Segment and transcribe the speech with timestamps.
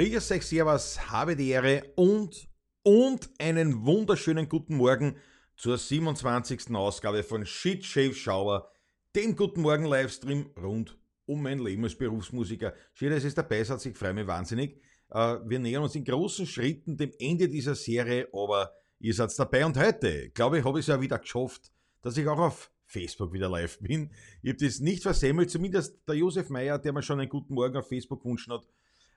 [0.00, 2.48] Grüß euch, Servus, habe die Ehre und,
[2.82, 5.16] und einen wunderschönen guten Morgen
[5.58, 6.74] zur 27.
[6.74, 8.72] Ausgabe von Shit Shave Shower,
[9.14, 12.72] dem Guten Morgen Livestream rund um mein Leben als Berufsmusiker.
[12.94, 14.80] Schön, dass es dabei seid, ich freue mich wahnsinnig.
[15.10, 19.66] Äh, wir nähern uns in großen Schritten dem Ende dieser Serie, aber ihr seid dabei
[19.66, 23.34] und heute, glaube ich, habe ich es ja wieder geschafft, dass ich auch auf Facebook
[23.34, 24.10] wieder live bin.
[24.40, 27.76] Ich habe das nicht versemmelt, zumindest der Josef Meyer, der mir schon einen guten Morgen
[27.76, 28.66] auf Facebook gewünscht hat,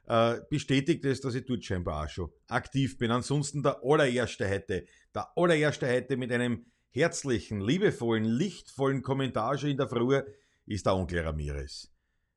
[0.07, 3.11] äh, bestätigt es, dass ich dort scheinbar auch schon aktiv bin.
[3.11, 9.77] Ansonsten der allererste heute, der allererste heute mit einem herzlichen, liebevollen, lichtvollen Kommentar schon in
[9.77, 10.21] der Früh
[10.65, 11.89] ist der Onkel Ramirez.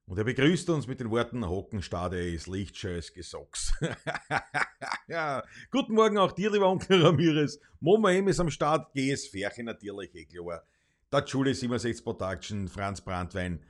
[0.07, 3.73] Und er begrüßt uns mit den Worten Hockenstade ist Lichtschönes Gesocks.
[5.09, 5.43] ja,
[5.73, 7.59] guten Morgen auch dir, lieber Onkel Ramirez.
[7.81, 10.63] Momo M ist am Start, GS natürlich, eh klar.
[11.13, 13.65] Der Schule 67 Production, Franz Brandwein,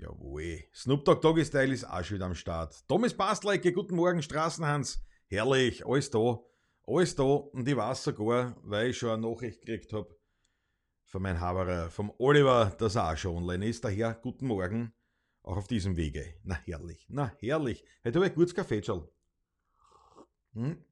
[0.00, 0.62] Jawohl.
[0.72, 2.86] Snoop Dogg Doggy Style ist auch schon wieder am Start.
[2.86, 5.02] Thomas Bastleike, guten Morgen, Straßenhans.
[5.26, 6.38] Herrlich, alles da.
[6.86, 7.24] Alles da.
[7.24, 10.16] Und ich weiß sogar, weil ich schon eine Nachricht gekriegt habe
[11.04, 13.84] von meinem Haberer, vom Oliver, dass er auch schon online ist.
[13.84, 14.92] Daher, guten Morgen,
[15.42, 16.34] auch auf diesem Wege.
[16.44, 17.84] Na herrlich, na herrlich.
[18.04, 18.82] Heute habe ich kurz Kaffee,
[20.52, 20.84] hm?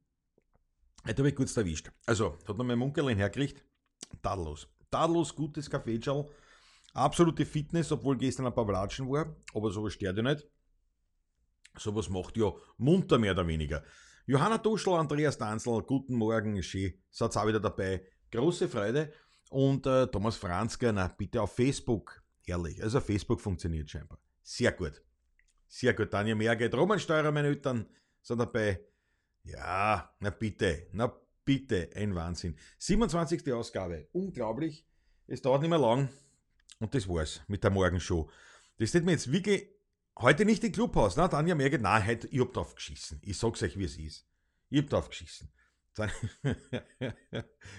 [1.07, 1.93] Heute habe ich kurz erwischt.
[2.07, 3.65] Also, hat noch mein Munkelin hergekriegt.
[4.21, 4.69] Tadellos.
[4.91, 6.01] Tadellos gutes Kaffee,
[6.97, 10.49] Absolute Fitness, obwohl gestern ein paar Wlatschen war, aber sowas stört ja nicht.
[11.77, 13.85] Sowas macht ja munter mehr oder weniger.
[14.25, 18.03] Johanna Duschel, Andreas Danzl, guten Morgen, schön, seid auch wieder dabei.
[18.33, 19.13] Große Freude.
[19.51, 22.23] Und äh, Thomas Franzke, na bitte auf Facebook.
[22.47, 22.83] Herrlich.
[22.83, 24.19] Also Facebook funktioniert scheinbar.
[24.43, 25.03] Sehr gut.
[25.69, 26.11] Sehr gut.
[26.11, 27.87] Tanja Merget, Romansteurer, meine Eltern
[28.23, 28.81] sind dabei.
[29.43, 31.13] Ja, na bitte, na
[31.45, 32.57] bitte, ein Wahnsinn.
[32.79, 33.53] 27.
[33.53, 34.09] Ausgabe.
[34.13, 34.87] Unglaublich.
[35.27, 36.09] Es dauert nicht mehr lang.
[36.79, 38.31] Und das war's mit der Morgenshow.
[38.79, 39.69] Das steht mir jetzt wirklich
[40.19, 41.17] heute nicht im Clubhaus.
[41.17, 43.19] Na, Tanja Merget, nein, heute, ich hab drauf geschissen.
[43.23, 44.27] Ich sag's euch, wie es ist.
[44.69, 45.51] Ich hab drauf geschissen.
[45.95, 46.11] Dann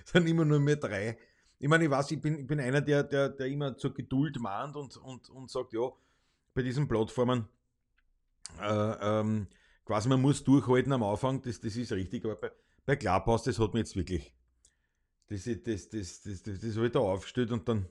[0.06, 1.18] sind immer nur mehr drei.
[1.60, 4.40] Ich meine, ich weiß, ich bin, ich bin einer, der, der, der immer zur Geduld
[4.40, 5.90] mahnt und, und, und sagt, ja,
[6.54, 7.48] bei diesen Plattformen,
[8.60, 9.48] äh, ähm,
[9.86, 12.52] quasi man muss durchhalten am Anfang, das, das ist richtig, aber bei,
[12.86, 14.34] bei Clubhouse, das hat mir jetzt wirklich,
[15.30, 17.88] das, das, das, das, das, das, das habe ich da aufgestellt und dann,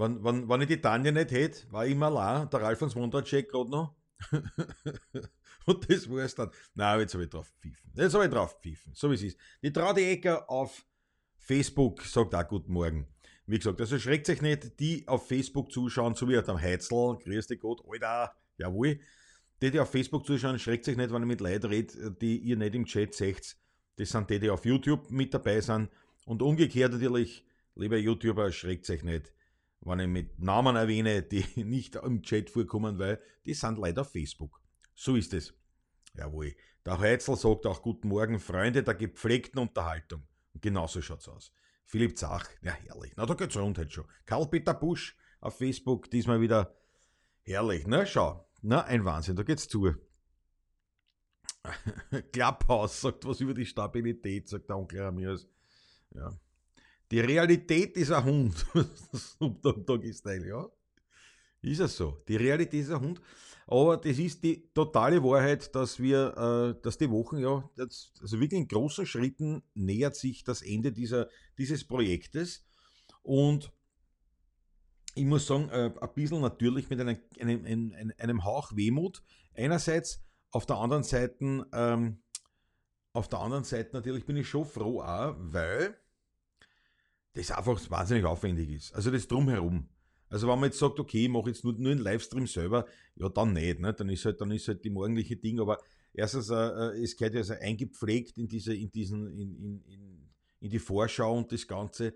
[0.00, 2.94] wenn, wenn, wenn ich die Tanja nicht hätte, war ich immer allein, der Ralf von
[2.94, 3.94] Wondercheck gerade noch.
[5.66, 6.50] und das war es dann.
[6.74, 7.92] Nein, jetzt habe ich drauf pfiffen.
[7.94, 9.38] Jetzt habe ich drauf pfiffen, so wie es ist.
[9.62, 10.84] Die Traudi Ecker auf
[11.36, 13.06] Facebook sagt auch Guten Morgen.
[13.46, 17.48] Wie gesagt, also schreckt sich nicht, die auf Facebook zuschauen, so wie am Heizl, grüß
[17.48, 19.00] dich Gott, Alter, jawohl.
[19.60, 22.56] Die, die auf Facebook zuschauen, schreckt sich nicht, wenn ich mit Leuten rede, die ihr
[22.56, 23.56] nicht im Chat seht.
[23.96, 25.90] Das sind die, die auf YouTube mit dabei sind.
[26.24, 27.44] Und umgekehrt natürlich,
[27.74, 29.32] lieber YouTuber, schreckt sich nicht,
[29.82, 34.12] wenn ich mit Namen erwähne, die nicht im Chat vorkommen, weil die sind leider auf
[34.12, 34.60] Facebook.
[34.94, 35.54] So ist es.
[36.14, 36.54] Jawohl.
[36.84, 40.26] Der Heizl sagt auch Guten Morgen, Freunde der gepflegten Unterhaltung.
[40.52, 41.52] Und genauso schaut's aus.
[41.84, 43.12] Philipp Zach, ja herrlich.
[43.16, 44.04] Na, da geht's rund halt schon.
[44.26, 46.74] Karl-Peter Busch auf Facebook, diesmal wieder
[47.42, 47.86] herrlich.
[47.86, 48.48] Na, schau.
[48.62, 49.94] Na, ein Wahnsinn, da geht's zu.
[52.32, 55.46] Klapphaus sagt was über die Stabilität, sagt der Onkel Ramirez.
[56.14, 56.32] Ja.
[57.10, 58.66] Die Realität ist ein Hund.
[59.14, 60.68] Snoop Doggy Style, ja.
[61.62, 62.22] Ist es so.
[62.28, 63.20] Die Realität ist ein Hund.
[63.66, 66.36] Aber das ist die totale Wahrheit, dass wir,
[66.76, 70.92] äh, dass die Wochen, ja, das, also wirklich in großen Schritten nähert sich das Ende
[70.92, 71.28] dieser,
[71.58, 72.64] dieses Projektes.
[73.22, 73.72] Und
[75.14, 79.22] ich muss sagen, äh, ein bisschen natürlich mit einem, einem, einem, einem Hauch Wehmut.
[79.54, 82.22] Einerseits, auf der anderen Seite, ähm,
[83.12, 85.96] auf der anderen Seite natürlich bin ich schon froh auch, weil
[87.34, 88.94] das einfach wahnsinnig aufwendig ist.
[88.94, 89.88] Also das Drumherum.
[90.28, 92.86] Also wenn man jetzt sagt, okay, ich mache jetzt nur, nur einen Livestream selber,
[93.16, 93.92] ja dann nicht, ne?
[93.92, 95.78] dann ist halt, dann ist halt die morgendliche Ding, aber
[96.12, 100.30] erstens, äh, äh es gehört ja also eingepflegt in diese, in diesen, in, in, in,
[100.60, 102.14] in die Vorschau und das Ganze,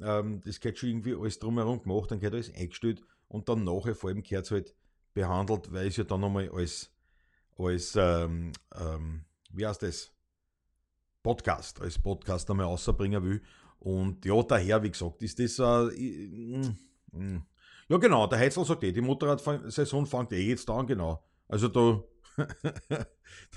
[0.00, 3.94] ähm, das gehört schon irgendwie alles drumherum gemacht, dann gehört alles eingestellt und dann nachher
[3.94, 4.74] vor allem gehört es halt
[5.14, 6.90] behandelt, weil es ja dann nochmal als,
[7.56, 10.10] als ähm, ähm, wie heißt das,
[11.22, 13.40] Podcast, als Podcast einmal rausbringen will
[13.82, 16.76] und ja, daher, wie gesagt, ist das äh, mh,
[17.10, 17.42] mh.
[17.88, 21.24] ja genau, der Heizl sagt eh, die Motorradsaison fängt eh jetzt an, genau.
[21.48, 22.04] Also da,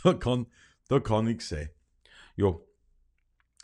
[0.04, 0.48] da kann,
[0.88, 1.70] da kann nichts sein.
[2.36, 2.56] Ja,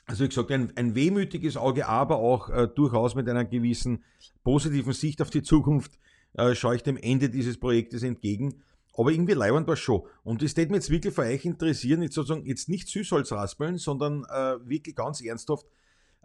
[0.06, 4.04] also wie gesagt, ein, ein wehmütiges Auge, aber auch äh, durchaus mit einer gewissen
[4.44, 5.98] positiven Sicht auf die Zukunft
[6.34, 8.62] äh, schaue ich dem Ende dieses Projektes entgegen.
[8.94, 10.04] Aber irgendwie leibend war schon.
[10.24, 13.78] Und das würde mich jetzt wirklich für euch interessieren, jetzt sozusagen jetzt nicht Süßholz raspeln,
[13.78, 15.66] sondern äh, wirklich ganz ernsthaft,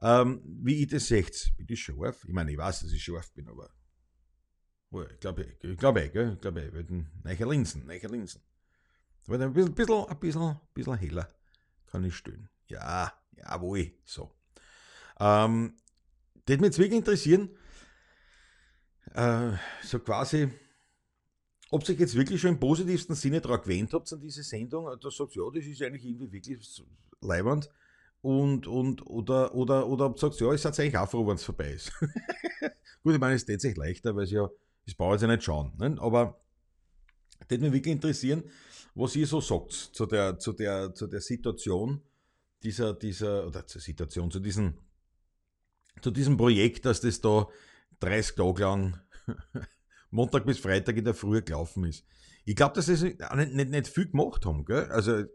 [0.02, 1.52] ähm, wie ich das seht.
[1.56, 2.24] Bin ich scharf?
[2.24, 3.70] Ich meine, ich weiß, dass ich scharf bin, aber.
[4.90, 8.40] Oh, ich glaube, ich ich glaube, ich glaube, ich will Neicher Linsen, Neicher Linsen.
[9.26, 11.28] Aber ein bisschen, bisschen, ein bisschen, bisschen heller
[11.86, 12.48] kann ich stellen.
[12.68, 14.30] Ja, jawohl, so.
[15.18, 15.76] Ähm,
[16.44, 17.50] das mich jetzt wirklich interessieren,
[19.14, 19.52] äh,
[19.82, 20.48] so quasi,
[21.70, 25.10] ob sich jetzt wirklich schon im positivsten Sinne daran gewöhnt habt an diese Sendung, da
[25.10, 26.82] sagt ja, das ist eigentlich irgendwie wirklich
[27.20, 27.68] leibend.
[28.26, 31.44] Und, und, oder, oder, oder ob sagt, ja, ich seid eigentlich auch froh, wenn es
[31.44, 31.92] vorbei ist.
[33.04, 34.50] Gut, ich meine, es tät sich leichter, weil es ja,
[34.84, 35.72] das braucht ja nicht schauen.
[35.78, 35.96] Ne?
[36.00, 36.40] Aber
[37.38, 38.42] das würde mich wirklich interessieren,
[38.96, 42.02] was ihr so sagt zu der, zu der, zu der Situation
[42.64, 44.74] dieser, dieser, oder zur Situation, zu diesem,
[46.02, 47.46] zu diesem Projekt, dass das da
[48.00, 49.00] 30 Tage lang
[50.10, 52.04] Montag bis Freitag in der Früh gelaufen ist.
[52.44, 54.64] Ich glaube, dass sie das nicht, nicht, nicht viel gemacht haben.
[54.64, 54.86] Gell?
[54.90, 55.26] Also,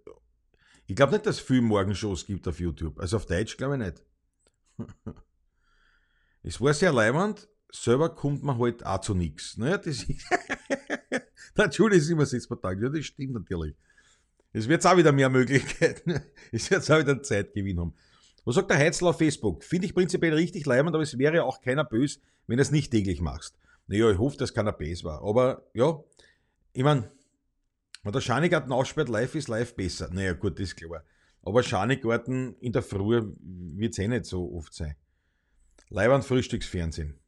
[0.92, 3.00] ich glaube nicht, dass es viele Morgenshows gibt auf YouTube.
[3.00, 4.04] Also auf Deutsch glaube ich nicht.
[6.44, 9.56] es war sehr leibend, selber kommt man halt auch zu nichts.
[9.58, 10.30] Naja, das ist.
[11.56, 12.82] Natürlich ist immer Sitzpartag.
[12.82, 13.74] Ja, das stimmt natürlich.
[14.52, 16.22] Es wird auch wieder mehr Möglichkeiten.
[16.52, 17.94] Es wird auch wieder Zeitgewinn haben.
[18.44, 19.64] Was sagt der Heizl auf Facebook?
[19.64, 22.92] Finde ich prinzipiell richtig leibend, aber es wäre auch keiner böse, wenn du es nicht
[22.92, 23.58] täglich machst.
[23.88, 25.22] Naja, ich hoffe, dass keiner böse war.
[25.24, 26.04] Aber ja,
[26.74, 27.10] ich meine,
[28.03, 30.09] wenn der Schanigarten aussperrt, live ist live besser.
[30.12, 31.03] Naja, gut, das ist klar.
[31.44, 34.95] Aber Schanigarten in der Früh wird es eh nicht so oft sein.
[35.89, 37.19] Leiband Frühstücksfernsehen.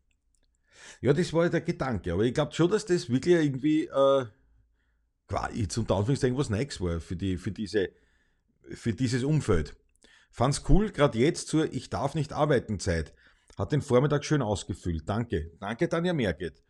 [1.01, 2.13] Ja, das war der Gedanke.
[2.13, 4.25] Aber ich glaube schon, dass das wirklich irgendwie, äh,
[5.53, 7.89] jetzt unter Anführungszeichen was Neues war für, die, für, diese,
[8.69, 9.75] für dieses Umfeld.
[10.31, 13.13] Fand's cool, gerade jetzt zur Ich darf nicht arbeiten Zeit.
[13.57, 15.07] Hat den Vormittag schön ausgefüllt.
[15.07, 15.51] Danke.
[15.59, 16.63] Danke, Tanja Merget.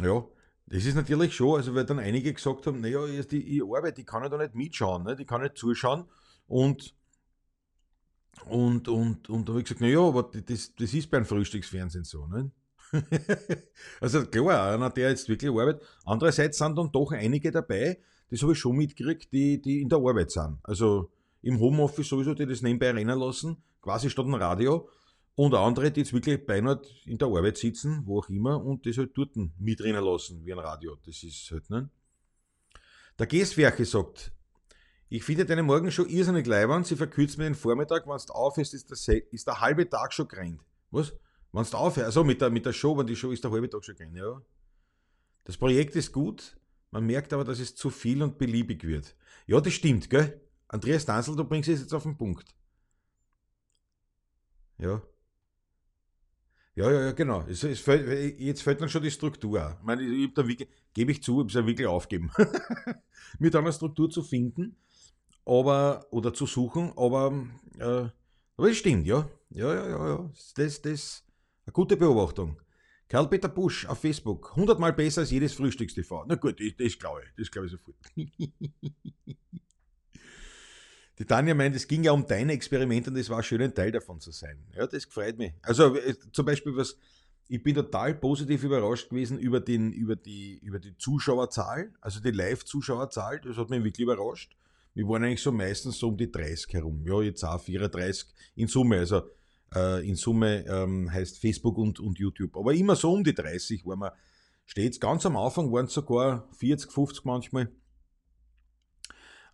[0.00, 0.24] Ja,
[0.72, 4.06] das ist natürlich schon, also weil dann einige gesagt haben, naja, die, ich arbeite, ich
[4.06, 5.14] kann ja da nicht mitschauen, ne?
[5.14, 6.06] die kann nicht zuschauen.
[6.46, 6.94] Und,
[8.46, 12.26] und, und, und da habe ich gesagt, naja, aber das, das ist beim Frühstücksfernsehen so.
[12.26, 12.52] Ne?
[14.00, 15.82] also klar, einer, der jetzt wirklich arbeitet.
[16.06, 17.98] Andererseits sind dann doch einige dabei,
[18.30, 20.56] das habe ich schon mitgekriegt, die, die in der Arbeit sind.
[20.62, 24.88] Also im Homeoffice sowieso, die das nebenbei rennen lassen, quasi statt ein Radio.
[25.34, 28.98] Und andere, die jetzt wirklich beinahe in der Arbeit sitzen, wo auch immer, und das
[28.98, 30.96] halt dort mitrennen lassen, wie ein Radio.
[31.06, 31.88] Das ist halt, ne?
[33.18, 34.32] Der Gestwerke sagt,
[35.08, 38.74] ich finde deine Morgen schon irrsinnig leibend, sie verkürzt mir den Vormittag, wenn du aufhörst,
[38.74, 40.60] ist der, ist der halbe Tag schon gerannt.
[40.90, 41.12] Was?
[41.52, 43.68] Wenn du aufhörst, also mit der, mit der Show, wenn die Show ist der halbe
[43.68, 44.42] Tag schon gerannt, ja.
[45.44, 46.56] Das Projekt ist gut,
[46.90, 49.16] man merkt aber, dass es zu viel und beliebig wird.
[49.46, 50.40] Ja, das stimmt, gell?
[50.68, 52.54] Andreas Danzel, du bringst es jetzt auf den Punkt.
[54.78, 55.02] Ja.
[56.74, 57.44] Ja, ja, ja, genau.
[57.48, 59.76] Es, es fällt, jetzt fällt dann schon die Struktur.
[59.78, 62.30] Ich meine, ich da wirklich, gebe ich zu, ich habe es ja wirklich aufgeben,
[63.38, 64.76] mir dann eine Struktur zu finden,
[65.44, 67.32] aber, oder zu suchen, aber,
[67.78, 68.08] äh,
[68.56, 69.28] aber es stimmt, ja.
[69.50, 70.30] Ja, ja, ja, ja.
[70.56, 71.24] Das, das,
[71.66, 72.58] eine gute Beobachtung.
[73.08, 76.24] Karl-Peter Busch auf Facebook, 100 Mal besser als jedes Frühstückstv.
[76.26, 77.96] Na gut, das, das glaube ich, das glaube ich sofort.
[81.22, 83.92] Die Tanja meint, es ging ja um deine Experimente und es war schön, ein Teil
[83.92, 84.58] davon zu sein.
[84.74, 85.52] Ja, das freut mich.
[85.62, 86.98] Also äh, zum Beispiel was,
[87.46, 92.32] ich bin total positiv überrascht gewesen über, den, über, die, über die Zuschauerzahl, also die
[92.32, 94.56] Live-Zuschauerzahl, das hat mich wirklich überrascht.
[94.94, 97.04] Wir waren eigentlich so meistens so um die 30 herum.
[97.06, 98.26] Ja, jetzt auch 34
[98.56, 98.98] in Summe.
[98.98, 99.22] Also
[99.76, 102.56] äh, in Summe ähm, heißt Facebook und, und YouTube.
[102.56, 104.12] Aber immer so um die 30 waren wir
[104.64, 104.98] stets.
[104.98, 107.70] Ganz am Anfang waren es sogar 40, 50 manchmal.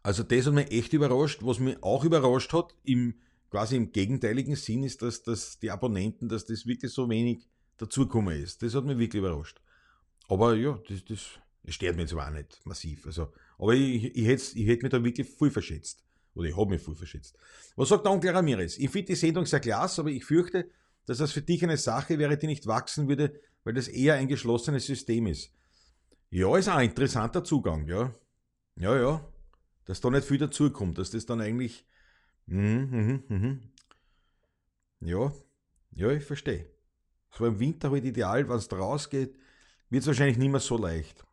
[0.09, 1.41] Also das hat mich echt überrascht.
[1.43, 3.17] Was mich auch überrascht hat, im,
[3.51, 7.47] quasi im gegenteiligen Sinn, ist, dass, dass die Abonnenten, dass das wirklich so wenig
[7.77, 8.63] dazugekommen ist.
[8.63, 9.61] Das hat mich wirklich überrascht.
[10.27, 13.05] Aber ja, das, das, stört mich zwar auch nicht massiv.
[13.05, 16.03] Also, aber ich, ich, hätte, ich hätte mich da wirklich viel verschätzt.
[16.35, 17.37] Oder ich habe mich viel verschätzt.
[17.77, 18.79] Was sagt Onkel Ramirez?
[18.79, 20.71] Ich finde die Sendung sehr klasse, aber ich fürchte,
[21.05, 24.27] dass das für dich eine Sache wäre, die nicht wachsen würde, weil das eher ein
[24.29, 25.53] geschlossenes System ist.
[26.31, 28.11] Ja, ist auch ein interessanter Zugang, ja.
[28.77, 29.33] Ja, ja
[29.89, 31.87] dass da nicht viel dazukommt, dass das dann eigentlich.
[32.45, 33.73] Mhm, mhm, mhm.
[35.01, 35.33] Ja,
[35.93, 36.71] ja, ich verstehe.
[37.39, 39.35] War im Winter halt ideal, wenn es rausgeht,
[39.89, 41.25] wird es wahrscheinlich nicht mehr so leicht.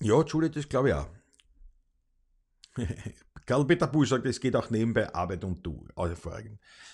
[0.00, 1.08] Ja, Julie, das glaube ich auch.
[3.46, 5.86] Karl-Peter Busch sagt, es geht auch nebenbei Arbeit und Du.
[5.96, 6.16] Also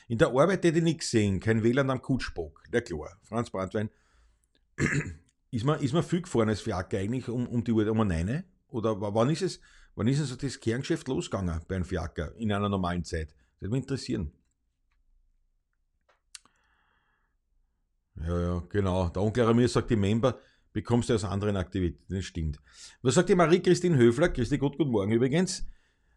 [0.08, 2.64] In der Arbeit hätte ich nichts sehen, kein WLAN am Kutschbock.
[2.72, 3.20] Der klar.
[3.22, 3.90] Franz Brandwein.
[5.50, 8.44] Ist man, ist man viel gefahren als Fiaker eigentlich um, um die Uhr um eine?
[8.68, 9.60] Oder wann ist es,
[9.94, 13.28] wann ist es das Kerngeschäft losgegangen bei einem Fiaker in einer normalen Zeit?
[13.28, 14.32] Das würde mich interessieren.
[18.16, 19.08] Ja, ja, genau.
[19.08, 20.38] Der Onkel Ramir sagt, die Member
[20.72, 22.14] bekommst du aus anderen Aktivitäten.
[22.14, 22.60] Das stimmt.
[23.02, 24.28] Was sagt die Marie-Christine Höfler?
[24.28, 25.64] Christi Gott, guten Morgen übrigens.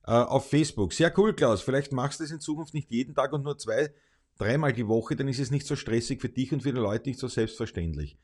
[0.05, 0.93] Äh, auf Facebook.
[0.93, 1.61] Sehr cool, Klaus.
[1.61, 3.93] Vielleicht machst du das in Zukunft nicht jeden Tag und nur zwei,
[4.37, 7.09] dreimal die Woche, dann ist es nicht so stressig für dich und für die Leute
[7.09, 8.17] nicht so selbstverständlich.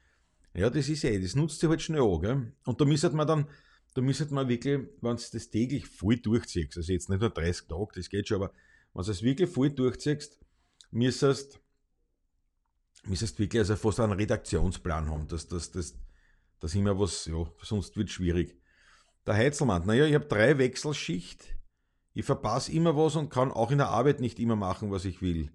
[0.56, 2.54] Ja, das ist eh, das nutzt sich halt schnell an, gell?
[2.66, 3.48] Und da müsste man dann,
[3.94, 7.68] da müsste man wirklich, wenn du das täglich voll durchziehst, also jetzt nicht nur 30
[7.68, 8.54] Tage, das geht schon, aber
[8.94, 10.40] wenn du es wirklich voll durchziehst,
[10.92, 11.60] müsstest
[13.08, 15.96] müsstest wirklich also fast einen Redaktionsplan haben, dass das, das,
[16.60, 18.58] das immer was, ja, sonst wird schwierig.
[19.26, 21.56] Der Heizelmann, naja, ich habe drei Wechselschicht,
[22.14, 25.22] ich verpasse immer was und kann auch in der Arbeit nicht immer machen, was ich
[25.22, 25.52] will.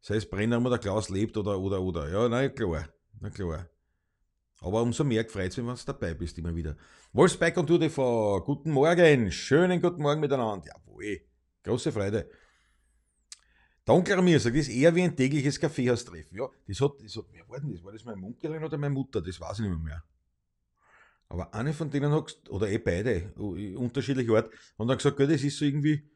[0.00, 2.08] Sei es Brenner oder Klaus lebt oder, oder, oder.
[2.08, 2.88] Ja, na klar,
[3.20, 3.68] na klar.
[4.60, 6.76] Aber umso mehr gefreut es, wenn du dabei bist, immer wieder.
[7.12, 10.66] Wolfsberg und TV, guten Morgen, schönen guten Morgen miteinander.
[10.66, 11.20] Jawohl,
[11.62, 12.28] große Freude.
[13.86, 16.36] Der Onkel mir sagt, das ist eher wie ein tägliches Kaffeehaustreffen.
[16.36, 17.82] Ja, das hat, das hat, wer war denn das?
[17.82, 19.22] War das meine Onkelin oder meine Mutter?
[19.22, 20.02] Das weiß ich nicht mehr.
[21.28, 23.32] Aber eine von denen hat, oder eh beide,
[23.76, 26.10] unterschiedliche Art, und dann gesagt, das ist so irgendwie,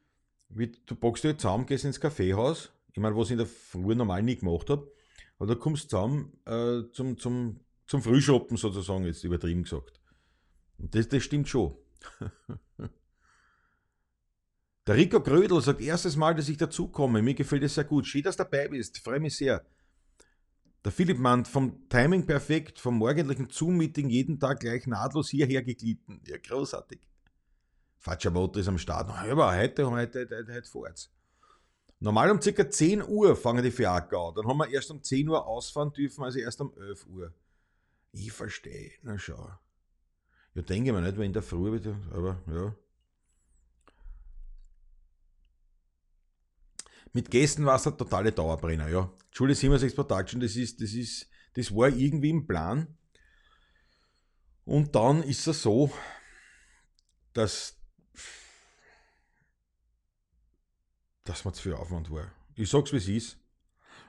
[0.49, 3.47] wie, du packst dich halt zusammen, gehst ins Kaffeehaus, ich meine, was ich in der
[3.47, 4.91] Früh normal nie gemacht habe,
[5.37, 7.59] und dann kommst du zusammen äh, zum, zum,
[7.93, 10.01] zum Frühschoppen sozusagen, jetzt übertrieben gesagt.
[10.79, 11.77] Und das, das stimmt schon.
[14.87, 17.21] Der Rico Grödel sagt, erstes Mal, dass ich dazukomme.
[17.21, 18.07] Mir gefällt es sehr gut.
[18.07, 18.97] Schön, dass du dabei bist.
[18.97, 19.63] Freue mich sehr.
[20.83, 26.19] Der Philipp Mann, vom Timing perfekt, vom morgendlichen Zoom-Meeting jeden Tag gleich nahtlos hierher geglitten.
[26.25, 26.99] Ja, großartig.
[28.31, 29.11] Motor ist am Start.
[29.11, 31.11] Aber heute, heute, heute, heute vorwärts.
[31.99, 32.69] Normal um ca.
[32.71, 34.33] 10 Uhr fangen die Fiaker an.
[34.33, 37.31] Dann haben wir erst um 10 Uhr ausfahren dürfen, also erst um 11 Uhr.
[38.13, 38.91] Ich verstehe.
[39.01, 39.49] Na schau.
[40.53, 42.75] Ja, denke mir nicht, wenn in der Früh wieder, aber ja.
[47.11, 49.11] Mit Gästen war es ein totale Dauerbrenner, ja.
[49.33, 52.97] Julie 76 Production, das ist, das ist, das war irgendwie im Plan.
[54.65, 55.91] Und dann ist es so,
[57.33, 57.77] dass,
[61.23, 62.31] dass man zu viel Aufwand war.
[62.55, 63.37] Ich sag's wie es ist.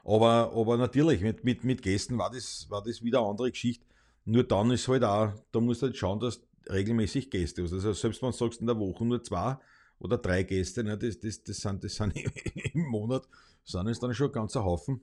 [0.04, 3.86] Aber, aber natürlich, mit, mit, mit Gästen war das, war das wieder eine andere Geschichte.
[4.24, 7.72] Nur dann ist halt auch, da musst du halt schauen, dass regelmäßig Gäste hast.
[7.72, 9.58] Also selbst wenn du sagst in der Woche nur zwei,
[9.98, 12.14] oder drei Gäste, ne, das, das, das, sind, das sind
[12.74, 13.28] im Monat,
[13.64, 15.00] sind es dann schon ein ganzer Haufen.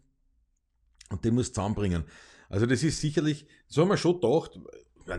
[1.09, 2.03] Und den muss zusammenbringen.
[2.49, 4.59] Also das ist sicherlich, so haben wir schon gedacht,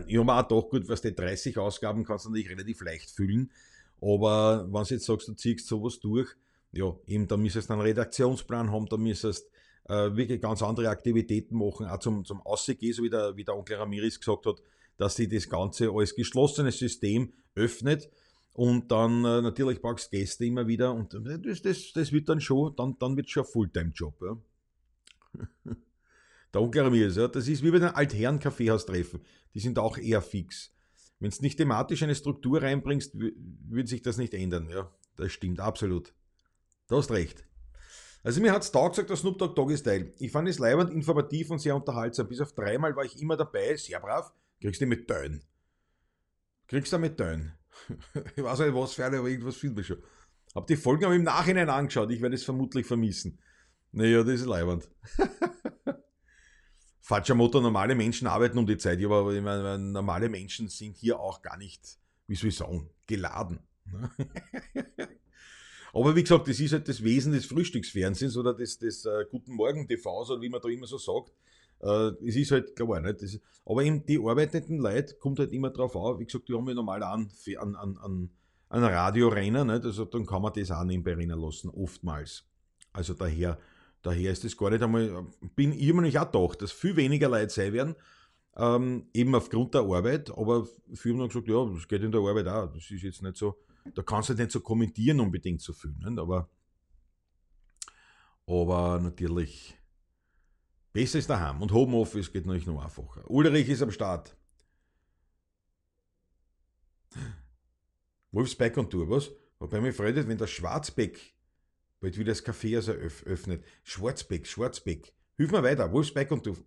[0.07, 3.51] ich habe auch gedacht, gut, was die 30 Ausgaben kannst du natürlich relativ leicht füllen,
[4.01, 6.29] aber wenn du jetzt sagst, du ziehst sowas durch,
[6.71, 9.49] ja, eben, dann müsstest du einen Redaktionsplan haben, dann müsstest
[9.87, 13.55] äh, wirklich ganz andere Aktivitäten machen, auch zum, zum Aussehen, so wie der, wie der
[13.55, 14.61] Onkel Ramirez gesagt hat,
[14.97, 18.09] dass sie das Ganze als geschlossenes System öffnet
[18.53, 22.39] und dann äh, natürlich brauchst du Gäste immer wieder und das, das, das wird dann
[22.39, 24.21] schon, dann, dann wird schon ein Fulltime-Job.
[24.21, 24.37] Ja.
[26.53, 29.21] Der Onkel Ramirez, ja, das ist wie bei den Altherren-Kaffeehaustreffen.
[29.55, 30.71] Die sind auch eher fix.
[31.19, 34.69] Wenn du nicht thematisch eine Struktur reinbringst, würde sich das nicht ändern.
[34.69, 36.13] Ja, das stimmt, absolut.
[36.87, 37.43] Du hast recht.
[38.23, 40.13] Also mir hat es taugt gesagt, der Snoop Dogg Doggy Style.
[40.17, 42.27] Ich fand es leibend, informativ und sehr unterhaltsam.
[42.27, 44.31] Bis auf dreimal war ich immer dabei, sehr brav.
[44.61, 45.43] Kriegst du mit Dön.
[46.67, 47.51] Kriegst du mit Dön.
[48.35, 50.01] ich weiß nicht, was für eine, aber irgendwas finden wir schon.
[50.55, 52.11] Hab die Folgen aber im Nachhinein angeschaut.
[52.11, 53.39] Ich werde es vermutlich vermissen.
[53.91, 54.89] Naja, das ist leibend.
[57.01, 58.99] Falscher Motor, normale Menschen arbeiten um die Zeit.
[59.01, 63.59] Ja, aber meine, normale Menschen sind hier auch gar nicht, wie soll ich sagen, geladen.
[65.93, 65.99] Ne?
[65.99, 69.53] aber wie gesagt, das ist halt das Wesen des Frühstücksfernsehens oder des, des uh, Guten
[69.53, 71.33] Morgen TVs oder wie man da immer so sagt.
[71.81, 73.21] Uh, es ist halt klar, nicht?
[73.21, 76.19] Das, aber eben die arbeitenden Leute kommt halt immer drauf auf.
[76.19, 78.29] Wie gesagt, die haben ja normal an, an, an, an,
[78.69, 79.83] an Radiorenner, nicht?
[79.83, 82.45] Also dann kann man das auch nebenbei rennen lassen, oftmals.
[82.93, 83.59] Also daher,
[84.01, 87.27] daher ist das gar nicht einmal, bin ich immer nicht auch gedacht, dass viel weniger
[87.27, 87.95] Leute sein werden,
[88.55, 92.47] ähm, eben aufgrund der Arbeit, aber viele haben gesagt, ja, das geht in der Arbeit
[92.47, 93.57] auch, das ist jetzt nicht so,
[93.93, 96.19] da kannst du nicht so kommentieren unbedingt so viel, nicht?
[96.19, 96.49] aber
[98.45, 99.77] aber natürlich
[100.91, 103.29] besser ist daheim und Homeoffice geht natürlich noch einfacher.
[103.29, 104.35] Ulrich ist am Start.
[108.31, 109.31] Wolfsbeck und Tour, was?
[109.59, 111.33] Wobei mich freut, wenn der Schwarzbeck
[111.99, 113.63] bald wieder das Café also öffnet.
[113.83, 115.13] Schwarzbeck, Schwarzbeck.
[115.37, 116.57] Hilf mir weiter, Wolfsbeck und Tour.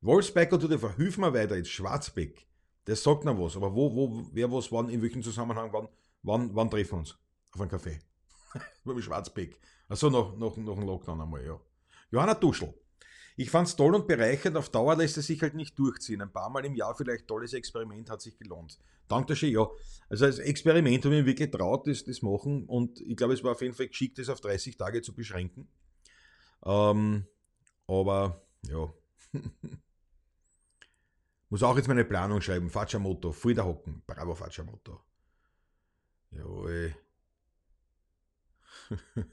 [0.00, 2.46] Wolfsbeck und Tour, hilf mir weiter jetzt, Schwarzbeck.
[2.84, 5.88] Das sagt noch was, aber wo, wo, wer was, wann, in welchem Zusammenhang, wann,
[6.26, 7.16] wann, wann treffen wir uns?
[7.52, 7.98] Auf einem Café.
[8.84, 9.58] Beim Schwarzbeck.
[9.88, 11.58] Also noch, noch, noch ein Lockdown einmal, ja.
[12.10, 12.74] Johanna Duschel.
[13.36, 14.56] Ich fand es toll und bereichernd.
[14.56, 16.22] Auf Dauer lässt es sich halt nicht durchziehen.
[16.22, 18.78] Ein paar Mal im Jahr vielleicht tolles Experiment hat sich gelohnt.
[19.08, 19.68] Danke schön, ja.
[20.08, 22.64] Also als Experiment habe ich mir wirklich traut, das, das machen.
[22.64, 25.68] Und ich glaube, es war auf jeden Fall geschickt, das auf 30 Tage zu beschränken.
[26.64, 27.26] Ähm,
[27.86, 28.92] aber ja.
[31.50, 32.70] Muss auch jetzt meine Planung schreiben.
[32.70, 34.02] Facciamoto, voll der Hocken.
[34.06, 35.00] Bravo, Facciamoto.
[36.30, 36.94] Jawohl.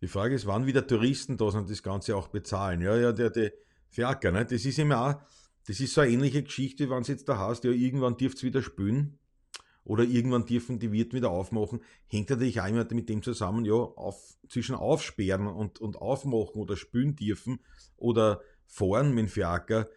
[0.00, 2.80] Die Frage ist, wann wieder Touristen da sind und das Ganze auch bezahlen.
[2.80, 3.52] Ja, ja, der, der
[3.88, 4.46] Fiaker, ne?
[4.46, 5.14] das ist immer auch,
[5.66, 8.42] das ist so eine ähnliche Geschichte, wenn es jetzt da heißt, ja, irgendwann dürft es
[8.42, 9.18] wieder spülen
[9.84, 13.74] oder irgendwann dürfen die Wirten wieder aufmachen, hängt natürlich auch immer mit dem zusammen, ja,
[13.74, 17.60] auf, zwischen aufsperren und, und aufmachen oder spülen dürfen
[17.96, 19.88] oder fahren mit dem Fiaker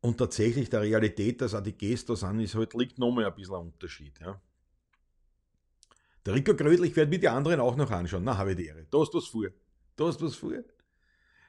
[0.00, 3.34] und tatsächlich der Realität, dass auch die Gäste da sind, ist halt, liegt nochmal ein
[3.34, 4.18] bisschen ein Unterschied.
[4.20, 4.42] Ja.
[6.24, 8.24] Der Rico Grödel, ich werde mir die anderen auch noch anschauen.
[8.24, 8.86] Na, habe ich die Ehre.
[8.90, 9.48] Da hast was vor.
[9.96, 10.52] Da hast was vor.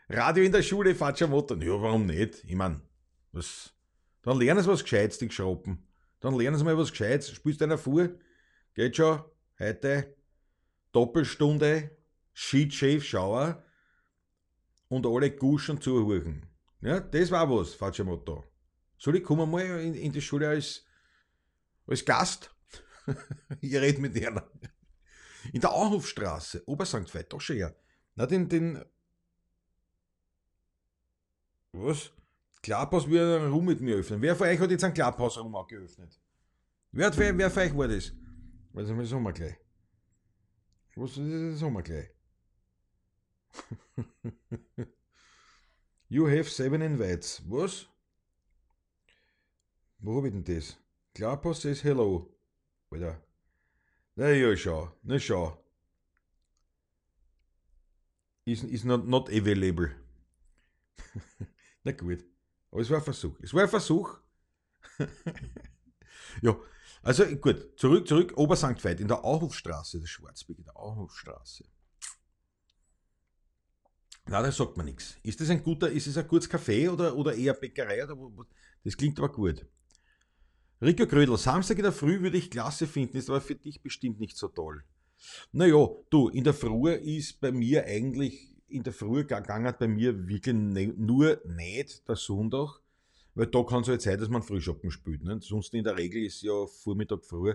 [0.09, 1.61] Radio in der Schule, falscher Motor.
[1.61, 2.43] Ja, warum nicht?
[2.43, 2.81] Ich meine,
[3.31, 3.73] was,
[4.23, 5.87] dann lernen sie was Gescheites, die Geschroppen.
[6.19, 7.31] Dann lernen sie mal was Gescheites.
[7.31, 8.09] Spielst einer vor?
[8.73, 9.23] Geht schon.
[9.59, 10.15] Heute
[10.91, 11.91] Doppelstunde,
[12.33, 13.63] Sheet Shave Schauer
[14.87, 16.45] und alle Guschen zuhören.
[16.81, 18.43] Ja, das war was, falscher Motto.
[18.97, 20.85] Soll ich kommen mal in, in die Schule als,
[21.87, 22.52] als Gast?
[23.61, 24.49] ich rede mit einer.
[25.51, 27.73] In der Auhofstraße, Obersankt Veit, doch schon ja.
[28.15, 28.83] Na, den, den.
[31.73, 32.11] Was?
[32.61, 34.21] Klapphaus will einen Raum mit mir öffnen.
[34.21, 36.17] Wer von euch hat jetzt einen Klapphausraum auch geöffnet?
[36.91, 38.13] Wer, wer, wer von euch war das?
[38.71, 39.57] Was das sagen wir gleich.
[40.95, 42.09] Was das sagen wir gleich.
[46.07, 47.41] you have seven invites.
[47.47, 47.87] Was?
[49.99, 50.77] Wo hab ich denn das?
[51.13, 52.32] Klapphaus says hello.
[52.93, 53.21] Alter.
[54.15, 54.91] Na ja, schau.
[55.03, 55.57] Na schau.
[58.45, 59.89] Is, is not, not available.
[61.83, 62.23] Na gut.
[62.71, 63.39] Aber es war ein Versuch.
[63.41, 64.19] Es war ein Versuch.
[66.41, 66.55] ja,
[67.01, 71.65] also gut, zurück, zurück, Obersankt Veit, in der Auhofstraße, der Schwarzberg, in der Auhofstraße.
[74.25, 75.17] Na, da sagt man nichts.
[75.23, 78.03] Ist das ein guter, ist es ein gutes Café oder, oder eher Bäckerei?
[78.05, 78.47] Oder,
[78.83, 79.65] das klingt aber gut.
[80.83, 84.19] Rico Grödel, Samstag in der Früh würde ich klasse finden, ist aber für dich bestimmt
[84.19, 84.83] nicht so toll.
[85.53, 90.27] Naja, du, in der Früh ist bei mir eigentlich in der Früh gegangen bei mir
[90.27, 92.81] wirklich ne, nur nicht der Sonntag,
[93.33, 95.23] weil da kann es halt sein, dass man Frühschoppen spielt.
[95.23, 95.39] Ne?
[95.41, 97.53] Sonst in der Regel ist ja Vormittag früh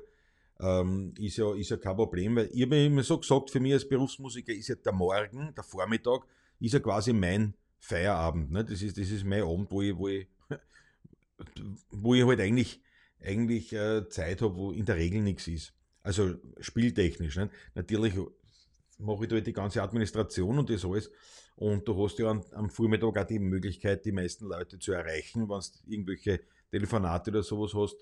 [0.60, 3.74] ähm, ist, ja, ist ja kein Problem, weil ich habe immer so gesagt, für mich
[3.74, 6.22] als Berufsmusiker ist ja der Morgen, der Vormittag,
[6.60, 8.50] ist ja quasi mein Feierabend.
[8.50, 8.64] Ne?
[8.64, 10.26] Das, ist, das ist mein Abend, wo ich, wo ich,
[11.90, 12.80] wo ich halt eigentlich,
[13.20, 15.72] eigentlich äh, Zeit habe, wo in der Regel nichts ist.
[16.02, 17.36] Also spieltechnisch.
[17.36, 17.50] Ne?
[17.74, 18.14] Natürlich
[18.98, 21.10] mache ich da die ganze Administration und das alles.
[21.56, 25.48] Und du hast ja am, am Vormittag auch die Möglichkeit, die meisten Leute zu erreichen,
[25.48, 27.96] wenn du irgendwelche Telefonate oder sowas hast.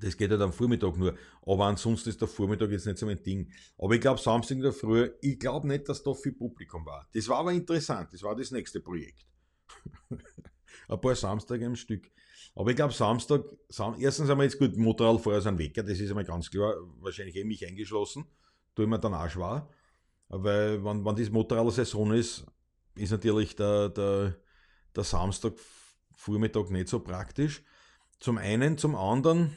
[0.00, 1.16] Das geht halt am Vormittag nur.
[1.42, 3.50] Aber ansonsten ist der Vormittag jetzt nicht so mein Ding.
[3.76, 7.08] Aber ich glaube, Samstag in der Früh, ich glaube nicht, dass da viel Publikum war.
[7.12, 8.12] Das war aber interessant.
[8.12, 9.26] Das war das nächste Projekt.
[10.88, 12.10] Ein paar Samstage am Stück.
[12.58, 16.24] Aber ich glaube, Samstag, Sam erstens einmal jetzt gut, Motorradfahrer sind Wecker, das ist einmal
[16.24, 18.26] ganz klar, wahrscheinlich eh mich eingeschlossen
[18.74, 19.68] tue ich mir dann auch schwer.
[20.28, 22.44] Weil, wenn, wenn das Motorradsaison ist,
[22.96, 24.36] ist natürlich der, der,
[24.94, 25.54] der Samstag
[26.14, 27.62] Vormittag nicht so praktisch.
[28.18, 29.56] Zum einen, zum anderen,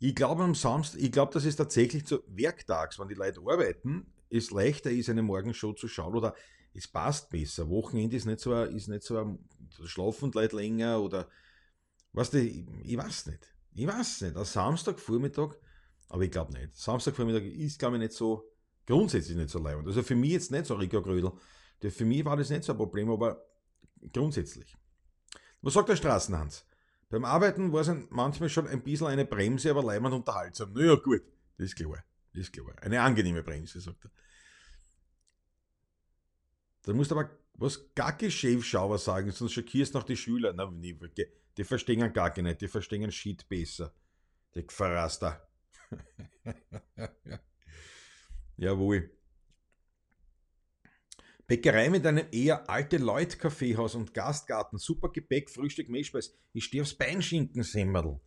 [0.00, 4.12] ich glaube am Samstag, ich glaube, dass es tatsächlich zu werktags, wenn die Leute arbeiten,
[4.28, 6.34] es leichter ist, eine Morgenshow zu schauen oder
[6.74, 7.68] es passt besser.
[7.68, 9.38] Wochenende ist nicht so, ist nicht so,
[9.84, 11.28] schlafen Leute länger oder
[12.12, 13.54] was ich, ich weiß nicht.
[13.74, 14.36] Ich weiß nicht.
[14.36, 15.56] Am Samstagvormittag
[16.12, 16.76] aber ich glaube nicht.
[16.76, 18.52] Samstagvormittag ist, glaube ich, nicht so,
[18.86, 19.86] grundsätzlich nicht so leibend.
[19.86, 21.32] Also für mich jetzt nicht so Rico Grödel.
[21.80, 23.42] Für mich war das nicht so ein Problem, aber
[24.12, 24.76] grundsätzlich.
[25.62, 26.66] Was sagt der Straßenhans?
[27.08, 30.74] Beim Arbeiten war es manchmal schon ein bisschen eine Bremse, aber leibend unterhaltsam.
[30.74, 31.22] Naja, gut,
[31.56, 32.04] das ist klar.
[32.34, 32.74] Das ist klar.
[32.82, 34.10] Eine angenehme Bremse, sagt er.
[36.82, 40.52] Dann musst du aber was gacke Schäfschauer sagen, sonst schockierst noch die Schüler.
[40.52, 40.96] Na, nee,
[41.56, 43.94] die verstehen gar nicht, die verstehen Shit besser.
[44.54, 45.48] Die Verraster.
[48.56, 49.10] Jawohl.
[51.46, 56.34] Bäckerei mit einem eher alte Leut Kaffeehaus und Gastgarten, super Gebäck, Frühstück, Mehlspeis.
[56.52, 58.20] Ich stehe aufs Beinschinkensemmerl.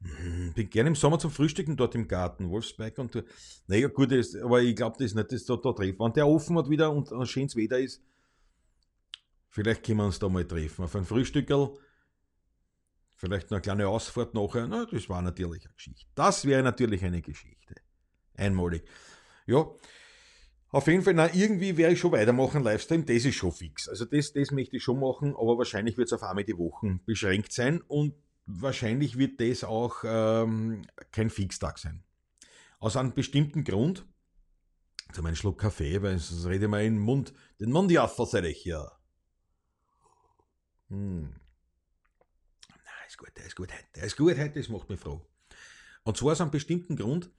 [0.00, 3.24] Hm, bin gerne im Sommer zum Frühstücken dort im Garten, Wolfsberg und
[3.66, 5.98] naja gut, aber ich glaube, das ist nicht, dass da, da treffen.
[5.98, 8.02] Wenn der offen hat wieder und ein schönes Wetter ist,
[9.56, 10.84] vielleicht können wir uns da mal treffen.
[10.84, 11.76] Auf ein Frühstückerl
[13.18, 14.66] Vielleicht noch eine kleine Ausfahrt nachher.
[14.66, 16.06] Na, das war natürlich eine Geschichte.
[16.14, 17.74] Das wäre natürlich eine Geschichte.
[18.34, 18.84] Einmalig.
[19.46, 19.66] Ja,
[20.68, 23.88] auf jeden Fall, na, irgendwie werde ich schon weitermachen, Livestream, das ist schon fix.
[23.88, 27.02] Also das, das möchte ich schon machen, aber wahrscheinlich wird es auf einmal die Wochen
[27.06, 28.14] beschränkt sein und
[28.44, 32.04] wahrscheinlich wird das auch ähm, kein Fixtag sein.
[32.78, 34.04] Aus einem bestimmten Grund,
[35.10, 38.12] ich einen Schluck Kaffee, weil sonst rede ich mal in den Mund, den Mund ja,
[38.44, 38.92] ich ja.
[40.88, 41.34] Hm
[43.16, 45.20] ist gut, der ist gut, der ist gut heute, das macht mich froh.
[46.04, 47.30] Und zwar aus einem bestimmten Grund,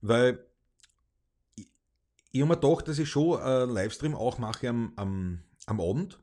[0.00, 0.44] weil
[1.56, 1.68] ich,
[2.32, 6.20] ich mir gedacht, dass ich schon einen Livestream auch mache am, am, am Abend.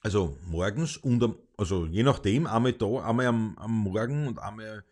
[0.00, 4.84] Also morgens und am, also je nachdem, einmal da, einmal am, am Morgen und einmal,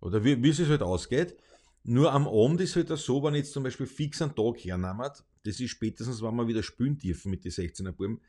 [0.00, 1.36] oder wie, wie es halt ausgeht.
[1.84, 5.10] Nur am Abend ist halt so, wenn ich jetzt zum Beispiel fix einen Tag hernehmen,
[5.44, 8.20] das ist spätestens, wenn wir wieder spielen dürfen mit den 16er Buben,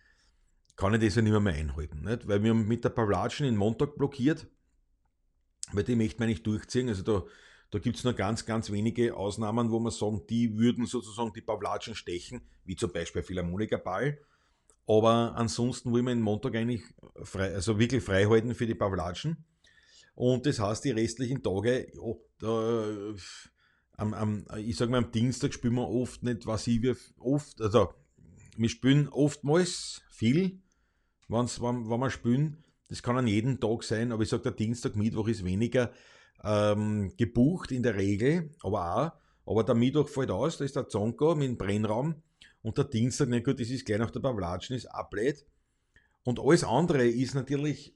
[0.75, 2.01] kann ich das ja nicht mehr, einhalten.
[2.03, 2.27] Nicht?
[2.27, 4.47] Weil wir haben mit der Pavlatschen in Montag blockiert,
[5.71, 6.89] weil die möchte man nicht durchziehen.
[6.89, 7.23] Also da,
[7.71, 11.41] da gibt es nur ganz, ganz wenige Ausnahmen, wo man sagen, die würden sozusagen die
[11.41, 14.19] Pavlatschen stechen, wie zum Beispiel Philharmonikerball.
[14.87, 16.83] Aber ansonsten wollen wir den Montag eigentlich
[17.23, 19.45] frei, also wirklich frei halten für die Pavlatschen.
[20.13, 23.15] Und das heißt, die restlichen Tage, ja, da,
[23.97, 27.61] am, am, ich sage mal, am Dienstag spielen wir oft nicht, was ich wir oft,
[27.61, 27.93] also
[28.57, 30.61] wir spielen oftmals viel,
[31.27, 32.63] wenn's, wenn, wenn wir spielen.
[32.87, 35.91] Das kann an jedem Tag sein, aber ich sage, der Dienstag, Mittwoch ist weniger
[36.43, 39.11] ähm, gebucht in der Regel, aber auch.
[39.51, 42.15] Aber der Mittwoch fällt aus, da ist der Zonko mit dem Brennraum
[42.61, 45.45] und der Dienstag, na gut, das ist gleich nach der Pavlatschen, ist ablehnt.
[46.23, 47.93] Und alles andere ist natürlich,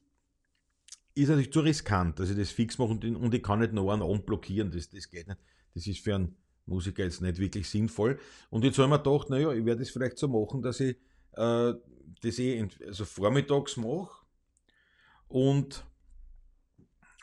[1.16, 3.90] ist natürlich zu riskant, dass ich das fix mache und, und ich kann nicht noch
[3.90, 5.40] einen Abend blockieren, das, das geht nicht.
[5.74, 6.36] Das ist für einen
[6.68, 8.20] Musiker jetzt nicht wirklich sinnvoll.
[8.50, 10.98] Und jetzt habe ich mir gedacht, naja, ich werde es vielleicht so machen, dass ich
[11.34, 11.74] äh,
[12.22, 14.26] das eh also vormittags mache
[15.28, 15.86] und,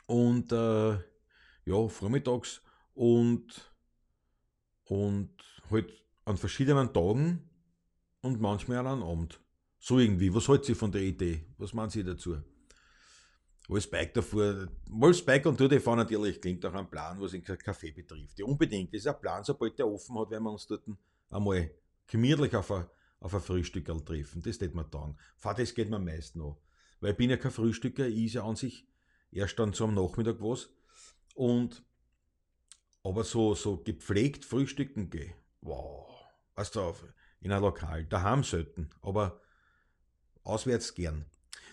[0.05, 0.93] und äh,
[1.65, 2.61] ja, vormittags
[2.93, 3.71] und,
[4.85, 5.29] und
[5.69, 5.91] halt
[6.25, 7.49] an verschiedenen Tagen
[8.21, 9.39] und manchmal auch an Abend.
[9.79, 10.33] So irgendwie.
[10.33, 11.45] Was hält sie von der Idee?
[11.57, 12.37] Was meinen Sie dazu?
[13.67, 17.43] Wo Spike davor, mal Spike und Tour fahren natürlich klingt auch ein Plan, was den
[17.43, 18.39] Kaffee betrifft.
[18.39, 18.93] Ja, unbedingt.
[18.93, 20.83] Das ist ein Plan, sobald der offen hat, werden wir uns dort
[21.29, 21.69] einmal
[22.07, 22.85] gemütlich auf ein,
[23.19, 24.41] auf ein Frühstückerl treffen.
[24.41, 25.17] Das tät mir taugen.
[25.37, 26.61] Fahr, das geht mir meist noch.
[26.99, 28.87] Weil ich bin ja kein Frühstücker, ich ist ja an sich
[29.31, 30.69] erst dann so am Nachmittag was.
[31.35, 31.83] Und
[33.03, 36.09] aber so, so gepflegt frühstücken gehe, wow,
[36.55, 36.93] weißt du,
[37.39, 39.39] in ein Lokal, daheim selten, aber
[40.43, 41.25] auswärts gern.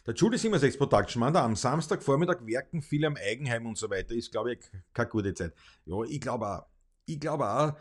[0.07, 4.14] Der Judy 76 Production, man, da am Samstagvormittag werken viele am Eigenheim und so weiter,
[4.14, 5.54] ist glaube ich keine gute Zeit.
[5.87, 6.66] Ja, ich glaube auch,
[7.07, 7.72] ich glaube auch,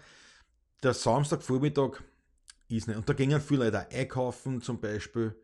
[0.81, 2.01] der Samstagvormittag
[2.67, 5.35] ist nicht, und da gingen viele Leute einkaufen zum Beispiel,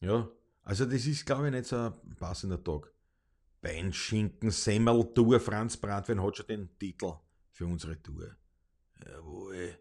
[0.00, 0.28] ja,
[0.62, 2.92] also das ist glaube ich nicht so ein passender Tag.
[3.60, 7.14] Beinschinken, Semmel, Tour, Franz Brandwein hat schon den Titel
[7.50, 8.36] für unsere Tour.
[9.06, 9.78] Jawohl.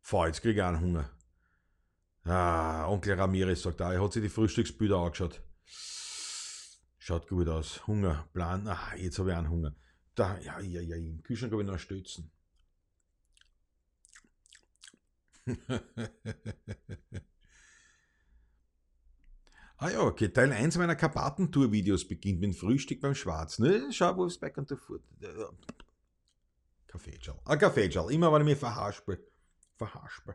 [0.00, 1.10] Fahr, jetzt krieg ich einen Hunger.
[2.24, 5.42] Ah, Onkel Ramirez sagt auch, er hat sich die Frühstücksbilder angeschaut.
[6.98, 7.86] Schaut gut aus.
[7.86, 8.66] Hunger, Plan.
[8.66, 9.74] Ah, jetzt habe ich einen Hunger.
[10.14, 12.32] Da, ja, ja, ja, im Kühlschrank habe ich noch einen Stützen.
[19.78, 20.28] Ah ja, okay.
[20.28, 23.58] Teil 1 meiner Karpatentour-Videos beginnt mit Frühstück beim Schwarz.
[23.58, 23.92] Ne?
[23.92, 25.02] Schau, back on the foot.
[26.86, 27.38] Kaffeeschal.
[27.44, 28.10] Ah, Kaffeeschal.
[28.10, 29.22] Immer, wenn ich mich verhaspel.
[29.76, 30.34] Verhaspel.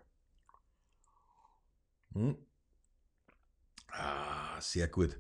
[2.13, 2.38] Hm.
[3.88, 5.17] Ah, sehr gut.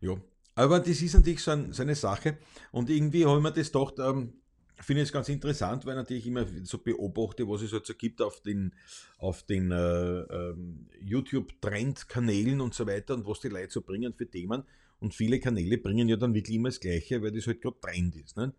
[0.00, 0.16] Ja.
[0.54, 2.38] Aber das ist natürlich so, ein, so eine Sache.
[2.72, 4.40] Und irgendwie habe ich mir das gedacht, ähm,
[4.84, 8.40] finde es ganz interessant, weil natürlich immer so beobachte, was es halt so gibt auf
[8.40, 8.74] den,
[9.18, 14.30] auf den äh, ähm, YouTube-Trend-Kanälen und so weiter und was die Leute so bringen für
[14.30, 14.64] Themen.
[15.00, 18.16] Und viele Kanäle bringen ja dann wirklich immer das Gleiche, weil das halt gerade Trend
[18.16, 18.36] ist.
[18.36, 18.52] Ne?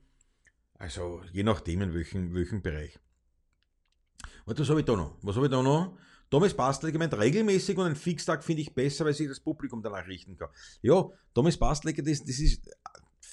[0.75, 2.97] Also je nachdem in welchem, welchem Bereich.
[4.45, 5.17] Und was habe ich da noch?
[5.21, 5.97] Was habe ich da noch?
[6.29, 10.07] Thomas Bastler gemeint, regelmäßig und ein Fixtag finde ich besser, weil sich das Publikum danach
[10.07, 10.49] richten kann.
[10.81, 12.69] Ja, Thomas Bastler, das, das ist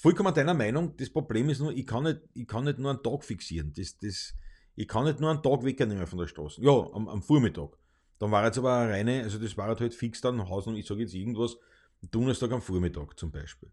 [0.01, 0.95] vollkommen deiner Meinung.
[0.97, 3.73] Das Problem ist nur, ich kann nicht, ich kann nicht nur einen Tag fixieren.
[3.73, 4.33] Das, das,
[4.75, 6.61] ich kann nicht nur einen Tag wegnehmen von der Straße.
[6.61, 7.77] Ja, am, am Vormittag.
[8.19, 10.87] Dann war jetzt aber eine reine, also das war halt fix dann Haus und ich
[10.87, 11.57] sage jetzt irgendwas,
[12.01, 13.71] Donnerstag am Vormittag zum Beispiel.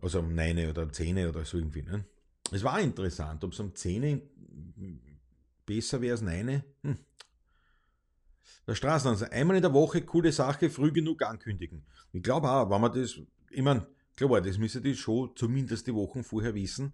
[0.00, 1.82] Also um 9 oder um 10 oder so irgendwie.
[1.82, 2.04] Ne?
[2.52, 5.10] Es war interessant, ob es um 10
[5.66, 6.62] besser wäre als 9.
[6.82, 6.98] Hm.
[8.66, 11.84] Der Straßenanzeiger, einmal in der Woche, coole Sache, früh genug ankündigen.
[12.12, 13.18] Ich glaube auch, wenn man das,
[13.50, 13.86] ich meine,
[14.18, 16.92] Klar, das müsste die schon zumindest die Wochen vorher wissen.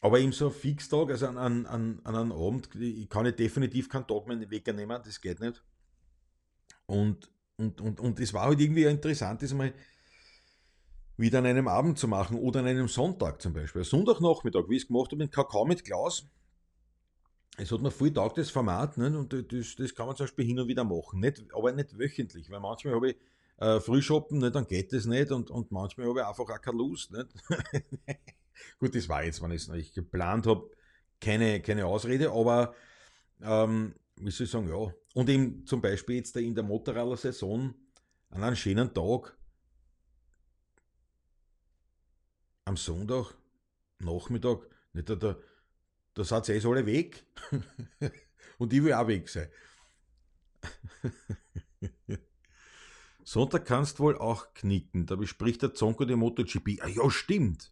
[0.00, 3.36] Aber eben so ein Fixtag, also an, an, an, an einem Abend, ich kann ich
[3.36, 5.62] definitiv keinen Tag mehr wegnehmen, das geht nicht.
[6.86, 9.72] Und, und, und, und es war halt irgendwie interessant, das mal
[11.16, 13.84] wieder an einem Abend zu machen oder an einem Sonntag zum Beispiel.
[13.84, 16.24] Sonntagnachmittag, wie ich es gemacht habe mit Kakao mit Glas.
[17.56, 19.16] Es hat mir viel taugt, das Format, ne?
[19.16, 22.50] und das, das kann man zum Beispiel hin und wieder machen, nicht, aber nicht wöchentlich,
[22.50, 23.16] weil manchmal habe ich
[23.58, 26.78] äh, Frühshoppen, ne, dann geht das nicht und, und manchmal habe ich einfach auch keine
[26.78, 27.10] Lust.
[27.12, 27.28] Nicht?
[28.78, 30.70] Gut, das war jetzt, wenn ich es nicht geplant habe,
[31.20, 32.74] keine, keine Ausrede, aber
[33.42, 34.92] ähm, wie soll ich sagen, ja.
[35.14, 37.74] Und eben zum Beispiel jetzt in der Motorroller-Saison
[38.30, 39.36] an einem schönen Tag
[42.64, 43.34] am Sonntag,
[43.98, 45.36] Nachmittag, nicht, da, da,
[46.14, 47.24] da seid ihr eh alle weg
[48.58, 49.48] und ich will auch weg sein.
[53.28, 55.04] Sonntag kannst wohl auch knicken.
[55.04, 56.80] Da bespricht der Zonko die MotoGP.
[56.80, 57.70] Ah, ja, stimmt.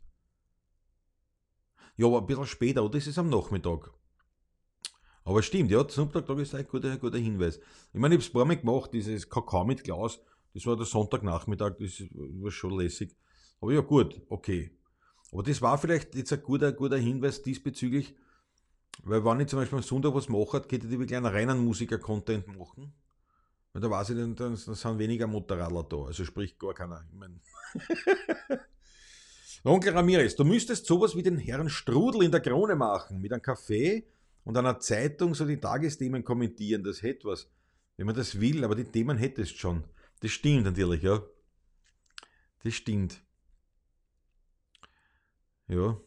[1.97, 2.99] Ja, aber ein bisschen später, oder?
[2.99, 3.91] Das ist am Nachmittag.
[5.25, 7.59] Aber stimmt, ja, Sonntag ist ein guter, guter Hinweis.
[7.95, 10.21] Ich meine, ich habe es ein paar Mal gemacht, dieses Kakao mit Glas.
[10.53, 13.17] Das war der Sonntagnachmittag, das war schon lässig.
[13.59, 14.79] Aber ja, gut, okay.
[15.33, 18.15] Aber das war vielleicht jetzt ein guter, guter Hinweis diesbezüglich,
[19.05, 22.47] weil wenn ich zum Beispiel am Sonntag was mache, geht ich wirklich einen reinen Musiker-Content
[22.59, 22.93] machen.
[23.77, 26.05] Weil da weiß ich, dann, dann sind weniger Motorradler da.
[26.07, 27.05] Also sprich gar keiner.
[27.13, 27.43] Ich mein
[29.65, 33.43] Onkel Ramirez, du müsstest sowas wie den Herrn Strudel in der Krone machen, mit einem
[33.43, 34.07] Kaffee
[34.45, 36.85] und einer Zeitung so die Tagesthemen kommentieren.
[36.85, 37.51] Das hätte was.
[37.99, 39.85] Wenn man das will, aber die Themen hättest schon.
[40.21, 41.23] Das stimmt natürlich, ja.
[42.65, 43.23] Das stimmt.
[45.69, 46.01] Ja.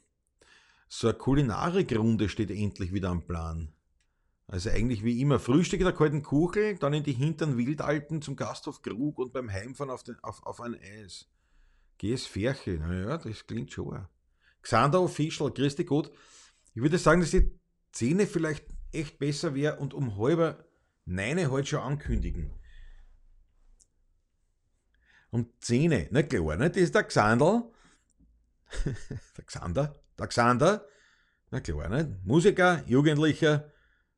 [0.88, 3.72] So eine Kulinarikrunde steht endlich wieder am Plan.
[4.50, 5.40] Also eigentlich wie immer.
[5.40, 9.52] Frühstück in der kalten Kuchel, dann in die hinteren Wildalpen zum Gasthof Krug und beim
[9.52, 11.28] Heimfahren auf, den, auf, auf ein Eis.
[12.00, 12.72] Geh's Ferche.
[12.72, 14.08] Naja, das klingt schon.
[14.64, 16.12] Xander grüß dich Gott.
[16.74, 17.52] Ich würde sagen, dass die
[17.94, 20.66] Szene vielleicht echt besser wäre und um halber
[21.06, 22.52] Neine heute schon ankündigen.
[25.30, 26.72] Um Zähne, na klar, ne?
[26.72, 27.72] Das ist der Xandl.
[29.38, 30.88] der Xander, der Xander,
[31.52, 32.20] na klar, ne?
[32.24, 33.72] Musiker, Jugendlicher,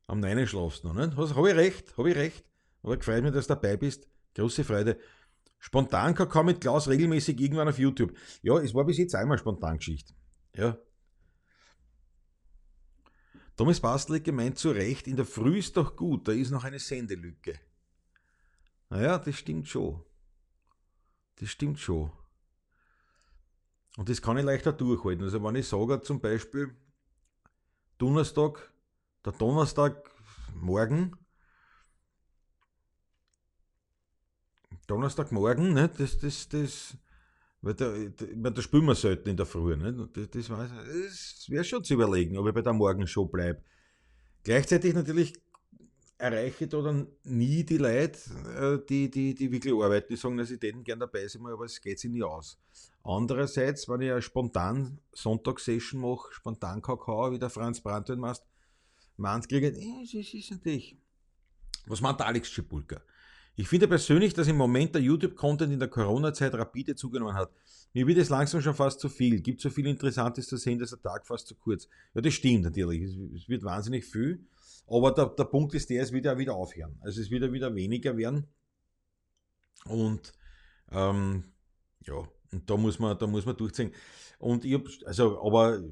[0.06, 1.14] am Neinen schlafst noch, ne?
[1.16, 2.44] Habe ich recht, habe ich recht.
[2.82, 4.08] Aber gefreut mich, dass du dabei bist.
[4.34, 4.98] Große Freude.
[5.58, 8.16] Spontan Kakao mit Klaus regelmäßig irgendwann auf YouTube.
[8.42, 10.14] Ja, es war bis jetzt einmal Spontangeschichte.
[10.54, 10.76] Ja.
[13.56, 16.78] Thomas Bastel gemeint zu Recht, in der Früh ist doch gut, da ist noch eine
[16.78, 17.60] Sendelücke.
[18.88, 20.02] Naja, das stimmt schon.
[21.36, 22.10] Das stimmt schon.
[23.98, 25.22] Und das kann ich leichter durchhalten.
[25.22, 26.74] Also wenn ich sage zum Beispiel,
[27.98, 28.71] Donnerstag,
[29.24, 31.16] der Donnerstagmorgen,
[34.86, 36.96] Donnerstagmorgen, ne, das, das, das,
[37.60, 41.64] weil da, da, da spielen wir selten in der Früh, ne, das, das, das wäre
[41.64, 43.62] schon zu überlegen, ob ich bei der Morgenshow bleibe.
[44.42, 45.34] Gleichzeitig natürlich
[46.18, 48.18] erreiche ich da dann nie die Leute,
[48.56, 51.64] äh, die, die, die wirklich arbeiten, die sagen, dass sie täten gern dabei sind, aber
[51.64, 52.58] es geht sich nie aus.
[53.02, 58.44] Andererseits, wenn ich eine spontan Sonntagssession mache, spontan Kakao, wie der Franz Brandwein machst,
[59.16, 60.96] meint kriege, das ist natürlich.
[61.86, 63.02] Was meint Alex Schipulka?
[63.54, 67.50] Ich finde persönlich, dass im Moment der YouTube-Content in der Corona-Zeit rapide zugenommen hat.
[67.92, 69.40] Mir wird es langsam schon fast zu viel.
[69.40, 71.86] Gibt so viel Interessantes zu sehen, dass der Tag fast zu kurz.
[72.14, 73.02] Ja, das stimmt natürlich.
[73.34, 74.46] Es wird wahnsinnig viel.
[74.86, 76.98] Aber der, der Punkt ist der, es wird ja wieder aufhören.
[77.02, 78.46] Also es wird ja wieder weniger werden.
[79.84, 80.32] Und
[80.90, 81.44] ähm,
[82.06, 83.92] ja, und da muss man, da muss man durchziehen.
[84.38, 85.82] Und ich hab, also, aber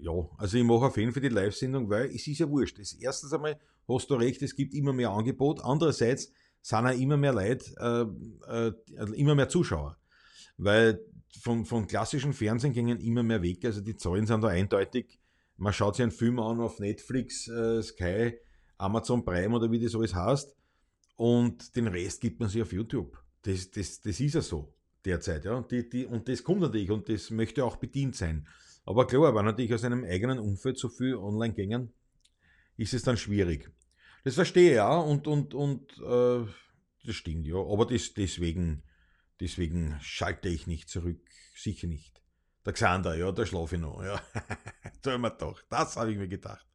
[0.00, 2.78] ja, also ich mache auf jeden Fall die Live-Sendung, weil es ist ja wurscht.
[2.78, 5.60] Das erstens einmal hast du recht, es gibt immer mehr Angebot.
[5.62, 6.30] Andererseits
[6.62, 7.64] sind auch immer mehr Leute,
[8.48, 9.96] äh, äh, immer mehr Zuschauer.
[10.56, 11.00] Weil
[11.40, 13.64] von, von klassischen Fernsehen gingen immer mehr weg.
[13.64, 15.20] Also die Zahlen sind da eindeutig.
[15.56, 18.38] Man schaut sich einen Film an auf Netflix, äh, Sky,
[18.78, 20.54] Amazon Prime oder wie das alles heißt.
[21.16, 23.16] Und den Rest gibt man sich auf YouTube.
[23.42, 25.44] Das, das, das ist ja so derzeit.
[25.44, 25.54] Ja.
[25.54, 28.46] Und, die, die, und das kommt natürlich und das möchte auch bedient sein.
[28.86, 31.92] Aber klar, wenn natürlich aus einem eigenen Umfeld so viel online gängen,
[32.76, 33.70] ist es dann schwierig.
[34.24, 36.46] Das verstehe ich ja und, und, und äh,
[37.04, 37.56] das stimmt ja.
[37.56, 38.84] Aber das, deswegen,
[39.40, 41.20] deswegen schalte ich nicht zurück.
[41.54, 42.22] Sicher nicht.
[42.64, 44.02] Der Xander, ja, da schlafe ich noch.
[44.02, 44.20] Ja.
[45.02, 45.60] Tun wir doch.
[45.68, 46.66] Das habe ich mir gedacht.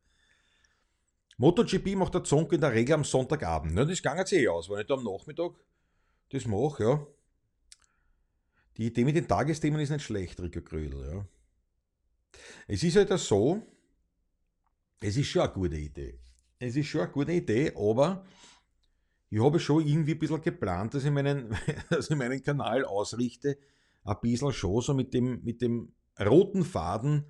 [1.38, 3.74] MotoGP macht der Zonk in der Regel am Sonntagabend.
[3.74, 3.86] Ne?
[3.86, 5.54] Das ging jetzt eh aus, wenn ich da am Nachmittag
[6.30, 7.08] das mache, ja.
[8.78, 11.26] Die Idee mit den Tagesthemen ist nicht schlecht, Rico Grödel, ja.
[12.68, 13.62] Es ist halt so,
[15.00, 16.20] es ist schon eine gute Idee.
[16.60, 18.26] Es ist schon eine gute Idee, aber
[19.30, 21.56] ich habe schon irgendwie ein bisschen geplant, dass ich meinen,
[21.90, 23.58] dass ich meinen Kanal ausrichte,
[24.04, 27.26] ein bisschen schon so mit dem, mit dem roten Faden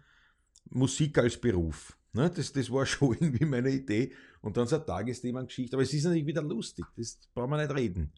[0.69, 1.97] Musik als Beruf.
[2.13, 4.13] Ne, das, das war schon irgendwie meine Idee.
[4.41, 5.75] Und dann so eine Tagesthema-Geschichte.
[5.75, 6.85] Aber es ist natürlich wieder lustig.
[6.97, 8.11] Das brauchen wir nicht reden.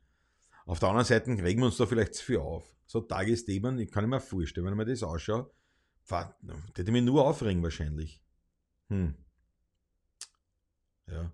[0.66, 2.64] Auf der anderen Seite regen wir uns da vielleicht zu viel auf.
[2.86, 5.52] So Tagesthemen, ich kann mir vorstellen, wenn ich mir das anschaue,
[6.08, 6.28] das
[6.78, 8.22] hätte mich nur aufregen wahrscheinlich.
[8.90, 9.16] Hm.
[11.08, 11.32] Ja.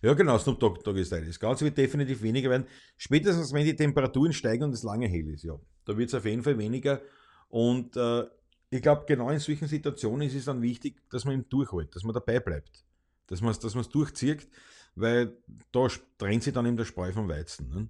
[0.00, 1.26] Ja, genau, Snoop Dogg, Dogg Style.
[1.26, 2.66] Das Ganze wird definitiv weniger werden.
[2.96, 5.58] Spätestens, wenn die Temperaturen steigen und es lange hell ist, ja.
[5.84, 7.02] Da wird es auf jeden Fall weniger.
[7.48, 8.24] Und äh,
[8.70, 12.04] ich glaube, genau in solchen Situationen ist es dann wichtig, dass man ihm durchhält, dass
[12.04, 12.84] man dabei bleibt,
[13.26, 14.48] dass man es dass durchzieht,
[14.94, 15.36] weil
[15.72, 17.68] da trennt sich dann eben der Spreu vom Weizen.
[17.68, 17.88] Ne?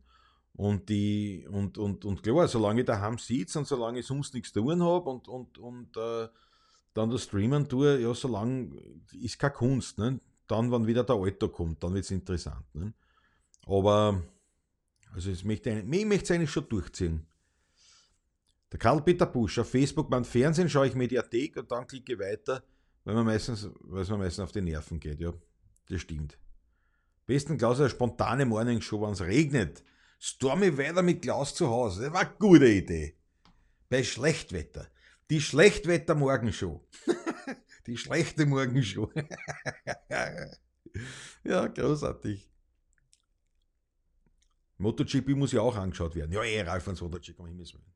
[0.54, 4.52] Und, die, und, und, und klar, solange ich daheim sitze und solange ich sonst nichts
[4.52, 6.28] tun habe und, und, und äh,
[6.94, 8.70] dann das Streamen tue, ja, solange
[9.12, 9.98] ist keine Kunst.
[9.98, 10.20] Ne?
[10.46, 12.66] Dann, wenn wieder der Alter kommt, dann wird es interessant.
[12.74, 12.92] Ne?
[13.66, 14.22] Aber
[15.14, 17.26] Also ich möchte, ich es eigentlich schon durchziehen.
[18.70, 22.62] Der Karl-Peter Busch, auf Facebook beim Fernsehen schaue ich Mediathek und dann klicke weiter,
[23.04, 25.32] weil man meistens, weil es mir meistens auf die Nerven geht, ja.
[25.88, 26.38] Das stimmt.
[27.26, 29.82] Besten Klaus eine spontane Morningshow, wenn es regnet.
[30.24, 32.04] Stormy weiter mit Klaus zu Hause.
[32.04, 33.16] Das war eine gute Idee.
[33.88, 34.88] Bei Schlechtwetter.
[35.28, 36.80] Die Schlechtwetter-Morgenshow.
[37.88, 39.10] die schlechte Morgenshow.
[41.44, 42.48] ja, großartig.
[44.78, 46.30] MotoGP muss ja auch angeschaut werden.
[46.30, 47.92] Ja, eh, Ralf von Soderczyk, um Himmels Willen.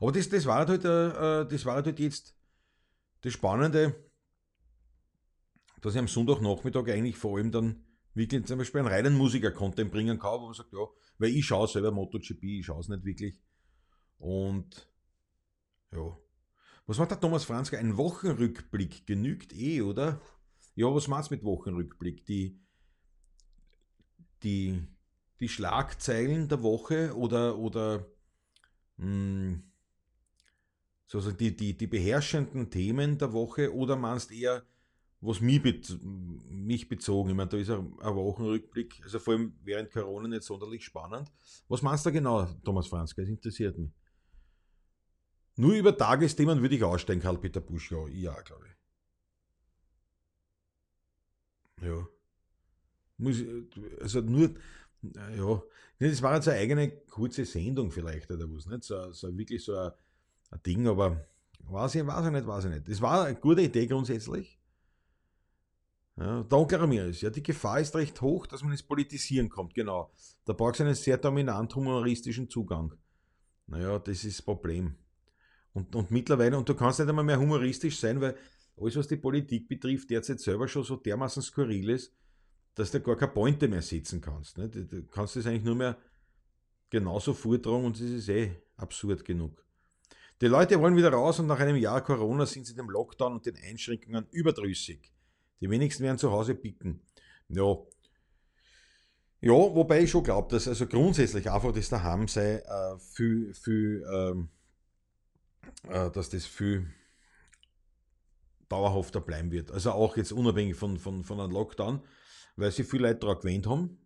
[0.00, 2.34] Aber das, das, war halt, äh, das war halt jetzt
[3.20, 3.94] das Spannende,
[5.82, 10.18] dass ich am Sonntagnachmittag eigentlich vor allem dann wirklich zum Beispiel einen reinen Musiker-Content bringen
[10.18, 10.86] kann, wo man sagt, ja,
[11.20, 13.38] weil ich schaue selber MotoGP, ich schaue es nicht wirklich.
[14.18, 14.88] Und
[15.92, 16.16] ja.
[16.86, 17.78] Was macht der Thomas Franzke?
[17.78, 20.20] Ein Wochenrückblick genügt eh, oder?
[20.74, 22.24] Ja, was meinst du mit Wochenrückblick?
[22.24, 22.58] Die,
[24.42, 24.82] die,
[25.38, 28.06] die Schlagzeilen der Woche oder, oder
[28.96, 29.62] mh, hm,
[31.06, 34.64] sozusagen die, die, die beherrschenden Themen der Woche oder meinst eher,
[35.20, 37.30] was mich, bez mich bezogen?
[37.30, 41.30] Ich meine, da ist ein, Wochenrückblick, also vor allem während Corona nicht sonderlich spannend.
[41.68, 43.22] Was meinst du genau, Thomas Franzke?
[43.22, 43.90] Das interessiert mich.
[45.56, 48.72] Nur über Tagesthemen würde ich aussteigen, Karl-Peter Busch, ja, ja, glaube ich.
[51.86, 52.06] Ja.
[53.18, 53.42] Muss,
[54.00, 54.54] also nur,
[55.02, 55.62] ja,
[55.98, 58.84] das war jetzt eine eigene kurze Sendung vielleicht oder was, nicht?
[58.84, 59.92] So, so wirklich so ein,
[60.50, 61.26] ein Ding, aber
[61.64, 62.88] weiß ich, weiß ich nicht, weiß ich nicht.
[62.88, 64.59] Das war eine gute Idee grundsätzlich.
[66.16, 70.12] Ja, Onkel Ramirez, ja, die Gefahr ist recht hoch, dass man ins Politisieren kommt, genau.
[70.44, 72.94] Da braucht es einen sehr dominant humoristischen Zugang.
[73.66, 74.96] Naja, das ist das Problem.
[75.72, 78.36] Und, und mittlerweile, und du kannst nicht einmal mehr humoristisch sein, weil
[78.76, 82.12] alles, was die Politik betrifft, derzeit selber schon so dermaßen skurril ist,
[82.74, 84.58] dass du gar keine Pointe mehr setzen kannst.
[84.58, 84.68] Ne?
[84.68, 85.96] Du, du kannst das eigentlich nur mehr
[86.88, 89.64] genauso vortragen und es ist eh absurd genug.
[90.40, 93.46] Die Leute wollen wieder raus und nach einem Jahr Corona sind sie dem Lockdown und
[93.46, 95.12] den Einschränkungen überdrüssig.
[95.60, 97.02] Die wenigsten werden zu Hause picken.
[97.48, 97.76] Ja.
[99.42, 104.04] Ja, wobei ich schon glaube, dass also grundsätzlich einfach das daheim sei, äh, viel, viel,
[104.12, 104.48] ähm,
[105.88, 106.86] äh, dass das viel
[108.68, 109.72] dauerhafter bleiben wird.
[109.72, 112.02] Also auch jetzt unabhängig von, von, von einem Lockdown,
[112.56, 113.98] weil sich viele Leute daran gewöhnt haben,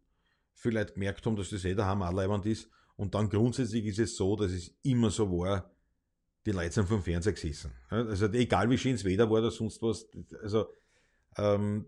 [0.53, 2.69] viele Leute gemerkt haben, dass das eh daheim auch leibend ist.
[2.97, 5.71] Und dann grundsätzlich ist es so, dass es immer so war,
[6.47, 7.73] die Leute sind vom Fernseher gesessen.
[7.89, 10.07] Also egal wie schön das Wetter war oder sonst was,
[10.43, 10.69] also
[11.39, 11.87] ähm,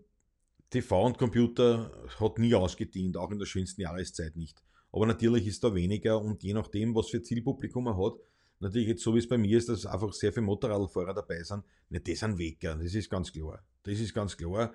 [0.69, 4.61] TV und Computer hat nie ausgedient, auch in der schönsten Jahreszeit nicht.
[4.91, 8.13] Aber natürlich ist da weniger und je nachdem, was für Zielpublikum man hat,
[8.59, 11.63] natürlich jetzt so wie es bei mir ist, dass einfach sehr viele Motorradfahrer dabei sind,
[11.89, 13.63] ne, die sind Wecker, das ist ganz klar.
[13.83, 14.73] Das ist ganz klar.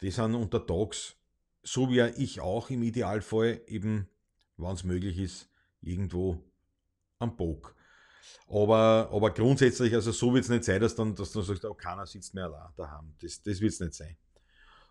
[0.00, 1.16] Die sind untertags,
[1.62, 4.08] so wie ich auch im Idealfall, eben,
[4.56, 5.48] wenn es möglich ist,
[5.80, 6.42] irgendwo
[7.18, 7.74] am Bock.
[8.48, 11.74] Aber, aber grundsätzlich, also so wird es nicht sein, dass dann, dass dann sagst, oh,
[11.74, 13.14] keiner sitzt mehr allein daheim.
[13.20, 14.16] Das, das wird es nicht sein.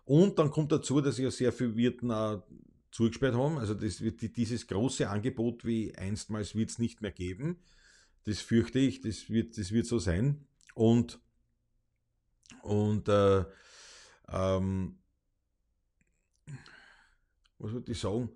[0.04, 2.42] Und dann kommt dazu, dass ja sehr viele Wirten auch
[2.90, 3.58] zugesperrt haben.
[3.58, 7.58] Also das dieses große Angebot wie einstmals wird es nicht mehr geben.
[8.24, 10.46] Das fürchte ich, das wird, das wird so sein.
[10.74, 11.18] Und,
[12.62, 13.44] und äh,
[14.28, 14.98] ähm,
[17.58, 18.30] was würde ich sagen?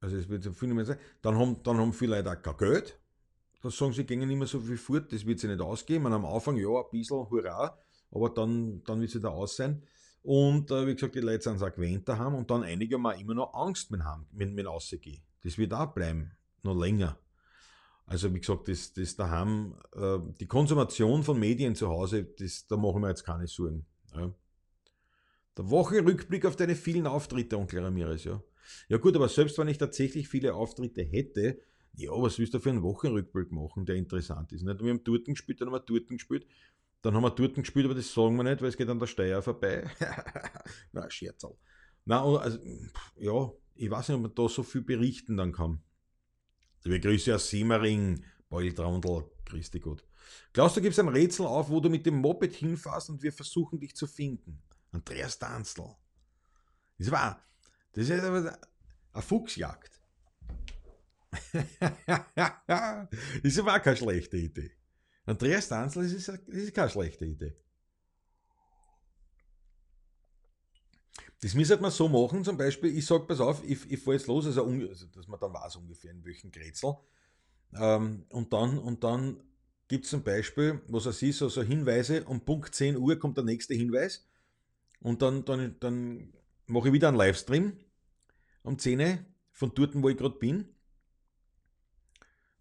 [0.00, 0.98] Also es wird so viel mehr sein.
[1.22, 2.98] Dann haben, dann haben viele Leute auch kein Geld.
[3.62, 6.04] Dann sagen sie, nicht mehr so viel fort, das wird sie nicht ausgehen.
[6.04, 7.78] Und am Anfang, ja, ein bisschen, hurra,
[8.10, 9.82] aber dann, dann wird sie da aus sein.
[10.22, 13.34] Und äh, wie gesagt, die Leute sind auch gewöhnt daheim und dann einige haben immer
[13.34, 15.22] noch Angst mit dem, mit, mit rausgehen.
[15.42, 17.16] Das wird auch bleiben, noch länger.
[18.06, 22.76] Also wie gesagt, das, das daheim, äh, die Konsumation von Medien zu Hause, das, da
[22.76, 23.86] machen wir jetzt keine Sorgen.
[24.14, 24.32] Ja.
[25.56, 28.42] Der Wochenrückblick auf deine vielen Auftritte, Onkel Ramirez, ja.
[28.88, 31.60] Ja gut, aber selbst wenn ich tatsächlich viele Auftritte hätte,
[31.96, 34.62] ja, was willst du für einen Wochenrückblick machen, der interessant ist?
[34.62, 34.82] Nicht?
[34.82, 36.46] Wir haben Torten gespielt, dann haben wir Torten gespielt,
[37.02, 39.06] dann haben wir Torten gespielt, aber das sagen wir nicht, weil es geht an der
[39.06, 39.88] Steier vorbei.
[40.92, 41.56] Na, Scherzal.
[42.04, 42.58] Na, also,
[43.16, 45.82] ja, ich weiß nicht, ob man da so viel berichten dann kann.
[46.84, 50.04] Liebe Grüße aus Simmering, Paul Traundl, grüß dich gut.
[50.52, 53.80] Klaus, du gibst ein Rätsel auf, wo du mit dem Moped hinfährst und wir versuchen
[53.80, 54.62] dich zu finden.
[54.92, 55.96] Andreas Danzl.
[56.98, 57.42] Das war,
[57.92, 58.58] das ist eine
[59.14, 59.95] Fuchsjagd.
[63.42, 64.70] ist aber auch keine schlechte Idee.
[65.24, 67.56] Andreas Danzl, das ist, ist keine schlechte Idee.
[71.40, 74.26] Das müsste man so machen, zum Beispiel, ich sage, pass auf, ich, ich fahre jetzt
[74.26, 76.94] los, also, also, dass man dann weiß ungefähr, in welchen Grätzl.
[77.74, 79.42] Ähm, und dann, und dann
[79.88, 83.36] gibt es zum Beispiel, was er sieht, so, so Hinweise, um Punkt 10 Uhr kommt
[83.36, 84.26] der nächste Hinweis.
[85.00, 86.32] Und dann, dann, dann
[86.66, 87.76] mache ich wieder einen Livestream
[88.62, 89.18] um 10 Uhr
[89.52, 90.75] von dort, wo ich gerade bin.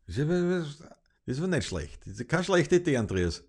[0.07, 2.01] Das war nicht schlecht.
[2.05, 3.43] Das ist keine schlechte Idee, Andreas.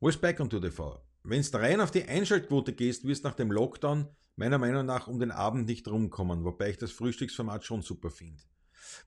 [0.00, 1.00] Wo ist on to TV?
[1.22, 5.08] Wenn du rein auf die Einschaltquote gehst, wirst du nach dem Lockdown meiner Meinung nach
[5.08, 8.42] um den Abend nicht rumkommen, wobei ich das Frühstücksformat schon super finde.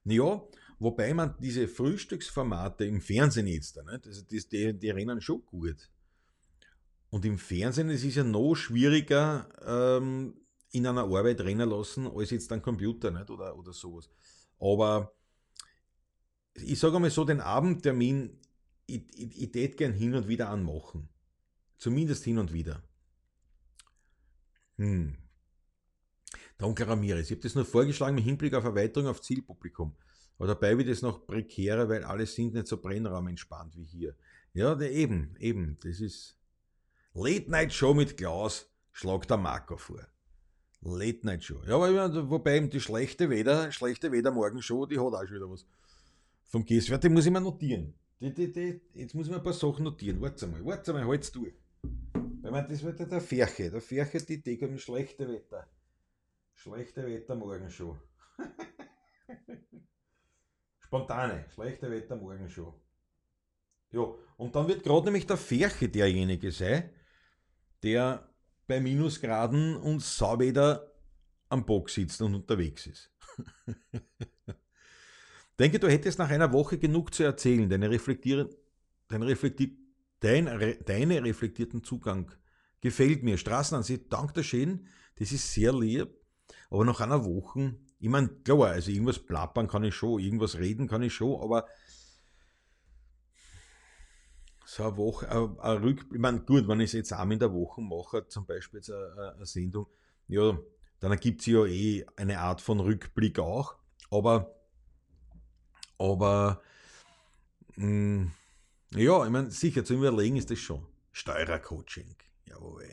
[0.03, 0.43] Ja,
[0.80, 4.07] wobei man diese Frühstücksformate im Fernsehen jetzt, nicht?
[4.07, 5.89] Also die, die, die rennen schon gut.
[7.09, 10.36] Und im Fernsehen es ist ja noch schwieriger, ähm,
[10.72, 13.30] in einer Arbeit rennen lassen, als jetzt ein Computer nicht?
[13.30, 14.09] Oder, oder sowas.
[14.59, 15.13] Aber
[16.56, 18.38] ich sage einmal so, den Abendtermin,
[18.86, 21.10] ich, ich, ich tät gern hin und wieder anmachen.
[21.78, 22.84] Zumindest hin und wieder.
[24.78, 25.18] Hm.
[26.60, 27.26] Der Onkel Ramirez.
[27.26, 29.95] Ich habe das nur vorgeschlagen mit Hinblick auf Erweiterung auf Zielpublikum.
[30.38, 34.16] Aber dabei wird es noch prekärer, weil alle sind nicht so Brennraum entspannt wie hier.
[34.54, 35.78] Ja, eben, eben.
[35.82, 36.36] Das ist
[37.14, 40.08] Late Night Show mit Klaus, schlagt der Marco vor.
[40.82, 41.62] Late Night Show.
[41.66, 45.49] Ja, aber wobei eben die schlechte Wetter, schlechte Wetter Morgenshow, die hat auch schon wieder
[45.49, 45.66] was.
[46.52, 47.93] Vom Gästwert, die muss ich mir notieren.
[48.20, 50.20] Die, die, die, jetzt muss ich mir ein paar Sachen notieren.
[50.20, 51.54] Warte mal, warte mal, halt's durch.
[52.41, 53.72] Weil man, das wird ja der Ferche.
[53.72, 55.66] Der Ferche, die Idee kommt schlechte Wetter.
[56.54, 57.97] Schlechte Wetter Morgenshow.
[60.80, 62.74] Spontane, schlechte Wetter Morgenshow.
[63.91, 66.89] Ja, und dann wird gerade nämlich der Ferche derjenige sein,
[67.82, 68.30] der
[68.68, 70.91] bei Minusgraden und Sauwetter
[71.47, 73.10] am Bock sitzt und unterwegs ist.
[75.62, 77.70] Denke, du hättest nach einer Woche genug zu erzählen.
[77.70, 78.49] Deine, reflektieren,
[79.07, 79.70] dein reflektier,
[80.20, 80.45] dein,
[80.86, 82.32] deine reflektierten Zugang
[82.82, 83.38] gefällt mir.
[83.38, 84.88] Straßenansicht, dank der Schön,
[85.20, 86.09] das ist sehr lieb.
[86.72, 90.88] Aber nach einer Woche, ich meine, klar, also irgendwas plappern kann ich schon, irgendwas reden
[90.88, 91.68] kann ich schon, aber
[94.66, 97.39] so eine Woche, ein, ein Rückblick, ich meine, gut, wenn ich es jetzt einmal in
[97.39, 99.86] der Woche mache, zum Beispiel jetzt eine, eine Sendung,
[100.28, 100.57] ja,
[100.99, 103.76] dann ergibt es ja eh eine Art von Rückblick auch,
[104.09, 104.55] aber,
[106.02, 106.62] aber,
[107.76, 108.32] mh, hm,
[108.93, 110.86] ja, ich meine, sicher, zu überlegen ist das schon.
[111.12, 112.89] Steuercoaching, jawohl.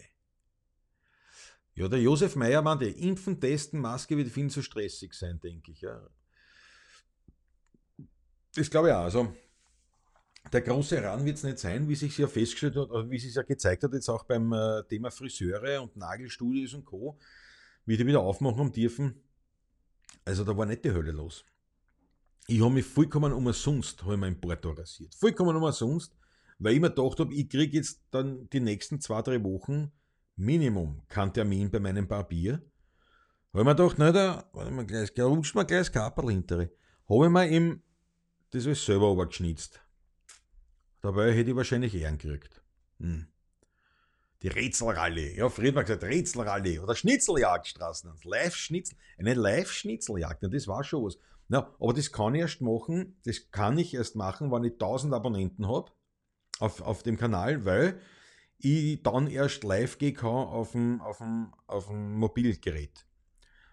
[1.75, 5.81] Ja, der Josef Meyer meinte, Impfen, Testen, Maske wird viel zu stressig sein, denke ich.
[5.81, 6.09] Ja.
[8.55, 9.05] Das glaube ich auch.
[9.05, 9.33] Also,
[10.53, 13.43] der große Ran wird es nicht sein, wie sich ja festgestellt hat, wie sich ja
[13.43, 17.19] gezeigt hat, jetzt auch beim äh, Thema Friseure und Nagelstudios und Co.,
[17.87, 19.23] wie die wieder aufmachen am dürfen.
[20.25, 21.45] Also da war nicht die Hölle los.
[22.51, 25.15] Ich habe mich vollkommen umsonst, habe ich mein Porto rasiert.
[25.15, 26.17] Vollkommen umsonst,
[26.59, 29.93] weil ich mir gedacht habe, ich kriege jetzt dann die nächsten zwei, drei Wochen
[30.37, 32.63] Minimum keinen Termin bei meinem Barbier.
[33.53, 34.51] Habe ich mir gedacht, na, da,
[35.25, 36.71] rutscht mir gleich das Kaperl hintere.
[37.07, 37.83] Habe ich mir ihm
[38.49, 39.83] das alles selber übergeschnitzt.
[41.03, 42.63] Dabei hätte ich wahrscheinlich Ehren gekriegt.
[42.99, 43.27] Hm.
[44.41, 45.37] Die Rätselrallye.
[45.37, 48.11] Ja, Friedmann gesagt, Rätselrallye oder Schnitzeljagdstraßen.
[48.25, 48.97] Live-Schnitzel.
[49.19, 50.43] Eine Live-Schnitzeljagd.
[50.51, 51.19] das war schon was.
[51.49, 55.15] Na, aber das kann ich erst machen, das kann ich erst machen, wenn ich 1000
[55.15, 55.91] Abonnenten habe
[56.61, 58.01] auf, auf dem Kanal, weil
[58.59, 63.07] ich dann erst live gehen kann auf dem, auf dem, auf dem Mobilgerät.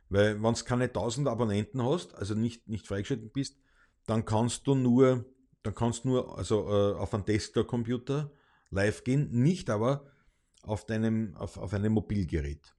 [0.10, 3.58] Weil wenn du keine 1000 Abonnenten hast, also nicht, nicht freigeschaltet bist,
[4.06, 5.26] dann kannst du nur
[5.66, 8.32] dann kannst nur also, äh, auf einem Desktop-Computer
[8.70, 10.06] live gehen, nicht aber
[10.62, 12.75] auf, deinem, auf, auf einem Mobilgerät.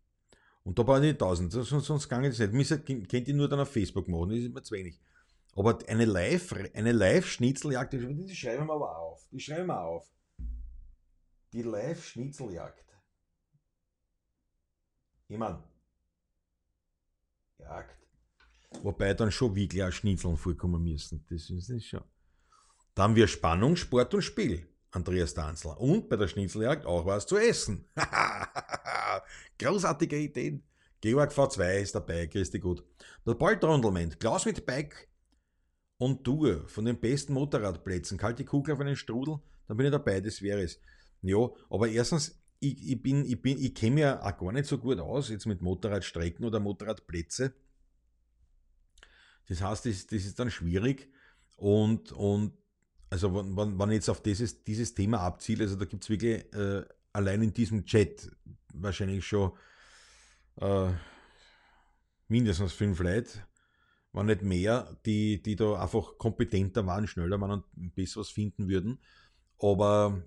[0.66, 2.52] Und da brauche ich nicht 1000, sonst, sonst ich das nicht.
[2.52, 5.00] Müsste, könnt ihr nur dann auf Facebook machen, das ist mir zu wenig.
[5.54, 9.28] Aber eine Live, eine Live-Schnitzeljagd, die, schreiben wir aber auf.
[9.30, 10.12] Die schreiben wir auf.
[11.52, 12.84] Die Live-Schnitzeljagd.
[15.28, 15.62] Ich meine,
[17.60, 17.96] Jagd.
[18.82, 21.24] Wobei dann schon wirklich auch Schnitzeln vorkommen müssen.
[21.30, 22.02] Das ist schon.
[22.92, 25.80] Da haben wir Spannung, Sport und Spiel, Andreas Danzler.
[25.80, 27.88] Und bei der Schnitzeljagd auch was zu essen.
[29.58, 30.62] Großartige Ideen.
[31.00, 32.82] Georg V2 ist dabei, Christi gut.
[33.26, 35.08] Der Balltrundlement, Klaus mit Bike
[35.98, 38.18] und Tour von den besten Motorradplätzen.
[38.18, 39.38] Kalte Kugel auf einen Strudel,
[39.68, 40.80] dann bin ich dabei, das wäre es.
[41.22, 44.78] Ja, aber erstens, ich, ich bin, ich bin, ich kenne ja auch gar nicht so
[44.78, 47.52] gut aus, jetzt mit Motorradstrecken oder Motorradplätze.
[49.48, 51.10] Das heißt, das, das ist dann schwierig
[51.56, 52.52] und, und
[53.10, 56.10] also wenn, wenn, wenn ich jetzt auf dieses, dieses Thema abziele, also da gibt es
[56.10, 58.30] wirklich äh, allein in diesem Chat
[58.80, 59.52] wahrscheinlich schon
[60.60, 60.92] äh,
[62.28, 63.46] mindestens fünf Leute,
[64.12, 68.98] wenn nicht mehr, die, die da einfach kompetenter waren, schneller waren und besseres finden würden.
[69.58, 70.22] Aber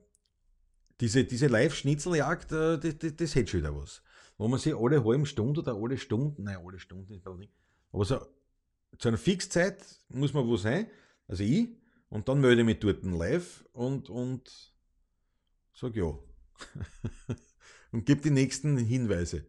[0.99, 4.03] diese, diese Live-Schnitzeljagd, äh, das, das, das hätte schon wieder was.
[4.37, 7.53] Wo man sich alle halben Stunde oder alle Stunden, nein, alle Stunden ist nicht,
[7.91, 8.19] aber so
[8.97, 10.89] zu einer Fixzeit muss man wo sein,
[11.27, 11.69] also ich,
[12.09, 14.73] und dann melde ich mich dort live und, und
[15.73, 16.17] sag ja.
[17.91, 19.45] und gebe die nächsten Hinweise.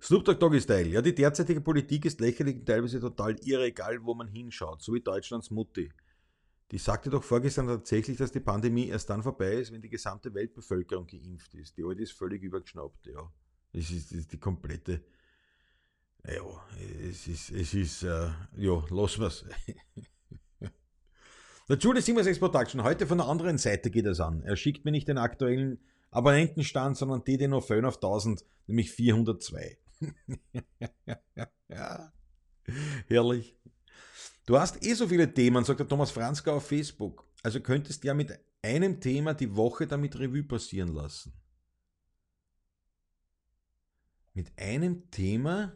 [0.00, 0.88] Snoop Dogg Doggy Style.
[0.88, 4.82] Ja, die derzeitige Politik ist lächerlich und teilweise total irre, egal wo man hinschaut.
[4.82, 5.90] So wie Deutschlands Mutti.
[6.70, 10.34] Die sagte doch vorgestern tatsächlich, dass die Pandemie erst dann vorbei ist, wenn die gesamte
[10.34, 11.76] Weltbevölkerung geimpft ist.
[11.78, 13.32] Die alte ist völlig übergeschnappt, ja.
[13.72, 15.02] Das ist, ist die komplette.
[16.26, 16.42] Ja,
[17.08, 19.44] es ist, es ist, äh, ja, lassen wir's.
[21.68, 24.42] Der Julie 76 Production, heute von der anderen Seite geht es an.
[24.42, 25.78] Er schickt mir nicht den aktuellen
[26.10, 29.78] Abonnentenstand, sondern die, den noch fällen auf 1000, nämlich 402.
[31.68, 32.12] ja.
[33.06, 33.56] Herrlich.
[34.46, 37.24] Du hast eh so viele Themen, sagt der Thomas Franzka auf Facebook.
[37.42, 41.32] Also könntest du ja mit einem Thema die Woche damit Revue passieren lassen.
[44.34, 45.74] Mit einem Thema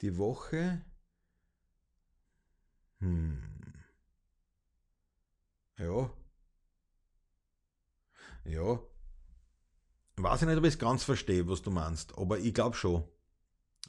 [0.00, 0.84] die Woche.
[3.00, 3.42] Hm.
[5.78, 6.10] Ja.
[8.44, 8.80] Ja.
[10.16, 13.04] Weiß ich nicht, ob ich es ganz verstehe, was du meinst, aber ich glaube schon.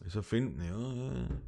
[0.04, 1.40] Also finden, ja.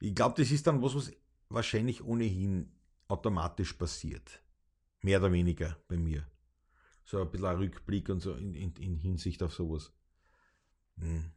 [0.00, 1.12] Ich glaube, das ist dann was, was
[1.48, 2.72] wahrscheinlich ohnehin
[3.08, 4.42] automatisch passiert.
[5.02, 6.26] Mehr oder weniger bei mir.
[7.04, 9.92] So ein bisschen ein Rückblick und so in, in, in Hinsicht auf sowas.
[10.98, 11.30] Hm.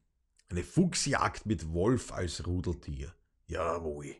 [0.49, 3.13] Eine Fuchsjagd mit Wolf als Rudeltier.
[3.47, 4.15] Jawohl.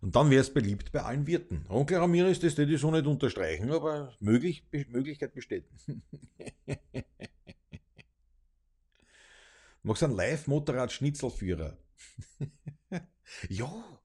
[0.00, 1.66] Und dann wäre es beliebt bei allen Wirten.
[1.68, 5.66] Onkel Ramirez, das würde ich so nicht unterstreichen, aber möglich, Möglichkeit besteht.
[9.82, 11.76] Machst einen Live-Motorrad-Schnitzelführer.
[13.48, 14.00] ja.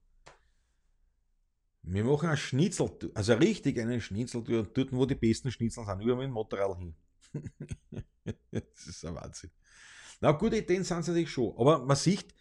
[1.82, 6.16] Wir machen einen Schnitzel, also richtig einen Schnitzeltour, dort wo die besten Schnitzel sind, über
[6.16, 6.94] mit dem Motorrad hin.
[8.50, 9.50] das ist ein Wahnsinn.
[10.20, 12.34] Na, gute Ideen sind es natürlich schon, aber man sieht,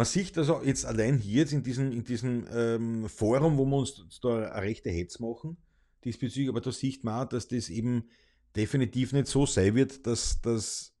[0.00, 3.76] man sieht also jetzt allein hier jetzt in diesem, in diesem ähm, Forum, wo wir
[3.76, 5.58] uns da eine rechte Hetz machen,
[6.04, 8.08] diesbezüglich, aber da sieht man auch, dass das eben
[8.56, 10.94] definitiv nicht so sein wird, dass, dass,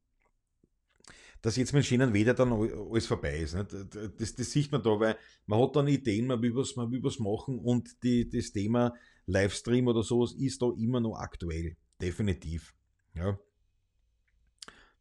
[1.40, 3.54] dass jetzt mit schönen Wetter dann alles vorbei ist.
[3.54, 3.74] Nicht?
[4.18, 7.02] Das, das sieht man da, weil man hat dann Ideen, man will was, man will
[7.02, 8.94] was machen und die, das Thema
[9.24, 11.74] Livestream oder sowas ist da immer noch aktuell.
[12.02, 12.74] Definitiv.
[13.14, 13.38] Ja.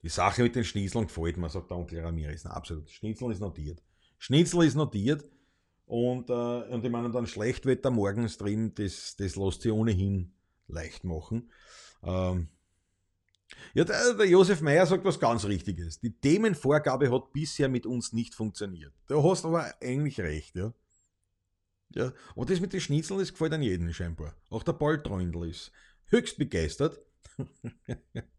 [0.03, 2.45] Die Sache mit den Schnitzeln gefällt mir, sagt der Onkel Ramirez.
[2.45, 2.89] Absolut.
[2.89, 3.83] Schnitzel ist notiert.
[4.19, 5.27] Schnitzel ist notiert.
[5.85, 10.33] Und, äh, und ich meine, dann Schlechtwetter morgens drin, das, das lässt sich ohnehin
[10.67, 11.51] leicht machen.
[12.03, 12.47] Ähm,
[13.73, 15.99] ja, der, der Josef Meyer sagt was ganz Richtiges.
[15.99, 18.93] Die Themenvorgabe hat bisher mit uns nicht funktioniert.
[19.07, 20.71] Da hast du aber eigentlich recht, ja.
[21.95, 24.35] Ja, aber das mit den Schnitzeln, das gefällt an jedem scheinbar.
[24.51, 25.01] Auch der Paul
[25.49, 25.71] ist
[26.09, 26.99] höchst begeistert.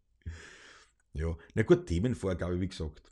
[1.13, 3.10] Ja, na gut, Themenvorgabe, wie gesagt.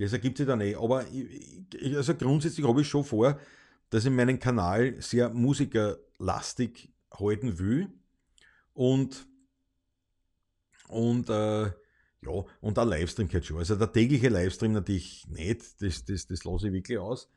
[0.00, 0.74] Das ergibt sich dann eh.
[0.76, 3.38] Aber ich, also grundsätzlich habe ich schon vor,
[3.90, 7.88] dass ich meinen Kanal sehr musikerlastig halten will.
[8.72, 9.26] Und,
[10.88, 13.58] und äh, ja, und ein Livestream geht schon.
[13.58, 17.28] Also der tägliche Livestream natürlich nicht, das, das, das lasse ich wirklich aus.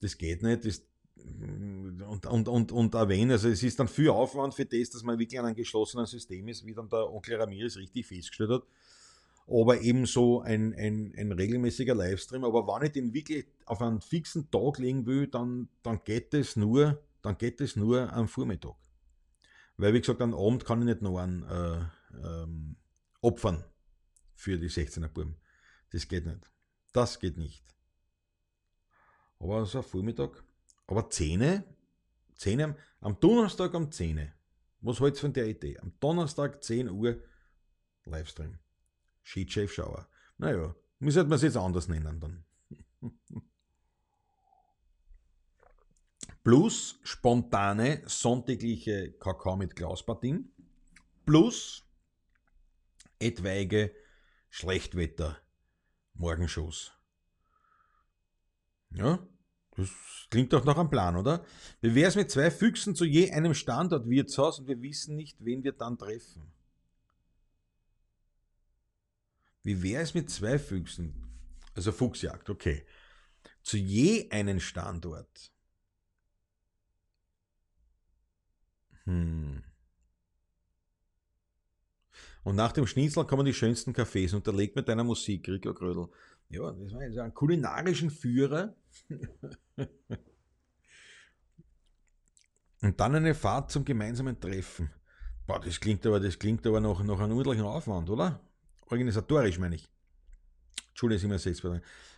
[0.00, 0.64] Das geht nicht.
[0.64, 0.82] Das,
[1.14, 5.18] und, und, und, und erwähnen, also es ist dann viel Aufwand für das, dass man
[5.20, 8.62] wirklich an einem geschlossenen System ist, wie dann der Onkel Ramirez richtig festgestellt hat
[9.48, 12.44] aber ebenso ein, ein, ein regelmäßiger Livestream.
[12.44, 16.56] Aber wenn ich den wirklich auf einen fixen Tag legen will, dann, dann geht es
[16.56, 18.76] nur, dann geht es nur am Vormittag.
[19.78, 21.80] Weil, wie gesagt, am Abend kann ich nicht noch einen äh,
[22.22, 22.76] ähm,
[23.22, 23.64] opfern
[24.34, 25.36] für die 16er Buben.
[25.90, 26.50] Das geht nicht.
[26.92, 27.64] Das geht nicht.
[29.38, 30.42] Aber so ein Vormittag.
[30.86, 31.62] Aber 10,
[32.34, 34.30] 10 am Donnerstag um 10.
[34.80, 35.78] Was hältst du von der Idee?
[35.78, 37.22] Am Donnerstag 10 Uhr
[38.04, 38.58] Livestream.
[39.68, 40.08] Shower.
[40.38, 42.44] Naja, wie sollte man es jetzt anders nennen dann?
[46.42, 50.50] Plus spontane sonntägliche Kakao mit Glaspartien.
[51.26, 51.84] Plus
[53.18, 53.94] etwaige
[54.48, 55.38] Schlechtwetter
[56.14, 56.92] Morgenshows.
[58.90, 59.18] Ja,
[59.76, 59.90] das
[60.30, 61.44] klingt doch nach einem Plan, oder?
[61.82, 65.44] Wie wäre es mit zwei Füchsen zu je einem Standort Wirtshaus und wir wissen nicht,
[65.44, 66.50] wen wir dann treffen?
[69.68, 71.12] Wie wäre es mit zwei Füchsen?
[71.74, 72.86] Also Fuchsjagd, okay.
[73.62, 75.52] Zu je einen Standort.
[79.04, 79.62] Hm.
[82.44, 86.08] Und nach dem Schnitzel kommen die schönsten Cafés unterlegt mit deiner Musik, Rico Grödel.
[86.48, 88.74] Ja, das war jetzt einen kulinarischen Führer.
[92.80, 94.90] Und dann eine Fahrt zum gemeinsamen Treffen.
[95.46, 98.40] Boah, das klingt aber, das klingt aber noch, noch einen ordentlichen Aufwand, oder?
[98.90, 99.88] Organisatorisch meine ich.
[100.88, 101.64] Entschuldigung, sind wir selbst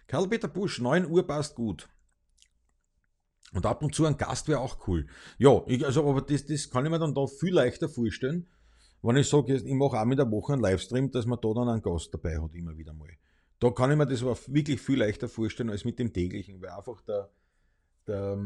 [0.06, 1.88] Karl-Peter Busch, 9 Uhr passt gut.
[3.52, 5.06] Und ab und zu ein Gast wäre auch cool.
[5.38, 8.46] Ja, ich, also, aber das, das kann ich mir dann da viel leichter vorstellen,
[9.02, 11.68] wenn ich sage, ich mache auch mit der Woche einen Livestream, dass man da dann
[11.68, 13.08] einen Gast dabei hat, immer wieder mal.
[13.58, 16.70] Da kann ich mir das aber wirklich viel leichter vorstellen als mit dem täglichen, weil
[16.70, 17.30] einfach der,
[18.06, 18.38] der,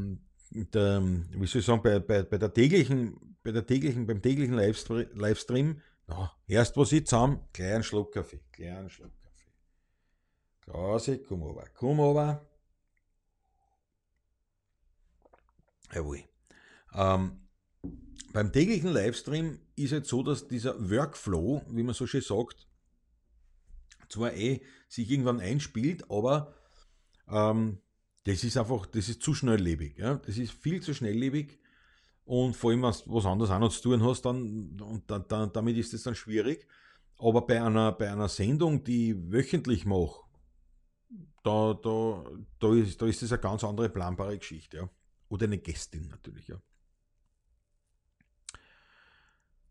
[0.50, 4.54] der wie soll ich sagen, bei, bei, bei der täglichen, bei der täglichen, beim täglichen
[4.54, 9.52] Livestream na, erst was ich zusammen, kleinen Schluck Kaffee, kleinen Schluck Kaffee.
[10.60, 12.46] Klase, komm over, komm over.
[15.92, 16.24] Jawohl.
[16.94, 17.48] Ähm,
[18.32, 22.66] beim täglichen Livestream ist es so, dass dieser Workflow, wie man so schön sagt,
[24.08, 26.54] zwar eh sich irgendwann einspielt, aber
[27.28, 27.80] ähm,
[28.24, 29.98] das ist einfach, das ist zu schnelllebig.
[29.98, 30.16] Ja?
[30.16, 31.58] Das ist viel zu schnelllebig
[32.24, 35.26] und vor allem, wenn du was anderes auch noch zu tun hast, dann, und dann,
[35.28, 36.66] dann, damit ist es dann schwierig.
[37.18, 40.20] Aber bei einer, bei einer Sendung, die ich wöchentlich mache,
[41.42, 42.24] da, da,
[42.58, 44.78] da, ist, da ist das eine ganz andere planbare Geschichte.
[44.78, 44.90] Ja?
[45.28, 46.48] Oder eine Gästin natürlich.
[46.48, 46.56] Ja.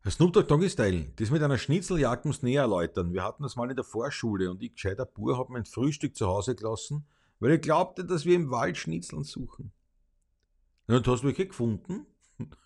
[0.09, 3.13] Snoop Dogg Doggy Style, das mit einer Schnitzeljagd muss näher erläutern.
[3.13, 6.27] Wir hatten das mal in der Vorschule und ich, gescheiter Bur, habe mein Frühstück zu
[6.27, 7.07] Hause gelassen,
[7.39, 9.71] weil ich glaubte, dass wir im Wald Schnitzeln suchen.
[10.87, 12.05] Und hast welche gefunden?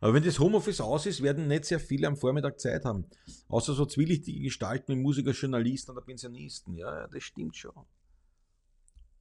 [0.00, 3.06] Aber wenn das Homeoffice aus ist, werden nicht sehr viele am Vormittag Zeit haben.
[3.48, 6.74] Außer so zwielichtige Gestalten wie Musiker, Journalisten oder Pensionisten.
[6.74, 7.72] Ja, das stimmt schon.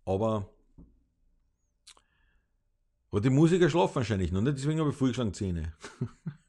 [0.03, 0.49] Aber,
[3.09, 5.73] aber die Musiker schlafen wahrscheinlich noch nicht, deswegen habe ich vorgeschlagen Zähne.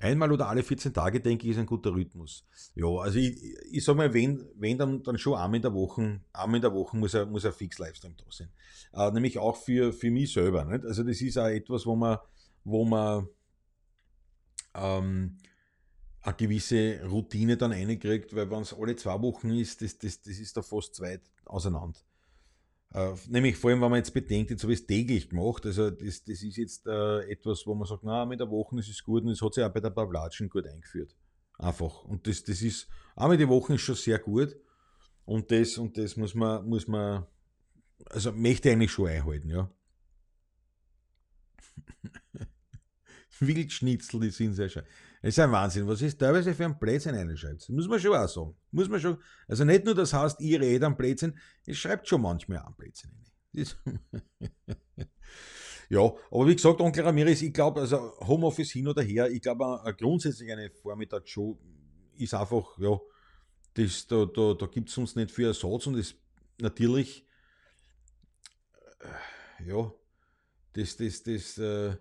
[0.00, 2.46] Einmal oder alle 14 Tage, denke ich, ist ein guter Rhythmus.
[2.74, 3.36] Ja, also ich,
[3.70, 6.72] ich sage mal, wenn, wenn dann, dann schon einmal in der Woche, einmal in der
[6.72, 8.48] Woche muss er, muss er fix Livestream da sein.
[8.94, 10.64] Äh, nämlich auch für, für mich selber.
[10.64, 10.86] Nicht?
[10.86, 12.18] Also das ist auch etwas, wo man,
[12.64, 13.28] wo man
[14.74, 15.36] ähm,
[16.22, 20.38] eine gewisse Routine dann reinkriegt, weil wenn es alle zwei Wochen ist, das, das, das
[20.38, 21.98] ist da fast zweit auseinander.
[22.92, 25.90] Äh, nämlich vor allem, wenn man jetzt bedenkt, jetzt habe ich es täglich gemacht, also
[25.90, 29.04] das, das ist jetzt äh, etwas, wo man sagt, na, mit der Woche ist es
[29.04, 31.14] gut und es hat sich auch bei der Pavlatschen gut eingeführt.
[31.58, 32.02] Einfach.
[32.04, 34.56] Und das, das ist, auch mit der Woche ist schon sehr gut
[35.24, 37.26] und das, und das muss man, muss man,
[38.06, 39.70] also möchte ich eigentlich schon einhalten, ja.
[43.38, 44.82] Wildschnitzel, die sind sehr schön.
[45.22, 47.68] Das ist ein Wahnsinn, was ist teilweise für ein Blödsinn reinschreibt.
[47.68, 48.56] Muss man schon auch sagen.
[48.70, 52.22] Muss man schon, also nicht nur das heißt, ihr redet am Blödsinn, es schreibt schon
[52.22, 53.10] manchmal am Blödsinn
[55.88, 59.82] ja, aber wie gesagt, Onkel Ramirez, ich glaube, also Homeoffice hin oder her, ich glaube
[59.98, 61.58] grundsätzlich eine Vormittagsshow
[62.16, 62.96] ist einfach, ja,
[63.74, 66.14] das, da, da, da gibt es uns nicht viel Ersatz und ist
[66.58, 67.26] natürlich,
[69.00, 69.92] äh, ja,
[70.74, 71.96] das, das, das äh,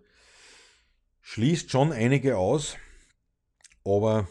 [1.22, 2.78] schließt schon einige aus.
[3.90, 4.28] Aber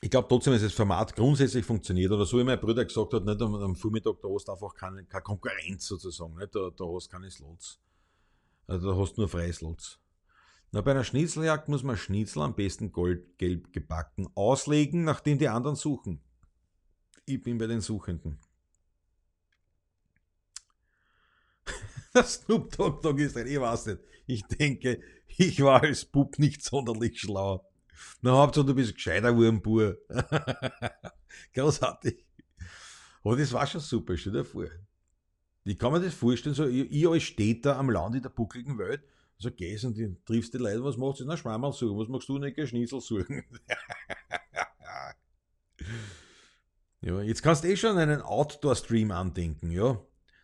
[0.00, 2.10] ich glaube trotzdem, dass das Format grundsätzlich funktioniert.
[2.10, 5.04] Oder so wie mein Bruder gesagt hat, nicht am, Vormittag, da hast du einfach keine,
[5.04, 6.34] keine Konkurrenz sozusagen.
[6.36, 6.54] Nicht?
[6.54, 7.80] Da, da hast du keine Slots.
[8.66, 10.00] Also da hast du nur freie Slots.
[10.72, 15.76] Na, bei einer Schnitzeljagd muss man Schnitzel am besten goldgelb gebacken auslegen, nachdem die anderen
[15.76, 16.20] suchen.
[17.26, 18.40] Ich bin bei den Suchenden.
[22.24, 24.00] Snoop Dogg Dogg ist ein, ich weiß nicht.
[24.26, 27.64] Ich denke, ich war als Bub nicht sonderlich schlau.
[28.22, 29.98] Na, Hauptsache du bist gescheiter Wurmbur.
[31.54, 32.24] Großartig.
[33.22, 34.66] Aber das war schon super, stell dir vor.
[35.64, 38.78] Ich kann mir das vorstellen, so, ich, ich als Städter am Land in der buckligen
[38.78, 39.02] Welt,
[39.36, 41.24] so gehst und triffst die Leute, was machst du?
[41.24, 42.58] Na, Schwammerl suchen, was machst du nicht?
[42.58, 43.42] Ein Schnitzel suchen.
[47.02, 50.00] ja, jetzt kannst du eh schon einen Outdoor-Stream andenken, ja.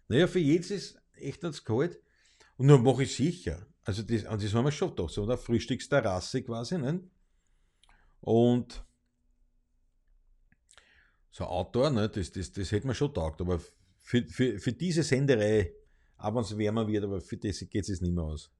[0.09, 2.01] Naja, für jedes ist echt nicht kalt.
[2.57, 3.67] Und dann mache ich sicher.
[3.85, 7.01] Also das, und das haben wir schon doch so eine Frühstücksterrasse quasi, ne?
[8.21, 8.85] Und
[11.31, 13.61] so Outdoor, ne, das, das, das hätte man schon taugt, aber
[13.99, 15.73] für, für, für diese Senderei,
[16.17, 18.51] auch wenn es wärmer wird, aber für das geht es nicht mehr aus.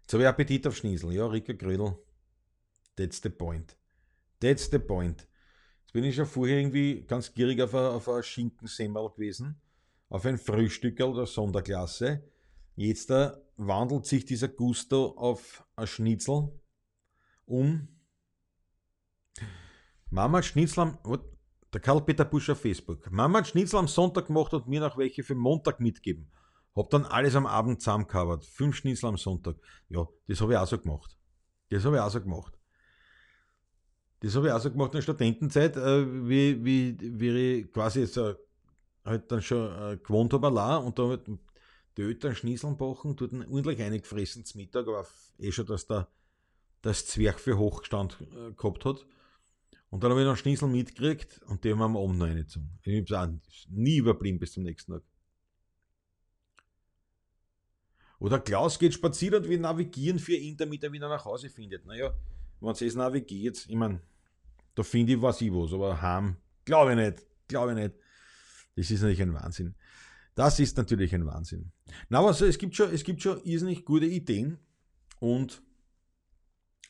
[0.00, 1.96] Jetzt habe ich Appetit auf Schniesel, ja, Rika Grödel.
[2.96, 3.76] That's the point.
[4.40, 5.28] That's the point.
[5.82, 9.60] Jetzt bin ich schon vorher irgendwie ganz gierig auf ein, auf ein Schinkensemmel gewesen,
[10.10, 12.22] auf ein Frühstückel der Sonderklasse.
[12.76, 16.50] Jetzt da wandelt sich dieser Gusto auf ein Schnitzel
[17.46, 17.88] um.
[20.10, 21.24] Mama Schnitzel am, what?
[21.72, 23.10] der Karl-Peter Busch auf Facebook.
[23.10, 26.30] Mama hat Schnitzel am Sonntag gemacht und mir noch welche für Montag mitgeben.
[26.74, 28.44] Hab dann alles am Abend zusammengecovert.
[28.44, 29.56] Fünf Schnitzel am Sonntag.
[29.88, 31.16] Ja, das habe ich auch so gemacht.
[31.68, 32.58] Das habe ich auch so gemacht.
[34.20, 38.02] Das habe ich auch so gemacht in der Studentenzeit, äh, wie, wie, wie ich quasi
[38.02, 38.34] äh,
[39.04, 41.22] halt dann schon äh, gewohnt habe allein und da halt
[41.96, 45.06] die Eltern Schnieseln bachen, ihn ordentlich eingefressen zum Mittag, aber
[45.38, 46.08] eh schon, dass der
[46.82, 49.06] das Zwerg für Hochstand äh, gehabt hat.
[49.90, 52.78] Und dann habe ich noch Schniesel mitgekriegt und die haben wir am Abend noch reingezogen.
[52.82, 55.02] Ich habe es nie überblieben bis zum nächsten Tag.
[58.20, 61.86] Oder Klaus geht spazieren und wir navigieren für ihn, damit er wieder nach Hause findet.
[61.86, 62.12] Naja,
[62.60, 64.00] wenn es navigiert, ich meine,
[64.74, 67.94] Da finde ich was ich was, aber heim, glaube ich nicht, glaube ich nicht.
[68.80, 69.74] Das ist natürlich ein Wahnsinn.
[70.34, 71.70] Das ist natürlich ein Wahnsinn.
[72.08, 74.58] Na, aber also, es gibt schon, es gibt schon irrsinnig gute Ideen
[75.18, 75.62] und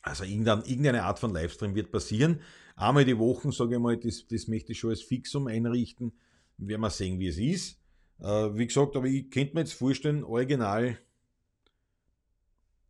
[0.01, 2.39] also irgendeine Art von Livestream wird passieren.
[2.77, 6.13] Einmal die Woche, sage ich mal, das, das möchte ich schon als Fixum einrichten.
[6.57, 7.77] Werden wir sehen, wie es ist.
[8.19, 10.97] Äh, wie gesagt, aber ich könnte mir jetzt vorstellen, original,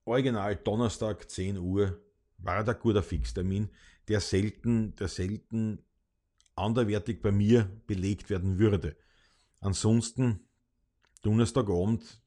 [0.06, 2.00] original Donnerstag 10 Uhr
[2.38, 3.72] war ein guter Fixtermin,
[4.08, 5.80] der selten, der selten
[6.56, 8.96] anderwertig bei mir belegt werden würde.
[9.60, 10.48] Ansonsten,
[11.22, 12.22] Donnerstagabend,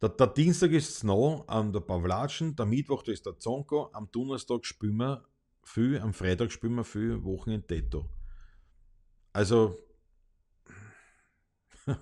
[0.00, 4.64] der, der, Dienstag ist Snow an der Pavlatschen, der Mittwoch ist der Zonko, am Donnerstag
[4.66, 5.24] spielen wir
[5.62, 8.08] viel, am Freitag spielen wir viel, Wochenende Tetto.
[9.32, 9.78] Also,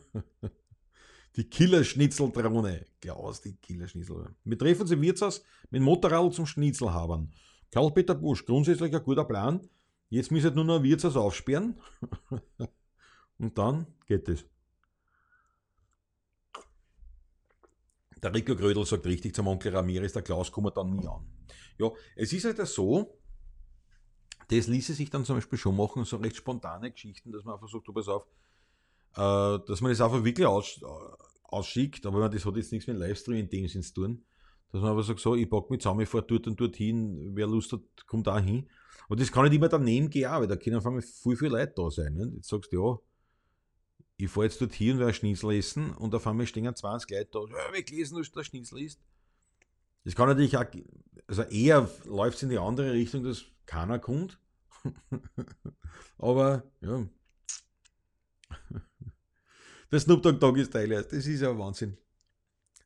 [1.36, 2.86] die Killerschnitzeldrohne.
[3.00, 4.34] Klaus, die Killerschnitzel.
[4.44, 7.30] Wir treffen uns im Wirtshaus mit Motorrad zum Schnitzelhabern.
[7.70, 9.68] Karl-Peter Busch, grundsätzlich ein guter Plan.
[10.08, 11.80] Jetzt müssen nur noch Wirtshaus aufsperren.
[13.38, 14.44] Und dann geht es.
[18.22, 21.26] Der Rico Grödel sagt richtig zum Onkel Ramirez, der Klaus kommt dann nie an.
[21.78, 23.18] Ja, es ist halt so,
[24.48, 27.68] das ließe sich dann zum Beispiel schon machen, so recht spontane Geschichten, dass man einfach
[27.68, 28.26] sagt, du pass auf,
[29.16, 30.86] äh, dass man das einfach wirklich aus, äh,
[31.44, 34.24] ausschickt, aber das hat jetzt nichts mit Livestream in dem Sinn zu tun.
[34.72, 37.46] Dass man aber sagt, so, ich packe mich zusammen, ich fahre dort und dorthin, wer
[37.46, 38.68] Lust hat, kommt da hin.
[39.08, 41.72] Und das kann nicht immer daneben gehen, weil da können auf einmal viel, viel Leute
[41.76, 42.14] da sein.
[42.14, 42.32] Ne?
[42.34, 42.98] Jetzt sagst du, ja,
[44.16, 47.28] ich fahre jetzt dort hin und werde Schnitzel essen und auf einmal stehen 20 Leute
[47.30, 49.00] da, ja, wir lesen, dass der Schnitzel ist.
[50.04, 50.64] Das kann natürlich auch,
[51.26, 54.38] also eher läuft es in die andere Richtung, dass keiner kommt.
[56.18, 57.06] Aber, ja.
[59.92, 61.96] Der Snoop Dogg Doggy Style heißt, das ist ja Wahnsinn.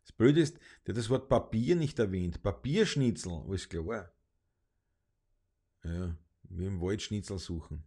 [0.03, 2.43] Das Blöde ist, der hat das Wort Papier nicht erwähnt.
[2.43, 4.11] Papierschnitzel, alles klar.
[5.85, 7.85] Ja, wie im Wald Schnitzel suchen.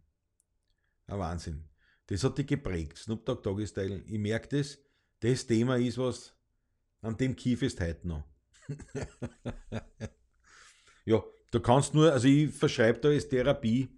[1.06, 1.68] Ein Wahnsinn.
[2.06, 2.98] Das hat dich geprägt.
[2.98, 4.02] Snoop Dogg Style.
[4.06, 4.78] Ich merke das.
[5.20, 6.34] Das Thema ist was,
[7.00, 8.24] an dem Kief ist heute noch.
[11.04, 13.88] ja, du kannst nur, also ich verschreibe da als Therapie,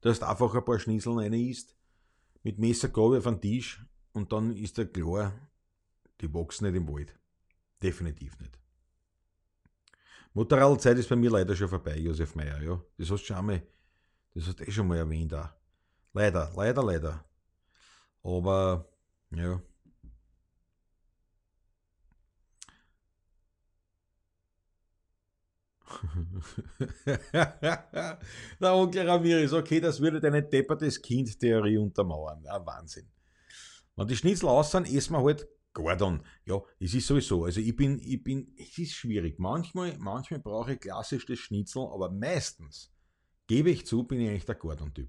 [0.00, 1.76] dass du einfach ein paar Schnitzeln rein isst,
[2.42, 5.32] mit Messergabel auf den Tisch und dann ist der klar,
[6.20, 7.16] die wachsen nicht im Wald.
[7.82, 8.61] Definitiv nicht.
[10.34, 12.80] Motorradzeit ist bei mir leider schon vorbei, Josef Meyer, ja.
[12.98, 13.62] Das hast du schon einmal,
[14.34, 15.50] das hast du eh schon mal erwähnt auch.
[16.14, 17.24] Leider, leider, leider.
[18.22, 18.88] Aber,
[19.30, 19.60] ja.
[28.60, 32.42] Der Onkel Ramirez, okay, das würde deine deppertes Kind-Theorie untermauern.
[32.44, 33.08] Ja, Wahnsinn.
[33.96, 36.22] Wenn die Schnitzel aus sind, essen wir halt Gordon.
[36.44, 39.38] Ja, es ist sowieso, also ich bin, ich bin, es ist schwierig.
[39.38, 42.92] Manchmal, manchmal brauche ich klassisch das Schnitzel, aber meistens,
[43.46, 45.08] gebe ich zu, bin ich eigentlich der Gordon-Typ.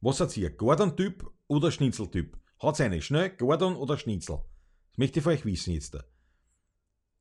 [0.00, 0.50] Was seid ihr?
[0.50, 2.38] Gordon-Typ oder Schnitzel-Typ?
[2.60, 4.42] Haut's eine, schnell, Gordon oder Schnitzel?
[4.90, 5.94] Das möchte ich von euch wissen jetzt.
[5.94, 6.04] Da.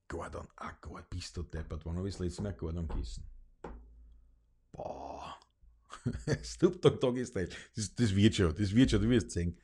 [0.08, 1.86] Gordon, ah Gott, bist du deppert.
[1.86, 3.24] Wann habe ich das letzte Mal Gordon gegessen?
[4.72, 5.40] Boah.
[6.44, 7.50] Snoop Dogg ist das.
[7.96, 9.58] Das wird schon, das wird schon, du wirst sehen.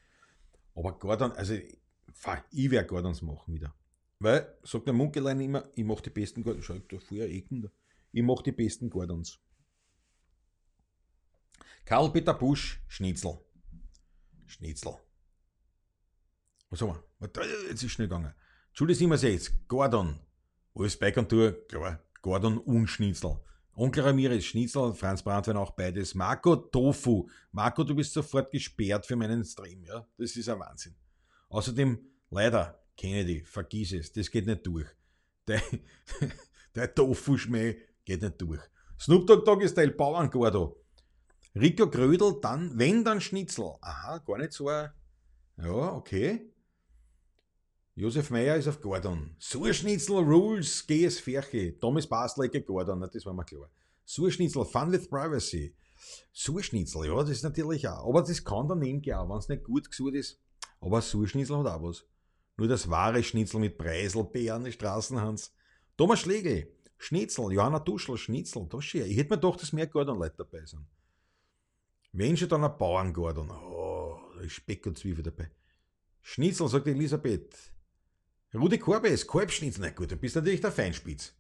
[0.76, 1.56] Aber Gordon, also
[2.52, 3.74] ich werde Gordons machen wieder.
[4.20, 6.66] Weil, sagt der Munkelein immer, ich mache die besten Gordons.
[6.66, 7.70] Schau, da vorher Ecken da.
[8.12, 9.40] Ich mache die besten Gordons.
[11.86, 13.40] Karl-Peter Busch, Schnitzel.
[14.46, 14.96] Schnitzel.
[16.70, 17.32] Was haben wir?
[17.70, 18.34] Jetzt ist schnell gegangen.
[18.74, 20.20] Julie 67, Gordon.
[20.76, 22.04] Alles bei Kontur, klar.
[22.22, 23.40] Gordon und Schnitzel.
[23.74, 26.14] Onkel Ramirez, Schnitzel, Franz Brandwein auch beides.
[26.14, 27.30] Marco Tofu.
[27.52, 30.06] Marco, du bist sofort gesperrt für meinen Stream, ja?
[30.18, 30.96] Das ist ein Wahnsinn.
[31.50, 34.88] Außerdem, leider, Kennedy, vergiss es, das geht nicht durch.
[35.48, 35.62] Der,
[36.76, 38.62] der Tofu-Schmäh geht nicht durch.
[39.00, 40.84] Snoop Dogg Dogg ist Teil Bauerngordo.
[41.56, 43.76] Rico Grödel, dann, wenn, dann Schnitzel.
[43.82, 44.92] Aha, gar nicht so ein,
[45.62, 46.54] ja, okay.
[47.96, 49.36] Josef Meyer ist auf Gordon.
[49.40, 51.78] Surschnitzel Rules, GS Ferche.
[51.78, 53.70] Thomas Bastlecke Gordon, das war mir klar.
[54.06, 55.76] Surschnitzel Fun with Privacy.
[56.32, 58.08] Surschnitzel, ja, das ist natürlich auch.
[58.08, 60.40] Aber das kann daneben gehen, wenn es nicht gut gesucht ist.
[60.80, 62.06] Aber Surschnitzel hat auch was.
[62.58, 65.54] Nur das wahre Schnitzel mit Preiselbeeren, Straßenhans.
[65.98, 68.96] Thomas Schlegel, Schnitzel, Johanna Duschel, Schnitzel, das ist.
[68.96, 70.86] Ich hätte mir gedacht, dass mehr Gordon-Leute dabei sind.
[72.12, 73.52] Wenn schon dann ein Bauerngordon.
[73.52, 75.52] Oh, da ist Speck und Zwiebel dabei.
[76.22, 77.56] Schnitzel, sagt Elisabeth.
[78.54, 79.82] Rudi Korbe ist Kalbschnitzel.
[79.82, 81.34] Na gut, du bist natürlich der Feinspitz.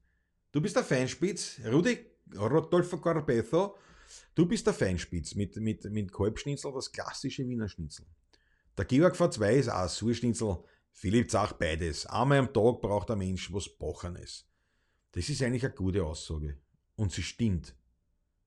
[0.52, 1.60] Du bist der Feinspitz.
[1.66, 1.98] Rudi
[2.38, 3.76] Rodolfo Corbetho,
[4.36, 8.06] du bist der Feinspitz mit, mit, mit Kalbschnitzel, das klassische Wiener Schnitzel.
[8.80, 10.64] Der Georg V2 ist auch Surschnitzel.
[10.94, 12.06] Philipp sagt beides.
[12.06, 14.48] Einmal am Tag braucht ein Mensch was Bochenes.
[15.12, 16.58] Das ist eigentlich eine gute Aussage.
[16.96, 17.76] Und sie stimmt.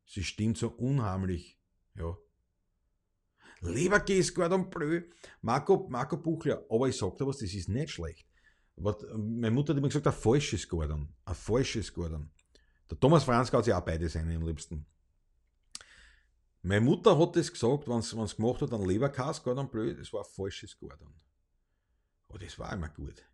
[0.07, 1.61] Sie stimmt so unheimlich.
[1.97, 2.16] Ja.
[3.61, 5.03] Leberkäse, Gordon Bleu.
[5.43, 6.64] Marco, Marco Buchler.
[6.70, 8.26] Aber ich sag dir was, das ist nicht schlecht.
[8.78, 11.12] Aber meine Mutter hat immer gesagt, ein falsches Gordon.
[11.26, 12.30] Ein falsches Gordon.
[12.91, 14.87] Der Thomas Franz hat sich auch beide sein am liebsten.
[16.62, 20.20] Meine Mutter hat das gesagt, wenn sie gemacht hat, ein Leberkäse, Gordon Bleu, das war
[20.20, 21.12] ein falsches Gordon.
[22.28, 23.26] Aber das war immer gut.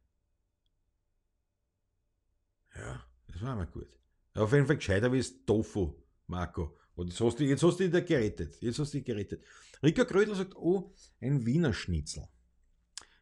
[2.75, 3.89] Ja, das war immer gut.
[4.35, 5.95] Auf jeden Fall gescheiter wie das Tofu,
[6.27, 6.79] Marco.
[6.95, 8.61] Und jetzt hast du, jetzt hast du dich gerettet.
[8.63, 9.45] Jetzt hast du dich gerettet.
[9.83, 12.27] Rika Krödel sagt, oh, ein Wiener Schnitzel.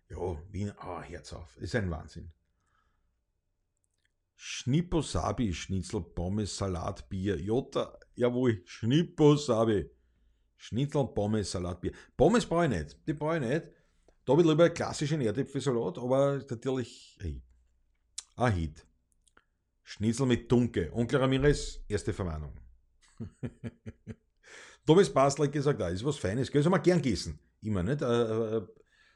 [0.09, 1.54] Ja, Wiener, ah, oh, Herz auf.
[1.57, 2.32] Das ist ein Wahnsinn.
[4.36, 7.40] Schnipposabi, Schnitzel, Pommes, Salat, Bier.
[7.40, 9.90] Jota, jawohl, Schnipposabi.
[10.57, 11.92] Schnitzel, Pommes, Salat, Bier.
[12.16, 12.96] Pommes brauche ich nicht.
[13.07, 13.70] Die brauche ich nicht.
[14.24, 17.42] Da habe ich lieber klassischen Erdäpfelsalat, aber natürlich, hey,
[18.36, 18.86] ein Hit.
[19.84, 20.90] Schnitzel mit Dunke.
[20.92, 22.52] Onkel Ramirez, erste Verwarnung.
[24.84, 26.62] Thomas Bastler gesagt, ah, ist was Feines, gell?
[26.62, 27.38] Soll man gern gegessen.
[27.62, 28.02] Immer, nicht?
[28.02, 28.66] Äh, äh,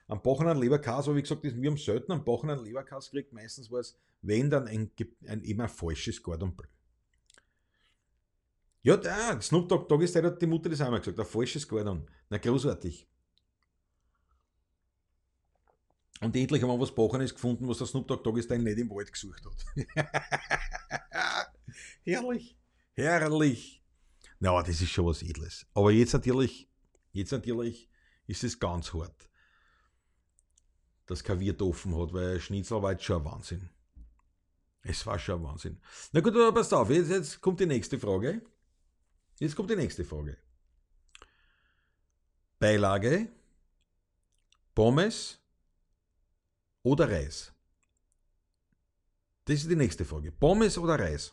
[0.06, 3.32] am Bochenen Leberkas, aber wie gesagt, das, wir haben selten am Bochenen Leberkas gekriegt.
[3.32, 4.90] Meistens war es, wenn dann ein,
[5.26, 6.68] ein immer falsches Gordon Bleu.
[8.82, 12.08] Ja, da, Snoop Dogg, Dogg ist hat die Mutter das einmal gesagt, ein falsches Gordon.
[12.30, 13.06] Na, großartig.
[16.20, 19.12] Und endlich haben wir was Bochenes gefunden, was der Snoop Dogg ist nicht im Wald
[19.12, 19.86] gesucht hat.
[22.04, 22.58] herrlich,
[22.94, 23.82] herrlich.
[24.38, 25.66] Na, no, das ist schon was Edles.
[25.74, 26.70] Aber jetzt natürlich,
[27.12, 27.90] jetzt natürlich
[28.26, 29.28] ist es ganz hart,
[31.04, 33.68] dass kein Wirt offen hat, weil Schnitzel war jetzt schon ein Wahnsinn.
[34.82, 35.80] Es war schon ein Wahnsinn.
[36.12, 38.42] Na gut, aber passt auf, jetzt, jetzt kommt die nächste Frage.
[39.40, 40.36] Jetzt kommt die nächste Frage.
[42.58, 43.26] Beilage,
[44.74, 45.38] Pommes
[46.82, 47.50] oder Reis?
[49.46, 50.30] Das ist die nächste Frage.
[50.30, 51.32] Pommes oder Reis?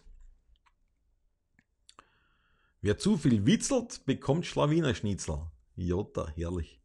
[2.79, 5.51] Wer zu viel witzelt, bekommt Schlawiner Schnitzel.
[5.75, 6.79] Jota, herrlich.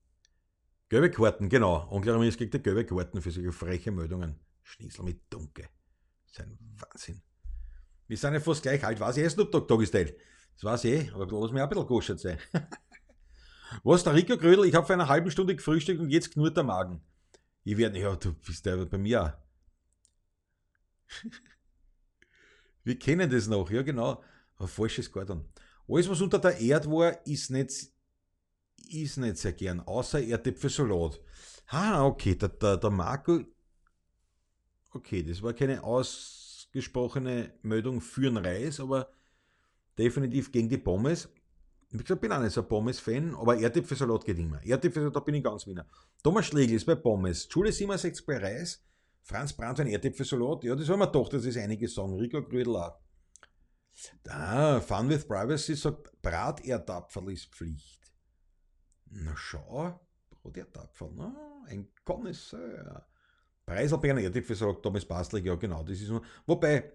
[0.89, 1.89] Gelbe Karten, genau.
[1.93, 4.41] Onkel Ramirez kriegt die gelbe Karten für solche freche Meldungen.
[4.65, 5.69] Schnitzel mit Dunkel.
[6.27, 7.23] Das ist ein Wahnsinn.
[8.09, 8.99] Wir sind ja fast gleich alt.
[8.99, 10.17] Was Snoop Dogg Doggy Style.
[10.55, 12.39] Das weiß ich, aber lass mich auch ein bisschen goschert sein.
[13.83, 16.65] Was, der Rico Grödel, ich habe vor einer halben Stunde gefrühstückt und jetzt knurrt der
[16.65, 17.01] Magen.
[17.65, 19.33] Ich werde, ja, du bist ja bei mir auch.
[22.85, 24.23] Wir kennen das noch, ja genau.
[24.59, 25.45] Ein falsches Garten.
[25.89, 27.91] Alles, was unter der Erde war, ist nicht,
[28.89, 31.21] ist nicht sehr gern, außer Erdäpfelsalat.
[31.69, 33.45] Ah, okay, der, der, der Marco.
[34.91, 39.11] Okay, das war keine ausgesprochene Meldung für den Reis, aber
[39.99, 41.29] definitiv gegen die Pommes.
[41.91, 44.65] Gesagt, bin auch nicht so ein Pommes-Fan, aber Erdäpfelsalat geht immer.
[44.65, 45.87] Erdäpfelsalat, da bin ich ganz Wiener.
[46.23, 48.83] Thomas Schlegel ist bei Pommes, Schule 67 bei Reis,
[49.23, 50.65] Franz Brandt ein Erdäpfelsalat.
[50.65, 52.19] Ja, das haben wir doch, das ist einige sagen.
[52.19, 52.99] Rico Grödel auch.
[54.23, 58.01] Da, Fun with Privacy sagt, Braterdapfel ist Pflicht.
[59.11, 61.35] Na schau, Braterdapfel, na,
[61.67, 63.07] ein Connoisseur.
[63.67, 66.23] Preiselbeeren, Erdäpfelsalat, Thomas Bastler, ja genau, das ist nur.
[66.47, 66.91] Wobei,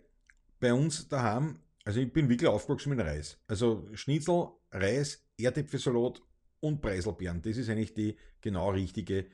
[0.59, 3.39] bei uns daheim, also ich bin wirklich aufgewachsen mit Reis.
[3.47, 6.21] Also Schnitzel, Reis, Erdäpfelsalat
[6.59, 7.41] und Preiselbeeren.
[7.41, 9.27] Das ist eigentlich die genau richtige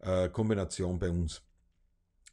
[0.00, 1.40] äh, Kombination bei uns.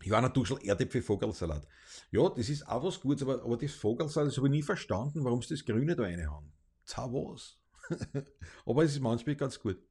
[0.01, 1.66] Johanna Duschel, Erdäpfel, Vogelsalat.
[2.11, 5.24] Ja, das ist auch was Gutes, aber, aber das Vogelsalat, das habe ich nie verstanden,
[5.24, 6.51] warum sie das Grüne da reinhauen.
[6.84, 7.57] Zau was.
[8.66, 9.82] aber es ist manchmal ganz gut.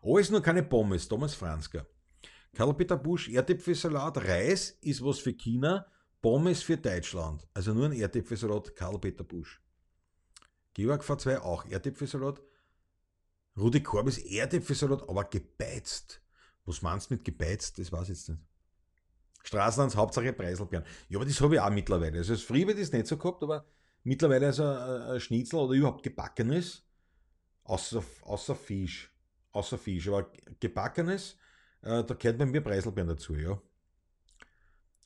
[0.00, 1.84] Alles nur keine Pommes, Thomas Franzka.
[2.54, 5.88] Karl-Peter Busch, Erdäpfelsalat, Reis ist was für China,
[6.22, 7.46] Pommes für Deutschland.
[7.52, 9.60] Also nur ein Erdäpfelsalat, Karl-Peter Busch.
[10.72, 12.40] Georg V2 auch Erdäpfelsalat.
[13.56, 16.22] Rudi Korbis Erdäpfelsalat, aber gebeizt.
[16.64, 17.78] Was meinst du mit gebeizt?
[17.78, 18.40] Das weiß ich jetzt nicht.
[19.42, 20.86] Straßenlands, Hauptsache Preiselbeeren.
[21.08, 22.18] Ja, aber das habe ich auch mittlerweile.
[22.18, 23.66] Also das früher das nicht so gehabt, aber
[24.04, 26.84] mittlerweile also ein Schnitzel oder überhaupt gebackenes,
[27.64, 29.12] außer, außer Fisch.
[29.50, 31.36] Außer Fisch, aber gebackenes,
[31.82, 33.60] äh, da gehört bei mir Preiselbeeren dazu, ja.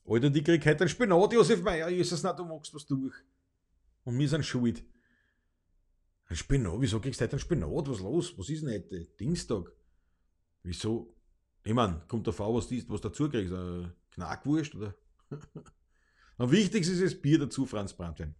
[0.08, 3.14] Alter, die kriegt heute einen Spinat, Josef Meier, Jesus, na, du machst was durch.
[4.04, 4.84] Und wir sind schuld.
[6.28, 7.88] Ein Spinat, wieso kriegst du heute einen Spinat?
[7.88, 8.38] Was los?
[8.38, 9.04] Was ist denn heute?
[9.18, 9.72] Dienstag.
[10.62, 11.14] Wieso?
[11.64, 13.52] Ich meine, kommt davor, was du was dazu kriegst.
[13.52, 14.94] Äh, Knackwurst oder?
[16.38, 18.34] Am wichtigsten ist das Bier dazu, Franz Brandwein.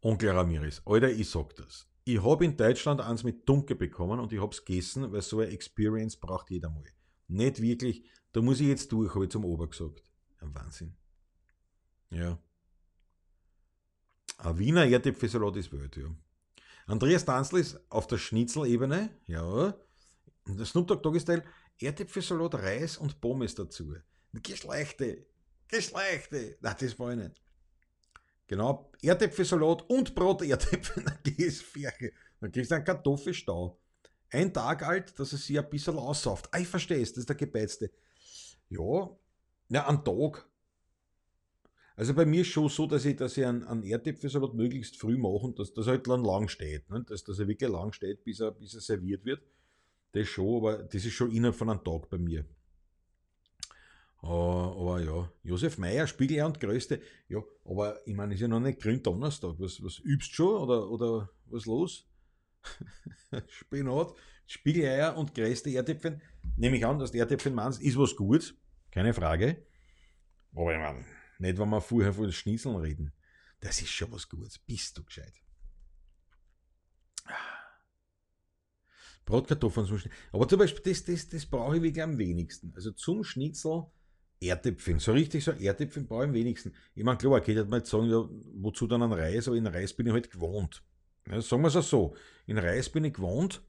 [0.00, 1.88] Onkel Ramirez, Alter, ich sag das.
[2.04, 5.40] Ich habe in Deutschland eins mit Dunkel bekommen und ich habe es gegessen, weil so
[5.40, 6.84] eine Experience braucht jeder mal.
[7.28, 8.04] Nicht wirklich,
[8.34, 10.02] da muss ich jetzt durch, habe ich zum Ober gesagt.
[10.40, 10.94] Ein Wahnsinn.
[12.10, 12.36] Ja.
[14.38, 16.12] Ein Wiener Erdäpfelsalat ist Welt, ja.
[16.86, 19.74] Andreas Danzl ist auf der Schnitzelebene, ja.
[20.46, 21.44] Der Snoop Dogg Doggy Style,
[21.78, 23.94] Erdäpfelsalat, Reis und Pommes dazu.
[24.32, 25.26] Geschlechte,
[25.68, 26.58] Geschlechte.
[26.60, 27.40] Na, das war ich nicht.
[28.48, 32.12] Genau, Erdäpfelsalat und Brot Erdäpfel, dann gehst Ferche.
[32.40, 33.80] Dann kriegst du einen Kartoffelstau.
[34.30, 36.48] Ein Tag alt, dass es sich ein bisschen aussauft.
[36.50, 37.92] Ah, ich verstehe es, das ist der Gebeizte.
[38.74, 39.10] Ja,
[39.68, 40.48] ja, ein Tag.
[41.96, 45.16] Also bei mir ist schon so, dass ich, dass ich einen, einen Erdäpfelsalat möglichst früh
[45.16, 46.90] mache und dass das halt dann lang steht.
[46.90, 47.04] Ne?
[47.08, 49.42] Dass, dass er wirklich lang steht, bis er, bis er serviert wird.
[50.12, 52.44] Das schon, aber das ist schon innerhalb von einem Tag bei mir.
[54.22, 57.00] Uh, aber ja, Josef Meyer, Spiegel und Größte.
[57.28, 59.56] Ja, aber ich meine, ist ja noch nicht Gründonnerstag.
[59.58, 62.08] Was, was übst du schon oder, oder was los?
[63.48, 64.14] Spinat,
[64.46, 66.20] Spiegeleier und Größte Erdäpfel.
[66.56, 68.56] Nehme ich an, dass die Erdäpfel meinst, ist was gut.
[68.94, 69.66] Keine Frage.
[70.54, 71.04] Aber ich meine,
[71.40, 73.12] nicht, wenn wir vorher von Schnitzeln reden.
[73.58, 74.58] Das ist schon was Gutes.
[74.60, 75.34] Bist du gescheit.
[79.24, 80.16] Bratkartoffeln zum Schnitzel.
[80.30, 82.72] Aber zum Beispiel, das, das, das brauche ich wirklich am wenigsten.
[82.76, 83.86] Also zum Schnitzel
[84.40, 86.72] Erdäpfeln, so richtig so Erdäpfeln brauche ich am wenigsten.
[86.94, 89.66] Ich meine, klar, ich könnte mal jetzt sagen, ja, wozu dann ein Reis, aber in
[89.66, 90.84] Reis bin ich halt gewohnt.
[91.26, 92.16] Ja, sagen wir es auch so,
[92.46, 93.62] in Reis bin ich gewohnt,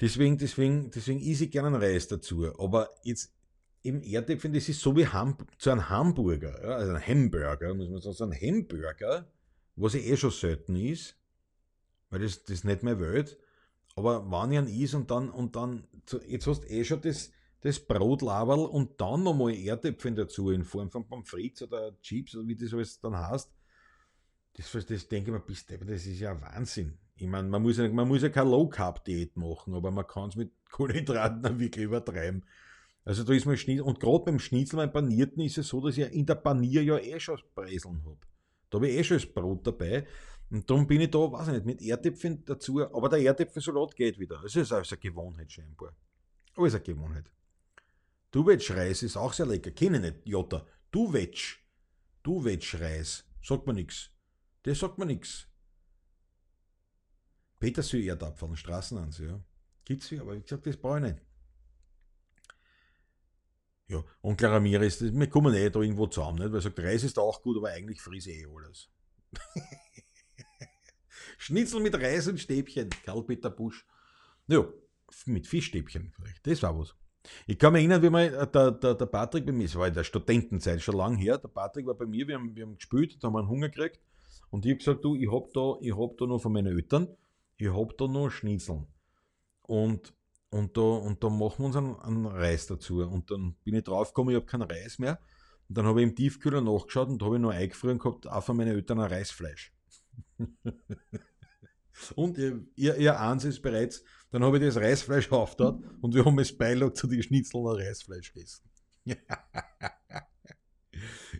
[0.00, 2.46] deswegen, deswegen, deswegen esse ich gerne einen Reis dazu.
[2.58, 3.34] Aber jetzt
[3.88, 7.88] im Erdäpfeln, das ist so wie Ham zu einem Hamburger, ja, also ein Hamburger, muss
[7.88, 9.26] man sagen, so ein Hamburger,
[9.76, 11.16] was ja eh schon selten ist,
[12.10, 13.38] weil das, das ist nicht mehr Welt.
[13.96, 15.86] Aber wenn ich einen is und dann, und dann,
[16.26, 20.90] jetzt hast du eh schon das, das Brotlaberl und dann nochmal Erdäpfel dazu in Form
[20.90, 23.50] von Pommes frites oder Chips oder wie das alles dann heißt.
[24.54, 26.98] Das, das denke ich mir, bist das ist ja Wahnsinn.
[27.16, 30.36] Ich meine, man muss ja, man muss ja keine Low-Carb-Diät machen, aber man kann es
[30.36, 32.44] mit Kohlenhydraten wirklich übertreiben.
[33.08, 35.96] Also da ist mal Schnitzel, und gerade beim Schnitzel, beim Panierten ist es so, dass
[35.96, 38.18] ich in der Panier ja eh schon Preiseln habe.
[38.68, 40.06] Da habe ich eh schon das Brot dabei.
[40.50, 42.84] Und darum bin ich da, weiß ich nicht, mit Erdäpfeln dazu.
[42.84, 44.44] Aber der Erdäpfelsalat geht wieder.
[44.44, 45.96] Es ist alles eine Gewohnheit scheinbar.
[46.54, 47.30] Alles eine Gewohnheit.
[48.30, 49.70] Duwetsch-Reis ist auch sehr lecker.
[49.70, 50.66] Kenne ich nicht, Jota.
[50.90, 51.60] Duwetsch.
[52.24, 53.24] Duwetsch-Reis.
[53.42, 54.10] Sagt man nichts.
[54.64, 55.48] Das sagt man nichts.
[57.58, 59.40] Petersühl-Erdapfel, Straßenanse, ja.
[59.86, 61.27] Gibt's hier, aber wie gesagt, das brauche ich nicht.
[63.88, 66.50] Ja, und Clara Ramirez, wir kommen eh da irgendwo zusammen, nicht?
[66.50, 68.90] weil er sagt, Reis ist auch gut, aber eigentlich frise eh alles.
[71.38, 73.86] Schnitzel mit Reis und Stäbchen, Karl-Peter Busch.
[74.46, 74.66] Ja,
[75.24, 76.94] mit Fischstäbchen vielleicht, das war was.
[77.46, 79.88] Ich kann mich erinnern, wie mal äh, der, der, der Patrick bei mir, es war
[79.88, 82.76] in der Studentenzeit schon lang her, der Patrick war bei mir, wir haben, wir haben
[82.76, 84.00] gespielt, da haben wir einen Hunger gekriegt
[84.50, 87.08] und ich habe gesagt, du, ich hab da, hab da noch von meinen Eltern,
[87.56, 88.86] ich hab da noch Schnitzeln.
[89.62, 90.14] Und,
[90.50, 93.02] und, da, und da machen wir uns einen, einen Reis dazu.
[93.02, 95.20] Und dann bin ich draufgekommen, ich habe keinen Reis mehr.
[95.68, 98.56] Und dann habe ich im Tiefkühler nachgeschaut und habe ich noch eingefroren gehabt, auch von
[98.56, 99.72] meinen Eltern ein Reisfleisch.
[102.14, 106.24] und ihr, ihr, ihr eins ist bereits dann habe ich das Reisfleisch aufgetan und wir
[106.24, 108.68] haben als Beilage zu den Schnitzeln ein Reisfleisch gegessen.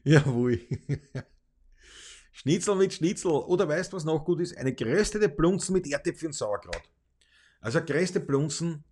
[0.04, 0.60] Jawohl.
[2.32, 3.30] Schnitzel mit Schnitzel.
[3.30, 4.56] Oder weißt du, was noch gut ist?
[4.56, 6.88] Eine geröstete Blunzen mit Erdäpfel und Sauerkraut.
[7.60, 8.84] Also geröstete Blunzen,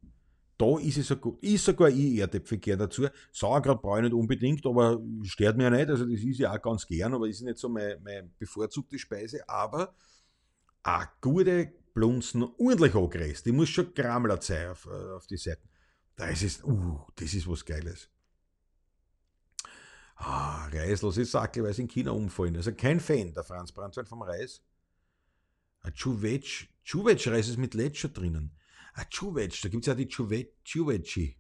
[0.59, 1.42] da ist es so gut.
[1.42, 3.07] Ist sogar ich Erdäpfel gern dazu.
[3.32, 5.88] Sauerkraut brauche ich nicht unbedingt, aber stört mir ja nicht.
[5.88, 9.46] Also das ist ja auch ganz gern, aber ist nicht so meine, meine bevorzugte Speise.
[9.48, 9.94] Aber
[10.82, 13.44] eine gute Blunzen ordentlich angereist.
[13.44, 15.68] Die muss schon Grammler sein auf, äh, auf die Seiten.
[16.16, 18.09] Das ist, uh, das ist was Geiles.
[20.16, 22.57] Ah, Reis, lass ich Sackel, weil sie in China umfallen.
[22.57, 24.62] Also kein Fan der Franz Brandwein vom Reis.
[25.80, 28.57] Ein Chuvetsch, Chuvetsch-Reis ist mit Letscher drinnen.
[28.97, 31.36] Ein Chuvetsch, da gibt es ja die Chuvetschi.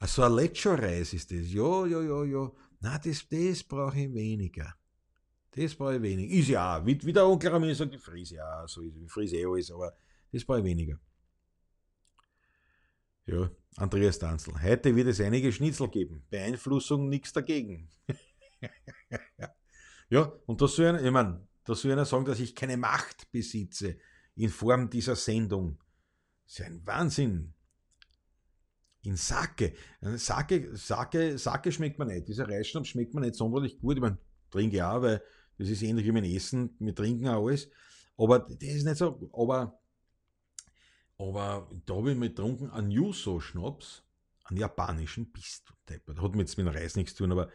[0.00, 1.52] Also ein Letscher-Reis ist das.
[1.52, 2.52] Ja, ja, ja, ja.
[2.80, 4.74] Na, das, das brauche ich weniger.
[5.52, 6.34] Das brauche ich weniger.
[6.34, 9.36] Ist ja auch, wie, wie der Onkel Ramin sagt, ich frise ja so ich frise
[9.36, 9.96] eh alles, aber
[10.32, 10.98] das brauche ich weniger.
[13.26, 14.60] Ja, Andreas Danzel.
[14.60, 16.24] Heute wird es einige Schnitzel geben.
[16.30, 17.88] Beeinflussung nichts dagegen.
[20.10, 23.30] ja, und das soll einer, ich meine, da soll einer sagen, dass ich keine Macht
[23.30, 23.98] besitze
[24.40, 25.78] in Form dieser Sendung.
[26.46, 27.52] Das ist ein Wahnsinn.
[29.02, 29.74] In Sake.
[30.00, 32.26] Sake, Sake, Sake schmeckt man nicht.
[32.26, 33.96] Dieser Reisschnaps schmeckt man nicht sonderlich gut.
[33.96, 34.18] Ich meine,
[34.50, 35.22] trinke auch, weil
[35.58, 37.68] das ist ähnlich wie mein Essen, wir trinken auch alles.
[38.16, 39.30] Aber das ist nicht so.
[39.34, 39.78] Aber,
[41.18, 44.02] aber da habe ich mal getrunken einen Yuso-Schnaps,
[44.44, 46.20] einen japanischen, bist du deppert.
[46.20, 47.50] Hat mit, mit Reis nichts zu tun, aber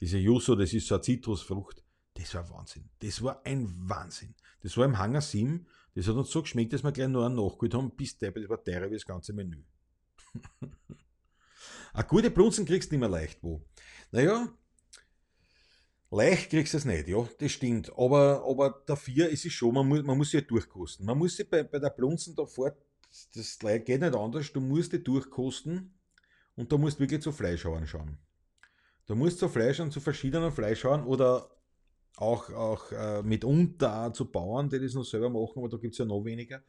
[0.00, 1.84] diese Yuso, das ist so eine Zitrusfrucht.
[2.14, 2.88] Das war Wahnsinn.
[2.98, 4.34] Das war ein Wahnsinn.
[4.62, 5.66] Das war im Hangar 7.
[5.94, 7.90] Das hat uns so geschmeckt, dass wir gleich noch einen nachgeholt haben.
[7.90, 9.62] Bis deppert, das war teurer wie das ganze Menü.
[11.92, 13.60] eine gute Blunzen kriegst du nicht mehr leicht wo.
[14.12, 14.48] Naja,
[16.12, 17.92] Leicht kriegst du es nicht, ja, das stimmt.
[17.96, 21.06] Aber, aber dafür ist es schon, man muss, man muss sie ja durchkosten.
[21.06, 22.74] Man muss sie bei, bei der Blunzen davor,
[23.34, 25.94] das geht nicht anders, du musst die durchkosten
[26.56, 28.18] und da musst du wirklich zu Fleischhauern schauen.
[29.06, 31.48] Da musst du Fleischern zu verschiedenen Fleischhauern oder
[32.16, 35.98] auch, auch äh, mitunter zu Bauern, die das noch selber machen, aber da gibt es
[35.98, 36.62] ja noch weniger.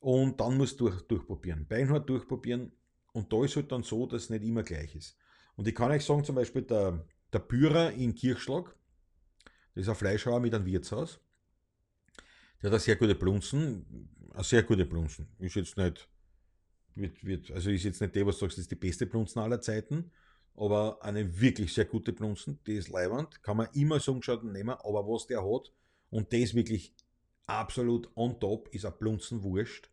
[0.00, 1.66] Und dann musst du durch, durchprobieren.
[1.66, 2.72] Beinhart durchprobieren.
[3.12, 5.16] Und da ist halt dann so, dass es nicht immer gleich ist.
[5.56, 8.74] Und ich kann euch sagen, zum Beispiel der, der Bührer in Kirchschlag,
[9.74, 11.20] das ist ein Fleischhauer mit einem Wirtshaus.
[12.62, 15.28] Der hat eine sehr gute Blunzen, eine sehr gute Blunzen.
[15.38, 16.08] Ist jetzt nicht,
[16.94, 19.40] wird, wird, also ist jetzt nicht der, was du sagst, das ist die beste Blunzen
[19.40, 20.10] aller Zeiten,
[20.56, 24.70] aber eine wirklich sehr gute Blunzen, die ist leibend, kann man immer so umgeschaut nehmen,
[24.70, 25.72] aber was der hat,
[26.10, 26.94] und das wirklich
[27.46, 29.90] absolut on top, ist ein Blunzenwurst.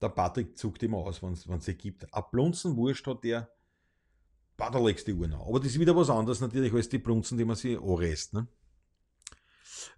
[0.00, 2.12] Der Patrick zuckt immer aus, wenn es sie gibt.
[2.12, 3.48] Ein Blunzenwurst hat der,
[4.56, 5.40] bah, da legst die Uhr nach.
[5.40, 8.34] Aber das ist wieder was anderes natürlich als die Blunzen, die man sich anrest.
[8.34, 8.46] Ne?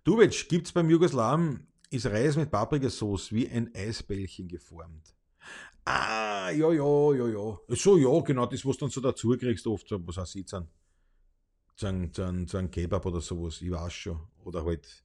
[0.05, 5.16] Duvetsch, gibt es beim Jugoslawen, ist Reis mit Paprikasauce wie ein Eisbällchen geformt.
[5.85, 7.59] Ah, ja, ja, ja, ja.
[7.77, 10.49] So, ja, genau, das, was du dann so dazu kriegst, oft, so, was auch sieht,
[10.49, 10.69] so ein,
[11.77, 14.21] so ein, so ein, so ein Kebab oder sowas, ich weiß schon.
[14.45, 15.05] Oder halt,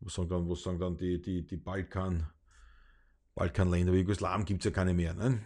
[0.00, 2.26] was sagen dann, was sagen dann die, die, die Balkan,
[3.34, 5.40] Balkanländer, Jugoslawen gibt es ja keine mehr, ne?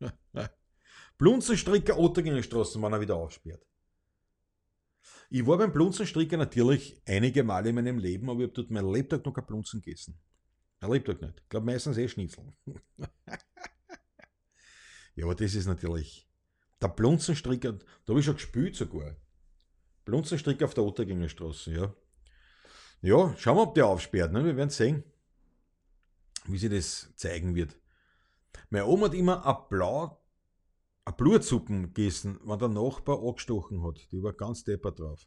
[1.18, 3.66] Blunzenstricker Otterginger Straßen waren auch wieder aufsperrt.
[5.28, 8.90] Ich war beim Blunzenstricker natürlich einige Male in meinem Leben, aber ich habe dort mein
[8.90, 10.18] Lebtag noch kein Blunzen gegessen.
[10.84, 11.40] Ein Lebtag nicht.
[11.40, 12.52] Ich glaube meistens eh Schnitzel.
[15.16, 16.28] ja, aber das ist natürlich.
[16.82, 19.16] Der Blunzenstricker, da habe ich schon gespielt sogar.
[20.04, 21.94] Blunzenstricker auf der Ottergänger Straße, ja.
[23.00, 24.32] Ja, schauen wir, ob der aufsperrt.
[24.32, 24.44] Ne?
[24.44, 25.04] Wir werden sehen,
[26.46, 27.78] wie sich das zeigen wird.
[28.68, 30.20] Meine Oma hat immer ein Blau
[31.06, 34.06] eine Blutsuppen gegessen, wenn der Nachbar angestochen hat.
[34.12, 35.26] Die war ganz deppert drauf.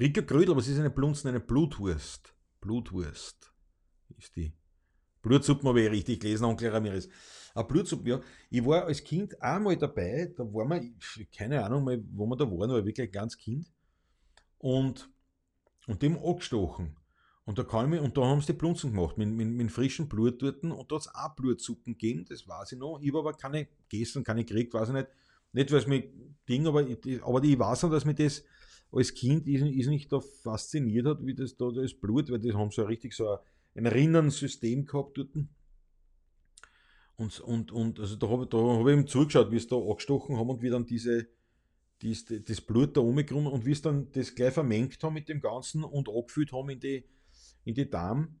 [0.00, 1.28] Rika Grödel, was ist eine Blunzen?
[1.28, 2.34] Eine Blutwurst.
[2.60, 3.51] Blutwurst
[4.18, 4.52] ist die.
[5.22, 7.08] Blutsuppen habe ich richtig gelesen, Onkel Ramirez.
[7.54, 8.20] Eine Blutsuppe, ja.
[8.50, 10.94] Ich war als Kind einmal dabei, da war man,
[11.36, 13.70] keine Ahnung, mal, wo man da waren, war wirklich ein ganz Kind.
[14.58, 15.10] Und,
[15.86, 16.96] und dem angestochen.
[17.44, 19.70] Und da, kann ich mich, und da haben sie die Blunzen gemacht, mit, mit, mit
[19.70, 20.62] frischem Blut dort.
[20.62, 23.00] Und da hat es auch Blutsuppen gegeben, das weiß ich noch.
[23.00, 25.08] Ich habe aber keine gegessen, keine gekriegt, weiß ich nicht.
[25.52, 26.04] Nicht, weil es mir
[26.48, 26.86] Ding, aber,
[27.22, 28.44] aber ich weiß noch, dass mich das
[28.90, 32.52] als Kind ist, ist nicht da fasziniert hat, wie das da das Blut, weil die
[32.52, 33.38] haben so richtig so
[33.74, 35.30] ein Rinnensystem gehabt dort.
[37.16, 40.50] Und, und, und also da habe hab ich ihm zugeschaut, wie es da angestochen haben
[40.50, 41.28] und wie dann diese,
[42.00, 45.40] dies, das Blut da umgekommen und wie es dann das gleich vermengt haben mit dem
[45.40, 47.04] Ganzen und abgefüllt haben in die,
[47.64, 48.40] in die Darm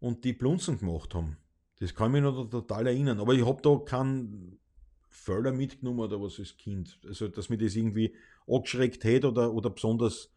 [0.00, 1.38] und die Blunzen gemacht haben.
[1.78, 3.20] Das kann ich mich noch total erinnern.
[3.20, 4.58] Aber ich habe da keinen
[5.08, 6.98] Völler mitgenommen oder was als Kind.
[7.06, 8.14] Also, dass mich das irgendwie
[8.46, 10.33] angeschreckt hätte oder, oder besonders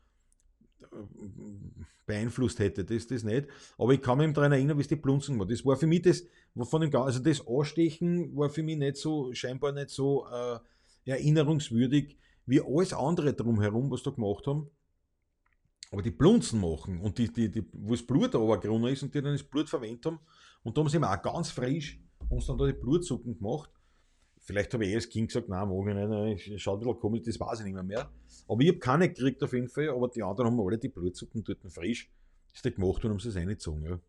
[2.05, 3.47] beeinflusst hätte, das, das nicht.
[3.77, 5.45] Aber ich kann mich daran erinnern, wie es die Blunzen war.
[5.45, 6.23] Das war für mich das,
[6.55, 10.59] von dem, also das Anstechen war für mich nicht so, scheinbar nicht so äh,
[11.05, 14.69] erinnerungswürdig wie alles andere drumherum, was da gemacht haben.
[15.91, 19.21] Aber die Blunzen machen und die, die, die, wo das Blut runtergerunnen ist und die
[19.21, 20.19] dann das Blut verwendet haben,
[20.63, 21.99] und da haben sie auch ganz frisch
[22.29, 23.69] uns dann da die Blutsuppen gemacht.
[24.47, 27.21] Vielleicht habe ich eh als Kind gesagt, nein, mag ich nicht, schaut ein bisschen komisch,
[27.25, 27.83] das weiß ich nicht mehr.
[27.83, 28.09] mehr.
[28.47, 31.43] Aber ich habe keine gekriegt auf jeden Fall, aber die anderen haben alle die Blutsuppen
[31.43, 32.09] dort frisch
[32.53, 33.83] das die gemacht und haben sie es reingezogen.
[33.83, 33.99] Ja.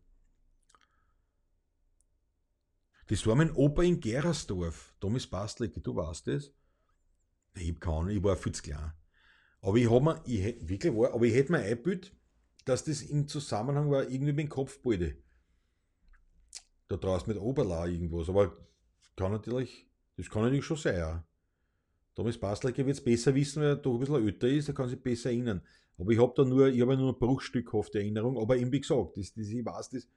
[3.07, 6.51] Das war mein Opa in Gerersdorf, Thomas Bastlecke, du weißt das?
[7.55, 8.93] Ich habe keine Ahnung, ich war viel zu klein.
[9.61, 12.15] Aber ich habe mir, ich wirklich war, aber ich hätte mir eingebildet,
[12.65, 15.17] dass das im Zusammenhang war, irgendwie mit dem Kopfbalde.
[16.87, 18.57] Da draußen mit Oberla irgendwas, aber
[19.15, 19.88] kann natürlich,
[20.19, 21.23] das kann natürlich schon sein.
[22.13, 24.89] Thomas Bastlecker wird es besser wissen, weil er doch ein bisschen älter ist, er kann
[24.89, 25.61] sich besser erinnern.
[25.97, 29.15] Aber ich habe da nur, ich habe nur ein bruchstückhafte Erinnerung, aber eben wie gesagt,
[29.15, 30.09] das, das, ich weiß, das,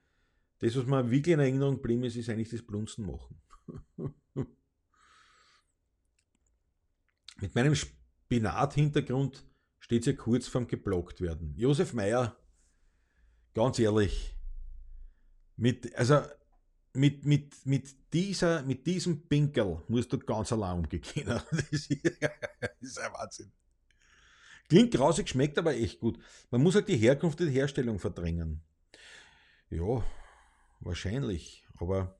[0.58, 3.40] das, was mir wirklich in Erinnerung geblieben ist, ist eigentlich das Blunzen machen.
[7.40, 9.46] Mit meinem Spinat-Hintergrund
[9.78, 11.54] steht ja kurz vorm geblockt werden.
[11.56, 12.36] Josef Meyer,
[13.54, 14.36] ganz ehrlich,
[15.56, 16.22] mit, also
[16.94, 21.02] mit, mit, mit, dieser, mit diesem Pinkel musst du ganz allein umgehen.
[21.50, 23.52] Das ist, ein Wahnsinn.
[24.68, 26.18] Klingt grausig, schmeckt aber echt gut.
[26.50, 28.62] Man muss halt die Herkunft und Herstellung verdrängen.
[29.70, 30.04] Ja,
[30.80, 31.64] wahrscheinlich.
[31.76, 32.18] Aber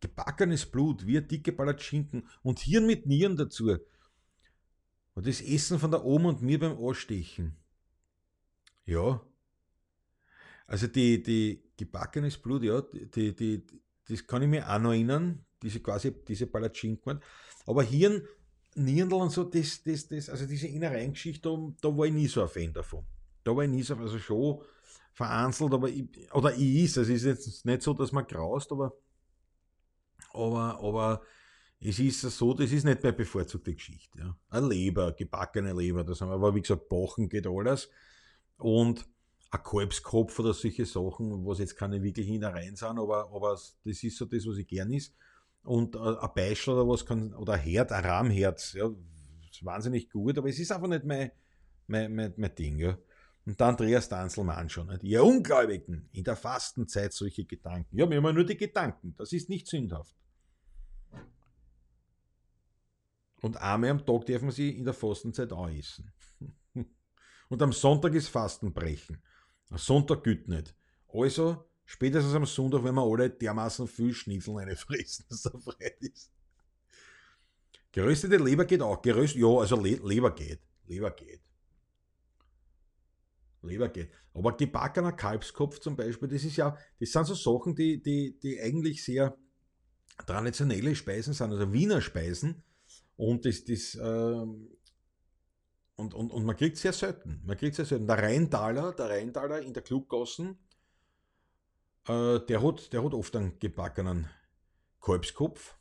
[0.00, 3.76] gebackenes Blut, wie ein dicke Palatschinken und Hirn mit Nieren dazu.
[5.14, 7.56] Und das Essen von der Oma und mir beim Ausstechen.
[8.84, 9.24] Ja.
[10.66, 13.66] Also die, die gebackenes Blut, ja, die, die,
[14.08, 17.20] das kann ich mir auch noch erinnern, diese quasi, diese Palatschinken.
[17.66, 18.22] Aber Hirn,
[18.74, 22.42] Nierndl und so, das, das, das, also diese Innereiengeschichte, da, da war ich nie so
[22.42, 23.04] ein Fan davon.
[23.44, 24.60] Da war ich nie so, also schon
[25.12, 28.72] vereinzelt, aber ich, oder ich ist, also es ist jetzt nicht so, dass man graust,
[28.72, 28.96] aber,
[30.32, 31.22] aber, aber
[31.80, 34.18] es ist so, das ist nicht meine bevorzugte Geschichte.
[34.18, 34.36] Ja.
[34.48, 37.90] Eine Leber, gebackene Leber, das haben wir, aber wie gesagt, Bachen geht alles.
[38.56, 39.06] Und
[39.52, 44.16] ein Kalbskopf oder solche Sachen, was jetzt keine wirklich hinein sind, aber, aber das ist
[44.16, 45.14] so das, was ich gern ist.
[45.62, 48.90] Und ein Beischel oder was kann, oder ein Herd, ein Rahmherz, ja,
[49.50, 51.30] ist wahnsinnig gut, aber es ist einfach nicht mein,
[51.86, 52.98] mein, mein, mein Ding, ja.
[53.44, 54.86] Und der Andreas Danzelmann schon.
[54.86, 55.02] Nicht?
[55.02, 57.98] Ihr Ungläubigen, in der Fastenzeit solche Gedanken.
[57.98, 60.16] Ja, wir haben ja nur die Gedanken, das ist nicht sündhaft.
[63.42, 66.10] Und einmal am Tag dürfen sie in der Fastenzeit auch essen.
[67.48, 69.20] Und am Sonntag ist Fastenbrechen.
[69.70, 70.74] Sonntag gilt nicht.
[71.08, 76.30] Also, spätestens am Sonntag, wenn wir alle dermaßen viel Schnitzel reinfressen, dass er frei ist.
[77.92, 79.02] Geröstete Leber geht auch.
[79.02, 80.60] Geröst, ja, also Le Leber geht.
[80.86, 81.40] Leber geht.
[83.62, 84.10] Leber geht.
[84.34, 88.60] Aber gebackener Kalbskopf zum Beispiel, das ist ja, das sind so Sachen, die, die, die
[88.60, 89.36] eigentlich sehr
[90.26, 92.62] traditionelle Speisen sind, also Wiener Speisen.
[93.16, 94.68] Und das, das ähm,
[95.96, 97.40] und, und, und man kriegt sehr selten.
[97.44, 98.06] Man kriegt sehr selten.
[98.06, 100.58] Der Rheintaler, der Rheintaler in der Kluggassen,
[102.08, 104.28] äh, der, hat, der hat oft einen gebackenen
[105.00, 105.76] Kalbskopf.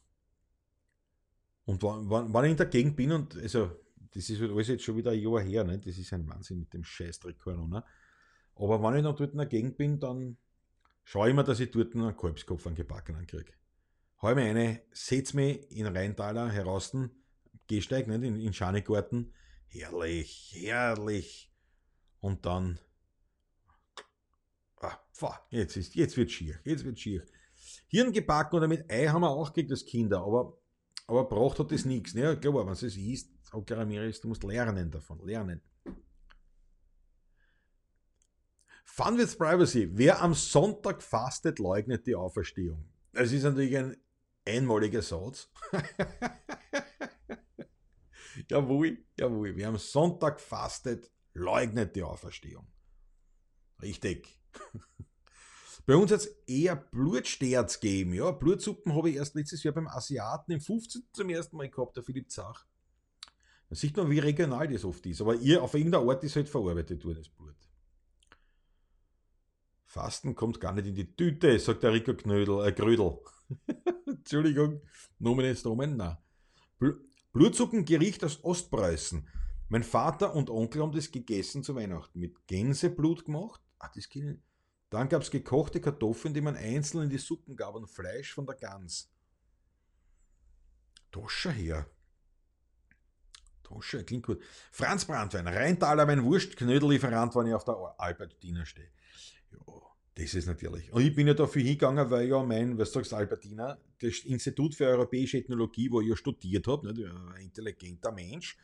[1.65, 3.71] Und wenn, wenn ich in der Gegend bin und also
[4.13, 5.79] das ist halt alles jetzt schon wieder ein Jahr her, ne?
[5.79, 7.85] das ist ein Wahnsinn mit dem Scheißdreck Corona.
[8.55, 10.38] Aber wenn ich dann dort in der Gegend bin, dann
[11.03, 13.53] schaue ich mir, dass ich dort einen Kalbskopf an gebackenen kriege.
[14.21, 16.95] Hau mir eine, setz mich in Rheintaler heraus,
[17.67, 18.23] Gehsteig, nicht?
[18.23, 19.33] in, in Schanigarten,
[19.72, 21.52] herrlich, herrlich.
[22.19, 22.80] Und dann,
[24.77, 24.99] ah,
[25.49, 27.26] jetzt, ist, jetzt wird schier, jetzt wird schier.
[27.88, 30.57] Hirn gebacken oder mit Ei haben wir auch gekriegt als Kinder, aber,
[31.07, 32.14] aber braucht hat das nichts.
[32.14, 32.39] Ne?
[32.39, 35.61] Klar, wenn es isst, Frau Ramirez, du musst lernen davon, lernen.
[38.84, 39.89] Fun with Privacy.
[39.93, 42.89] Wer am Sonntag fastet, leugnet die Auferstehung.
[43.14, 43.95] Das ist natürlich ein
[44.45, 45.49] einmaliger Satz.
[48.49, 49.56] jawohl, jawohl.
[49.56, 52.68] Wer am Sonntag fastet, leugnet die Auferstehung.
[53.82, 54.40] Richtig.
[55.86, 58.14] Bei uns hat es eher Blutsterz gegeben.
[58.14, 61.03] Ja, Blutsuppen habe ich erst letztes Jahr beim Asiaten im 15.
[61.12, 62.66] zum ersten Mal gehabt, der Philipp Zach.
[63.70, 65.22] Da sieht man, wie regional das oft ist.
[65.22, 67.56] Aber ihr, auf irgendeiner Art ist halt verarbeitet worden, das Blut.
[69.86, 73.20] Fasten kommt gar nicht in die Tüte, sagt der Rico Knödel, äh, Grödel.
[74.06, 74.82] Entschuldigung,
[75.20, 76.18] Nomen ist Nomen, nein.
[77.34, 79.28] Blutsuppengericht aus Ostpreußen.
[79.70, 82.20] Mein Vater und Onkel haben das gegessen zu Weihnachten.
[82.20, 83.62] Mit Gänseblut gemacht.
[83.80, 84.40] Ah, das geht
[84.90, 88.45] Dann gab es gekochte Kartoffeln, die man einzeln in die Suppen gab und Fleisch von
[88.45, 89.10] der Gans.
[91.10, 91.90] Toscher her.
[93.64, 94.41] Tosche, klingt gut.
[94.72, 98.91] Franz Brandwein, Rheintaler, mein Wurstknödellieferant, wenn ich auf der Albertina stehe.
[99.52, 99.82] Ja,
[100.15, 100.91] das ist natürlich.
[100.91, 104.75] Und ich bin ja dafür hingegangen, weil ja mein, was sagst du, Albertina, das Institut
[104.75, 108.57] für Europäische Ethnologie, wo ich ja studiert habe, ein intelligenter Mensch,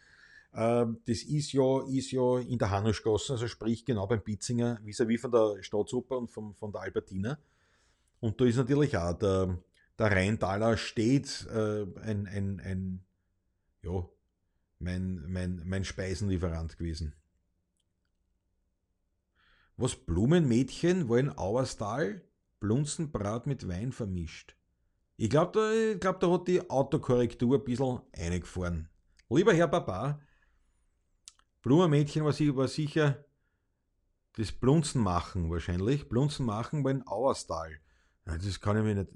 [0.54, 5.22] ähm, das ist ja, ist ja in der Hanuschgasse, also sprich genau beim Bitzinger, vis-à-vis
[5.22, 7.38] von der Staatsoper und von, von der Albertina.
[8.20, 9.58] Und da ist natürlich auch der,
[10.00, 13.06] der Rheintaler steht äh, ein, ein, ein,
[13.84, 14.06] ja,
[14.80, 17.14] mein, mein, mein Speisenlieferant gewesen.
[19.78, 22.22] Was Blumenmädchen war in Auerstal
[22.60, 24.56] Blunzenbrat mit Wein vermischt.
[25.16, 28.90] Ich glaube, da, glaub, da hat die Autokorrektur ein bisschen eingefahren.
[29.30, 30.20] Lieber Herr Papa,
[31.62, 33.24] Blumenmädchen war, war sicher
[34.34, 36.10] das Blunzen machen wahrscheinlich.
[36.10, 37.80] Blunzen machen war in Auerstal.
[38.26, 39.12] Ja, das kann ich mir nicht.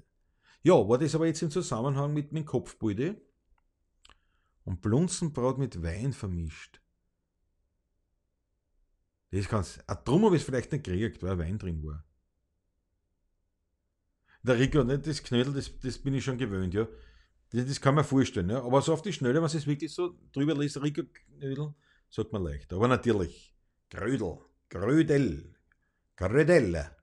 [0.62, 3.20] Ja, war das aber jetzt im Zusammenhang mit meinem Kopfbilde?
[4.64, 6.81] und Blunzenbrot mit Wein vermischt.
[9.32, 9.78] Das kann's.
[10.04, 12.04] Drum habe ich es vielleicht nicht gekriegt, weil Wein drin war.
[14.42, 16.86] Der Rico, nicht das Knödel, das, das bin ich schon gewöhnt, ja.
[17.50, 18.62] Das, das kann man vorstellen, ja.
[18.62, 21.74] Aber so auf die Schnelle, was es wirklich so drüber liest, Rico Knödel,
[22.10, 22.72] sagt man leicht.
[22.74, 23.54] Aber natürlich,
[23.88, 24.38] Grödel,
[24.68, 25.54] Grödel,
[26.16, 26.96] Grödelle,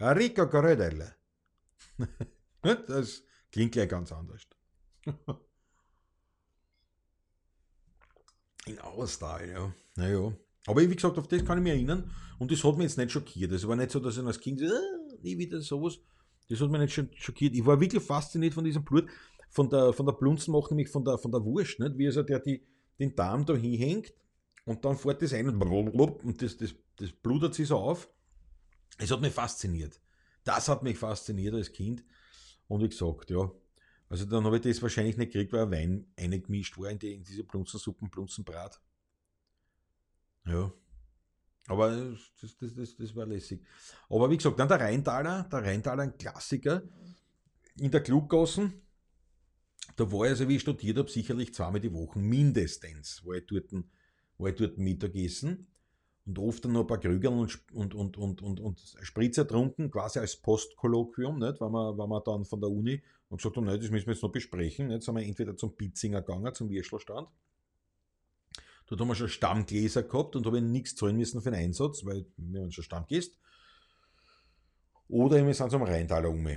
[0.00, 1.14] Rico Grödelle.
[2.62, 4.46] das klingt gleich ganz anders.
[8.66, 9.74] In Auerstal, ja.
[9.96, 10.32] Naja.
[10.66, 13.12] Aber wie gesagt, auf das kann ich mich erinnern und das hat mich jetzt nicht
[13.12, 13.52] schockiert.
[13.52, 15.98] Es war nicht so, dass ich als Kind ah, nie wieder sowas.
[16.48, 17.54] Das hat mich nicht schockiert.
[17.54, 19.06] Ich war wirklich fasziniert von diesem Blut,
[19.50, 21.98] von der, von der Blunzenmacht, nämlich von der, von der Wurst, nicht?
[21.98, 22.66] wie also der die,
[22.98, 24.12] den Darm da hinhängt
[24.64, 28.08] und dann fährt das ein und das, das, das blutert sich so auf.
[28.98, 30.00] Es hat mich fasziniert.
[30.44, 32.04] Das hat mich fasziniert als Kind.
[32.68, 33.50] Und wie gesagt, ja,
[34.08, 37.24] also dann habe ich das wahrscheinlich nicht gekriegt, weil Wein eingemischt war in, die, in
[37.24, 38.80] diese Blunzensuppen, Blunzenbrat.
[40.46, 40.72] Ja.
[41.66, 43.64] Aber das, das, das, das war lässig.
[44.10, 46.82] Aber wie gesagt, dann der Rheintaler, der Rheintaler, ein Klassiker.
[47.78, 48.82] In der Kluggassen,
[49.96, 53.46] da war ich also, wie ich studiert habe, sicherlich zweimal die Woche mindestens, war ich
[53.46, 53.72] dort,
[54.38, 55.66] war ich dort Mittagessen
[56.26, 59.90] und oft dann noch ein paar Krüger und, und, und, und, und, und Spritzer trunken,
[59.90, 61.60] quasi als Postkolloquium, nicht?
[61.60, 64.22] Wenn, wir, wenn wir dann von der Uni und gesagt haben, das müssen wir jetzt
[64.22, 64.90] noch besprechen.
[64.90, 67.28] Jetzt sind wir entweder zum Pitzinger gegangen, zum Würstelstand.
[68.86, 72.26] Dort haben wir schon Stammgläser gehabt und habe nichts zahlen müssen für den Einsatz, weil
[72.36, 73.36] wir haben schon Stammgäste.
[75.08, 76.48] Oder wir sind zum Rheintaler um.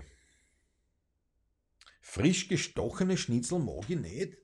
[2.01, 4.37] Frisch gestochene Schnitzel mag ich nicht.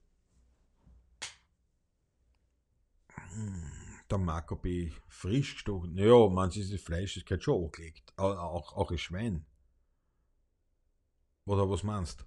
[3.34, 3.74] Hm
[4.14, 4.92] der Marco B.
[5.08, 5.98] frisch gestochen.
[5.98, 8.14] Ja, manches ist Fleisch, das gehört schon angelegt.
[8.16, 9.46] Auch, auch ein Schwein.
[11.46, 12.26] Oder was meinst du?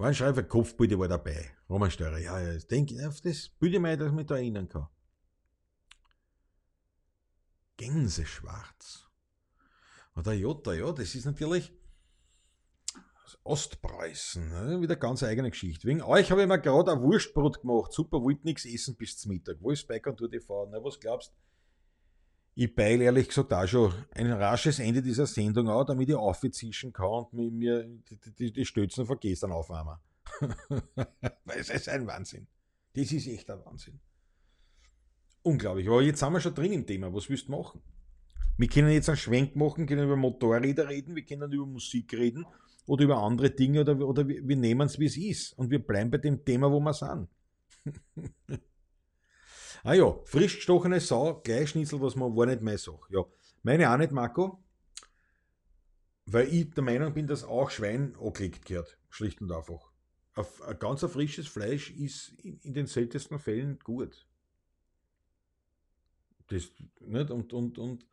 [0.00, 1.54] War ein Schreiber Kopfbilde war dabei.
[1.68, 4.66] Roman Steurer, ja, ja, denke auf das bilde ich mir, dass ich mich da erinnern
[4.66, 4.88] kann.
[7.76, 9.10] Gänseschwarz.
[10.16, 11.70] Oder Jota, ja, das ist natürlich
[13.44, 14.48] Ostpreußen.
[14.48, 14.80] Ne?
[14.80, 15.86] Wieder ganz eigene Geschichte.
[15.86, 17.92] Wegen euch habe ich mir gerade ein Wurstbrot gemacht.
[17.92, 19.58] Super, wollte nichts essen bis zum Mittag.
[19.60, 20.66] Wo ist Bike und TV?
[20.70, 21.34] Na, was glaubst
[22.54, 26.92] Ich beile ehrlich gesagt auch schon ein rasches Ende dieser Sendung an, damit ich aufzischen
[26.92, 29.96] kann und mir die, die, die Stützen von gestern aufwärmen.
[31.44, 32.46] Weil es ist ein Wahnsinn.
[32.92, 34.00] Das ist echt ein Wahnsinn.
[35.42, 35.88] Unglaublich.
[35.88, 37.12] Aber jetzt sind wir schon drin im Thema.
[37.14, 37.80] Was willst du machen?
[38.58, 42.44] Wir können jetzt einen Schwenk machen, können über Motorräder reden, wir können über Musik reden
[42.86, 45.56] oder über andere Dinge oder, oder wir, wir nehmen es, wie es ist.
[45.56, 47.28] Und wir bleiben bei dem Thema, wo wir sind.
[49.84, 53.06] ah ja, frisch gestochene Sau, Gleichschnitzel, was man war nicht meine Sache.
[53.10, 53.24] Ja,
[53.62, 54.62] meine auch nicht, Marco.
[56.26, 58.98] Weil ich der Meinung bin, dass auch Schwein angelegt gehört.
[59.08, 59.90] Schlicht und einfach.
[60.36, 64.26] Ein ganz frisches Fleisch ist in, den seltensten Fällen gut.
[66.46, 66.70] Das,
[67.00, 67.30] nicht?
[67.30, 68.06] Und, und, und,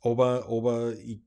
[0.00, 1.22] aber, aber ich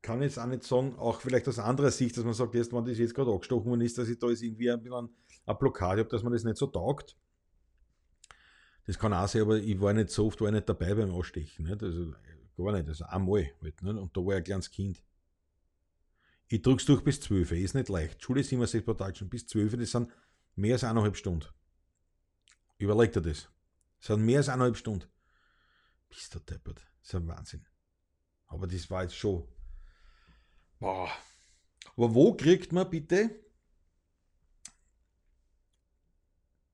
[0.00, 2.84] kann jetzt auch nicht sagen, auch vielleicht aus anderer Sicht, dass man sagt, erst wenn
[2.84, 5.10] das jetzt gerade angestochen worden ist, dass ich da jetzt irgendwie ein bisschen
[5.46, 7.16] eine Blockade habe, dass man das nicht so taugt.
[8.84, 11.66] Das kann auch sein, aber ich war nicht so oft war nicht dabei beim Anstechen.
[11.66, 11.82] Nicht?
[11.82, 12.14] Also
[12.56, 13.82] gar nicht, also einmal halt.
[13.82, 13.96] Nicht?
[13.96, 15.02] Und da war ich ein kleines Kind.
[16.48, 18.22] Ich drück's durch bis 12, ist nicht leicht.
[18.22, 18.84] Schule ist immer sechs
[19.18, 20.10] schon bis 12, das sind
[20.54, 21.46] mehr als eineinhalb Stunden.
[22.78, 23.48] Überleg dir das.
[24.00, 25.06] Das sind mehr als eineinhalb Stunden.
[26.10, 26.84] Bist du deppert.
[27.00, 27.64] Das ist ein Wahnsinn.
[28.48, 29.48] Aber das war jetzt schon
[30.82, 31.08] Boah.
[31.96, 33.40] Aber wo kriegt man bitte?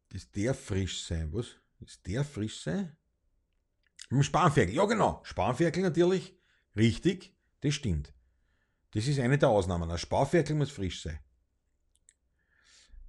[0.09, 1.57] Das der frisch sein, was?
[1.81, 2.97] Ist der frisch sein?
[4.11, 5.21] Mit dem Spanferkel, ja genau.
[5.25, 6.37] Spanferkel natürlich.
[6.77, 8.15] Richtig, das stimmt.
[8.93, 9.91] Das ist eine der Ausnahmen.
[9.91, 11.19] Ein Spanferkel muss frisch sein.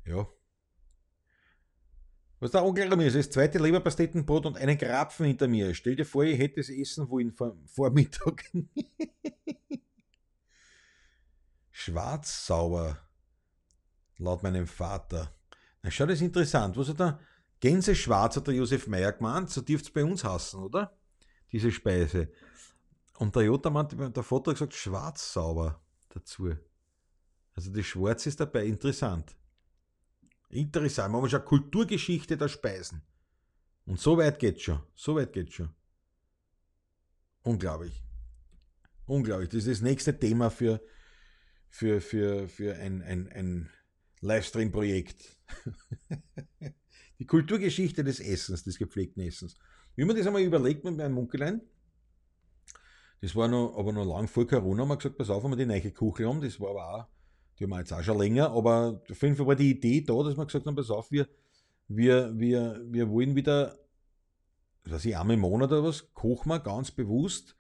[0.06, 0.28] Ja.
[2.40, 5.74] Was da unglaublich mir ist, das zweite Leberpastettenbrot und einen Krapfen hinter mir.
[5.76, 8.46] Stell dir vor, ich hätte es essen wollen vor, vor Mittag.
[11.72, 12.98] Schwarzsauber,
[14.18, 15.36] laut meinem Vater.
[15.82, 16.78] Na, schau, das ist interessant.
[16.78, 17.20] Was hat der
[17.60, 20.98] Gänseschwarz, hat der Josef Meyer gemeint, so dürft es bei uns hassen, oder?
[21.52, 22.32] Diese Speise.
[23.18, 26.56] Und der Jota meint, der hat gesagt, Schwarzsauber dazu.
[27.54, 29.36] Also das Schwarz ist dabei interessant.
[30.50, 31.12] Interessant.
[31.12, 33.02] Man hat schon Kulturgeschichte der Speisen.
[33.86, 34.82] Und so weit geht's schon.
[34.96, 35.70] So weit geht's schon.
[37.44, 38.04] Unglaublich.
[39.06, 39.50] Unglaublich.
[39.50, 40.82] Das ist das nächste Thema für,
[41.70, 43.70] für, für, für ein, ein, ein
[44.22, 45.38] Livestream-Projekt.
[47.20, 49.56] die Kulturgeschichte des Essens, des gepflegten Essens.
[49.96, 51.62] Wie man das einmal überlegt mit meinem Munkelein,
[53.22, 55.58] das war noch, aber noch lang vor Corona, haben wir gesagt, pass auf, haben wir
[55.58, 57.08] die neue Kuchel haben, das war aber auch,
[57.58, 60.24] die haben wir jetzt auch schon länger, aber auf jeden Fall war die Idee da,
[60.24, 61.28] dass wir gesagt haben, pass auf, wir,
[61.90, 63.78] wir, wir, wir wollen wieder,
[64.86, 67.58] weiß ich, einmal im Monat oder was, kochen wir ganz bewusst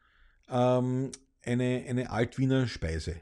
[0.49, 1.11] ähm,
[1.43, 3.21] eine, eine Altwiener Speise.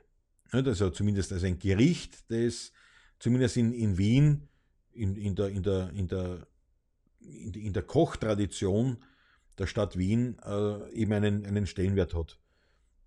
[0.51, 2.71] Also zumindest als ein Gericht, das
[3.19, 4.47] zumindest in, in Wien
[4.97, 6.47] in, in, der, in, der, in, der,
[7.19, 8.97] in der Kochtradition
[9.57, 12.39] der Stadt Wien äh, eben einen, einen Stellenwert hat.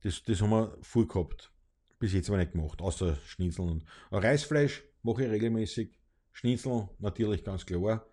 [0.02, 1.52] Das, das haben wir voll gehabt.
[1.98, 3.84] Bis jetzt aber nicht gemacht, außer Schnitzeln.
[4.10, 6.00] Reisfleisch mache ich regelmäßig.
[6.32, 8.06] Schnitzel natürlich ganz klar.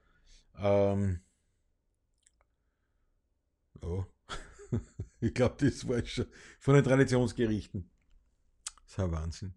[0.57, 1.21] Ähm,
[3.81, 4.07] ja.
[5.21, 6.25] ich glaube, das war schon
[6.59, 7.89] von den Traditionsgerichten.
[8.83, 9.56] Das ist ein Wahnsinn.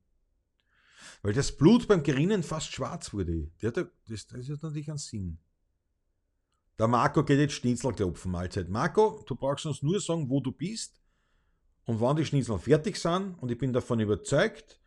[1.23, 3.51] Weil das Blut beim Gerinnen fast schwarz wurde.
[3.61, 5.39] Das, das, das ist natürlich ein Sinn.
[6.79, 8.69] Der Marco geht jetzt Schnitzel klopfen, Mahlzeit.
[8.71, 11.01] Marco, du brauchst uns nur sagen, wo du bist
[11.85, 13.35] und wann die Schnitzel fertig sind.
[13.41, 14.81] Und ich bin davon überzeugt,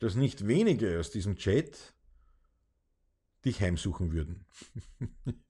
[0.00, 1.94] dass nicht wenige aus diesem Chat
[3.44, 4.44] dich heimsuchen würden.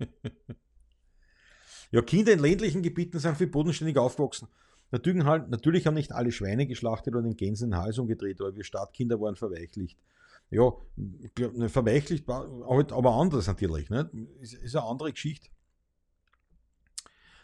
[1.91, 4.49] ja, Kinder in ländlichen Gebieten sind viel bodenständig aufgewachsen.
[4.95, 8.55] Natürlich, halt, natürlich haben nicht alle Schweine geschlachtet oder den Gänsen den Hals umgedreht, aber
[8.55, 9.99] wir Stadtkinder waren verweichlicht.
[10.51, 13.91] ja, ne, verweichlicht, halt, aber anders natürlich.
[13.91, 14.09] Ne?
[14.41, 15.49] Ist, ist eine andere Geschichte.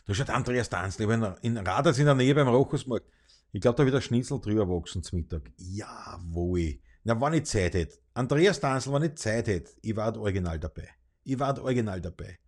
[0.06, 1.02] Da schaut Andreas Danzl,
[1.42, 3.10] in Raders in der Nähe beim Rochusmarkt.
[3.50, 5.50] Ich glaube, da wird ein Schnitzel drüber wachsen zum Mittag.
[5.56, 6.78] Jawohl.
[7.02, 7.98] Na, wenn ich Zeit hätte.
[8.14, 10.88] Andreas Danzl, wenn ich Zeit hätte, ich war original dabei.
[11.24, 12.38] Ich war original dabei.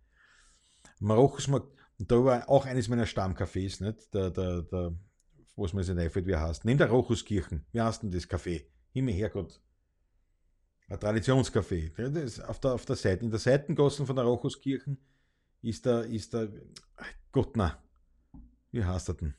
[1.99, 4.13] Rochusmarkt, da war auch eines meiner Stammcafés, nicht?
[4.13, 4.93] Der, der, der,
[5.55, 6.65] was mir nicht einfällt, wie er heißt.
[6.65, 7.65] Neben der Rochuskirchen.
[7.71, 8.65] Wie heißt denn das Café?
[8.91, 9.61] Himmel, Herrgott.
[10.89, 12.43] Ein Traditionscafé.
[12.47, 14.97] Auf, der, auf der Seite, in der Seitengassen von der Rochuskirchen
[15.61, 16.49] ist der, ist der,
[17.31, 17.81] Gott, na,
[18.71, 19.33] wie heißt er denn?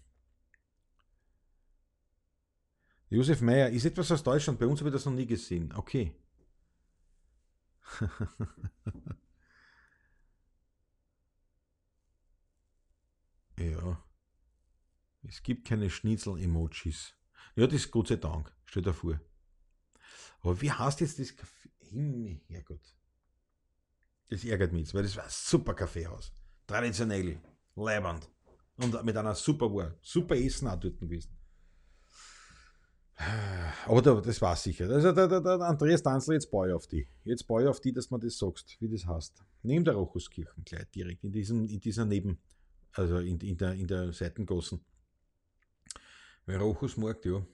[3.11, 5.73] Josef Meyer, ist etwas aus Deutschland, bei uns habe ich das noch nie gesehen.
[5.77, 6.15] Okay.
[13.71, 14.05] ja.
[15.23, 17.15] Es gibt keine Schnitzel-Emojis.
[17.57, 18.53] Ja, das ist Gott sei Dank.
[18.67, 19.21] Stell dir vor.
[20.41, 21.71] Aber wie heißt jetzt das Kaffee?
[21.79, 22.97] Himmel, Herrgott.
[24.29, 26.33] Das ärgert mich jetzt, weil das war ein super Kaffeehaus.
[26.67, 27.41] Traditionell,
[27.77, 28.29] leibend.
[28.77, 29.95] Und mit einer super War.
[30.01, 31.39] Super Essen auch dort gewesen.
[33.87, 34.89] Aber da, das war sicher.
[34.91, 37.07] Also der, der, der Andreas Danzler, jetzt baue ich auf die.
[37.23, 39.41] Jetzt baue ich auf die, dass man das sagst, wie das heißt.
[39.63, 42.41] Neben der Rochuskirchen gleich direkt, in, diesem, in dieser Neben,
[42.95, 44.85] also in, in, der, in der Seitengassen.
[46.47, 47.45] Weil Rochusmarkt, ja.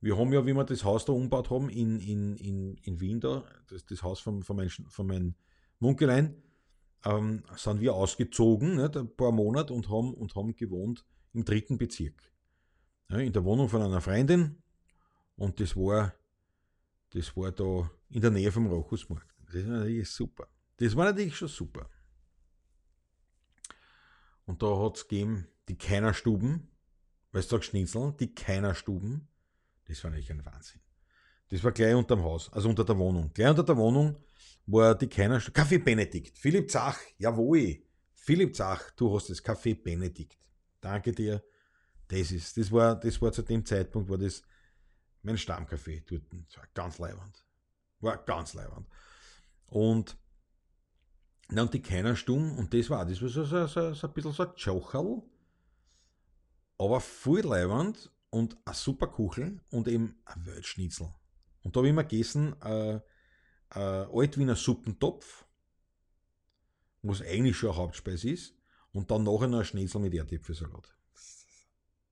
[0.00, 3.20] Wir haben ja, wie wir das Haus da umgebaut haben, in, in, in, in Wien
[3.20, 5.34] da, das, das Haus von, von, mein, von meinem
[5.78, 6.42] Munkelein,
[7.04, 11.78] ähm, sind wir ausgezogen, nicht, ein paar Monate und haben, und haben gewohnt im dritten
[11.78, 12.32] Bezirk.
[13.08, 14.62] Ja, in der Wohnung von einer Freundin
[15.36, 16.14] und das war,
[17.10, 19.34] das war da in der Nähe vom Rochusmarkt.
[19.52, 20.48] Das war natürlich super.
[20.78, 21.88] Das war natürlich schon super.
[24.46, 26.68] Und da hat es gegeben die Keinerstuben,
[27.32, 29.28] weil sagst Schnitzel, die Keinerstuben.
[29.86, 30.80] Das war natürlich ein Wahnsinn.
[31.48, 33.30] Das war gleich unterm Haus, also unter der Wohnung.
[33.32, 34.16] Gleich unter der Wohnung
[34.66, 36.38] war die keiner Kaffee Benedikt.
[36.38, 37.82] Philipp Zach, jawohl.
[38.14, 40.38] Philipp Zach, du hast das Kaffee Benedikt.
[40.80, 41.42] Danke dir.
[42.08, 44.42] Das ist, das war, das war zu dem Zeitpunkt, war das
[45.22, 46.22] mein Stammcafé dort.
[46.48, 47.44] Das war ganz leibend.
[48.00, 48.86] War ganz leibend.
[49.66, 50.16] Und,
[51.48, 54.12] na, und die keiner stumm, und das war, das war so, so, so, so ein
[54.12, 55.22] bisschen so ein Jocherl,
[56.78, 61.08] aber voll leibend und eine super Kuchel und eben ein Waldschnitzel.
[61.62, 62.96] Und da habe ich mir gegessen, äh,
[63.74, 65.46] äh, Altwiener Suppentopf,
[67.02, 68.54] was eigentlich schon eine Hauptspeise ist,
[68.92, 70.96] und dann nachher noch ein Schnitzel mit Erdäpfelsalat.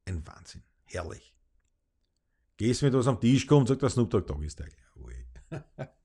[0.04, 0.62] Ein Wahnsinn.
[0.84, 1.34] Herrlich.
[2.56, 4.68] Gehst mit was am Tisch kommt, sagt der Snoop Dogg, Dogg ist der.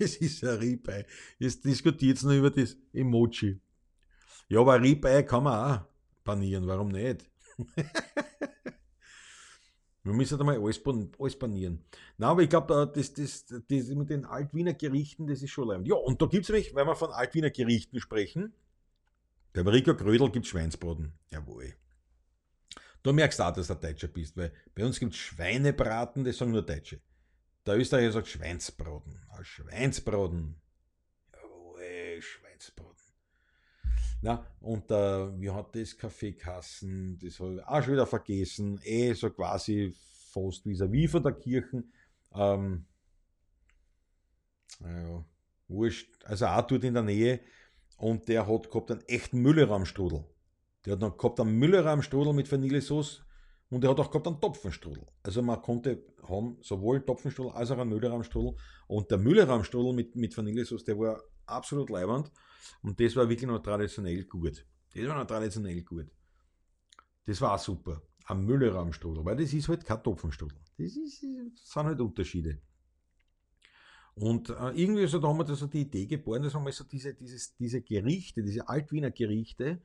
[0.04, 1.04] Das ist ein Ribeye.
[1.38, 3.60] Jetzt diskutiert es noch über das Emoji.
[4.48, 5.84] Ja, aber Ribeye kann man auch
[6.24, 7.28] panieren, warum nicht?
[10.02, 10.80] Wir müssen halt einmal alles,
[11.18, 11.84] alles panieren.
[12.16, 15.86] Na, aber ich glaube, das, das, das mit den Altwiener Gerichten, das ist schon leibend.
[15.88, 18.54] Ja, und da gibt es nämlich, wenn wir von Altwiener Gerichten sprechen,
[19.52, 21.12] bei Rico Grödel gibt es Schweinsbraten.
[21.30, 21.74] Jawohl.
[23.02, 26.38] Du merkst auch, dass du ein Deutscher bist, weil bei uns gibt es Schweinebraten, das
[26.38, 27.00] sagen nur Deutsche.
[27.70, 29.20] Der Österreicher sagt Schweinsbraten.
[29.42, 30.56] Schweinsbraten.
[31.32, 33.14] Jawohl, Schweinsbraten.
[34.22, 39.12] Na, und äh, wie hat das Kaffeekassen, das habe ich auch schon wieder vergessen, eh
[39.12, 39.94] so quasi
[40.32, 41.84] fast vis-à-vis von der Kirche.
[42.34, 42.86] Ähm,
[44.80, 45.24] naja,
[45.68, 47.38] wurscht, also auch dort in der Nähe.
[47.98, 50.24] Und der hat gehabt einen echten Mülleraumstrudel.
[50.84, 53.22] Der hat noch gehabt einen Mülleraumstrudel mit Vanillesauce
[53.70, 55.06] und er hat auch gehabt einen Topfenstrudel.
[55.22, 58.56] Also man konnte haben sowohl Topfenstrudel als auch einen Mülleraumstrudel.
[58.88, 62.30] Und der Mülleraumstrudel mit, mit Vanillesauce, der war absolut leibend.
[62.82, 64.66] Und das war wirklich noch traditionell gut.
[64.94, 66.10] Das war noch traditionell gut.
[67.24, 68.02] Das war auch super.
[68.24, 70.58] Am Mülleraumstrudel, weil das ist halt kein Topfenstrudel.
[70.76, 72.58] Das, ist, das sind halt Unterschiede.
[74.14, 76.84] Und äh, irgendwie so, da haben wir da so die Idee geboren, dass wir so
[76.84, 79.80] diese, dieses, diese Gerichte, diese Altwiener Gerichte,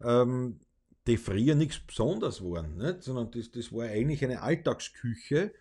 [0.00, 0.60] ähm,
[1.06, 3.02] die früher nichts Besonderes waren, nicht?
[3.02, 5.52] sondern das, das war eigentlich eine Alltagsküche.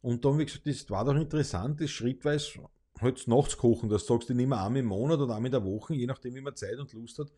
[0.00, 2.60] Und dann, wie gesagt, das war doch interessant, das schrittweise
[3.00, 5.64] halt nachts kochen, das sagst du nicht mehr einmal im Monat oder einmal in der
[5.64, 7.30] Woche, je nachdem, wie man Zeit und Lust hat,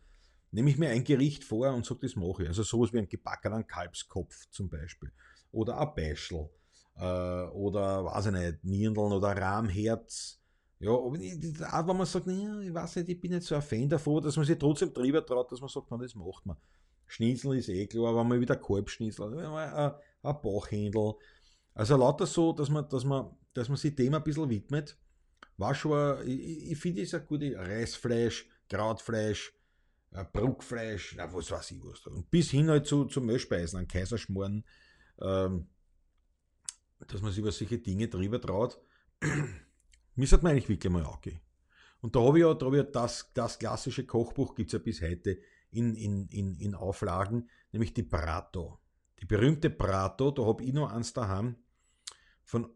[0.51, 2.47] nehme ich mir ein Gericht vor und sage, das mache ich.
[2.47, 5.11] Also sowas wie ein gebackenen Kalbskopf zum Beispiel.
[5.51, 6.49] Oder ein Beischel.
[6.95, 10.39] Äh, oder, weiß ich nicht, Nirndeln oder Rahmherz.
[10.79, 13.61] Ja, aber auch wenn man sagt, nee, ich weiß nicht, ich bin nicht so ein
[13.61, 16.55] Fan davon, dass man sich trotzdem drüber traut, dass man sagt, man, das macht man.
[17.09, 21.15] Schnitzel ist eh klar, aber mal wieder Kalbschnitzel, ein, ein Bauchhändel.
[21.73, 24.97] Also lauter so, dass man, dass man, dass man sich dem ein bisschen widmet
[25.59, 29.53] war schon, ich, ich finde es ein gutes Reisfleisch, Krautfleisch,
[30.31, 32.05] Bruckfleisch, na, was weiß ich was.
[32.07, 34.63] Und bis hin halt zu, zu Mehlspeisen, an Kaiserschmoren,
[35.19, 35.67] ähm,
[37.07, 38.79] dass man sich über solche Dinge drüber traut.
[40.15, 41.41] mir sollte man eigentlich wirklich mal angehen.
[42.01, 44.73] Und da habe ich ja, da hab ich ja das, das klassische Kochbuch, gibt es
[44.73, 45.39] ja bis heute
[45.71, 48.79] in, in, in, in Auflagen, nämlich die Prato.
[49.19, 51.55] Die berühmte Prato, da habe ich noch eins daheim,
[52.43, 52.69] von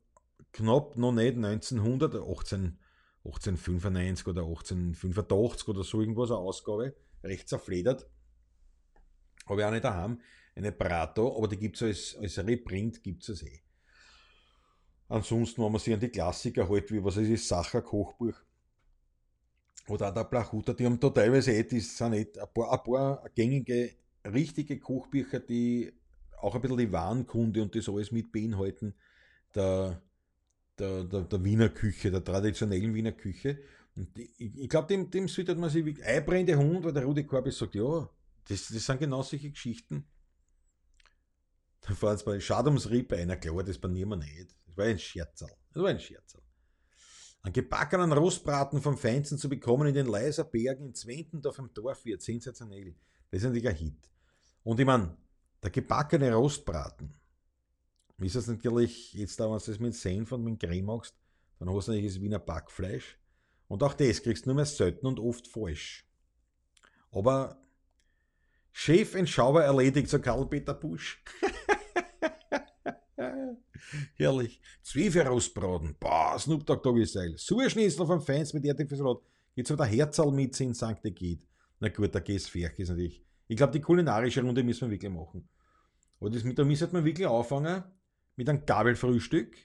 [0.52, 2.80] knapp noch nicht 1900, 18,
[3.26, 8.10] 1895 oder 1885 oder so irgendwas, eine Ausgabe, recht zerfledert.
[9.48, 10.22] Habe ich auch nicht daheim,
[10.56, 13.62] eine Prato, aber die gibt es als, als Reprint, gibt es eh.
[15.08, 18.36] Ansonsten, wenn man sich an die Klassiker halt, wie was ist das Sacher Kochbuch
[19.88, 22.84] oder auch der Plachuta, die haben da teilweise eh, die sind eh ein paar, ein
[22.84, 23.92] paar gängige,
[24.26, 25.92] richtige Kochbücher, die
[26.38, 28.94] auch ein bisschen die Warenkunde und das alles mit beinhalten,
[29.56, 30.02] der,
[30.78, 33.60] der, der, der Wiener Küche, der traditionellen Wiener Küche.
[33.96, 37.26] Und ich, ich glaube, dem, dem sollte man sich wie einbrennende Hund, weil der Rudi
[37.26, 38.10] Korbis sagt, ja,
[38.48, 40.06] das, das sind genau solche Geschichten.
[41.82, 44.56] Da fahren es bei Schade ums Riebeiner, klar, das banieren wir nicht.
[44.66, 45.56] Das war ein Scherzerl.
[45.74, 46.42] Das war ein Scherzerl.
[47.44, 51.74] Einen gebackenen Rostbraten vom Feinsten zu bekommen in den Leiser Bergen in Zwenten auf dem
[51.74, 52.96] Dorf wird sensationell.
[53.30, 54.10] Das ist ein Hit.
[54.64, 55.18] Und ich meine,
[55.62, 57.14] der gebackene Rostbraten,
[58.20, 61.16] ist das natürlich, jetzt da, wenn du das mit Senf und mit Creme machst,
[61.60, 63.18] dann hast du natürlich das Wiener Backfleisch.
[63.68, 66.08] Und auch das kriegst du nur mehr selten und oft falsch.
[67.12, 67.62] Aber
[68.72, 71.22] Chef in Schauber erledigt, so Karl-Peter Busch.
[74.16, 74.62] Herrlich.
[74.82, 75.96] Zwiebel rausbraten.
[76.00, 77.38] Boah, Snoop Dogg Doggy Style.
[77.38, 79.20] Surschnitzel vom Fans mit Erdäpfelsalat.
[79.56, 81.02] Geht so der Herzal mit in St.
[81.04, 81.48] geht.
[81.80, 83.24] Na gut, der fertig ist natürlich.
[83.48, 85.48] Ich glaube, die kulinarische Runde müssen wir wirklich machen.
[86.20, 87.84] Aber das mit der müssen wir wirklich anfangen
[88.36, 89.56] mit einem Gabelfrühstück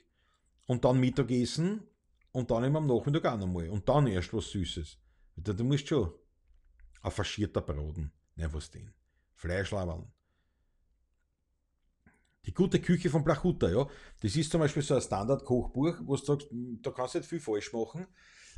[0.65, 1.81] und dann Mittagessen
[2.31, 3.69] und dann eben am Nachmittag auch nochmal.
[3.69, 4.97] Und dann erst was Süßes.
[5.37, 6.13] Du musst schon
[7.01, 8.11] ein faschierter Braten.
[8.35, 8.93] Ne, was denn?
[9.35, 10.11] Fleischlauern.
[12.45, 13.87] Die gute Küche von Plachuta, ja.
[14.21, 17.27] Das ist zum Beispiel so ein Standard-Kochbuch, wo du sagst, hm, da kannst du nicht
[17.27, 18.07] viel falsch machen,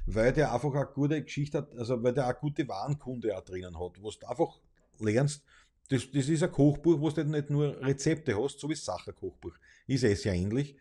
[0.05, 3.79] weil der einfach eine gute Geschichte hat, also weil der eine gute Warenkunde auch drinnen
[3.79, 4.59] hat, wo du einfach
[4.99, 5.43] lernst,
[5.89, 9.53] das, das ist ein Kochbuch, wo du nicht nur Rezepte hast, so wie das Sacher-Kochbuch.
[9.87, 10.77] Ist es ja ähnlich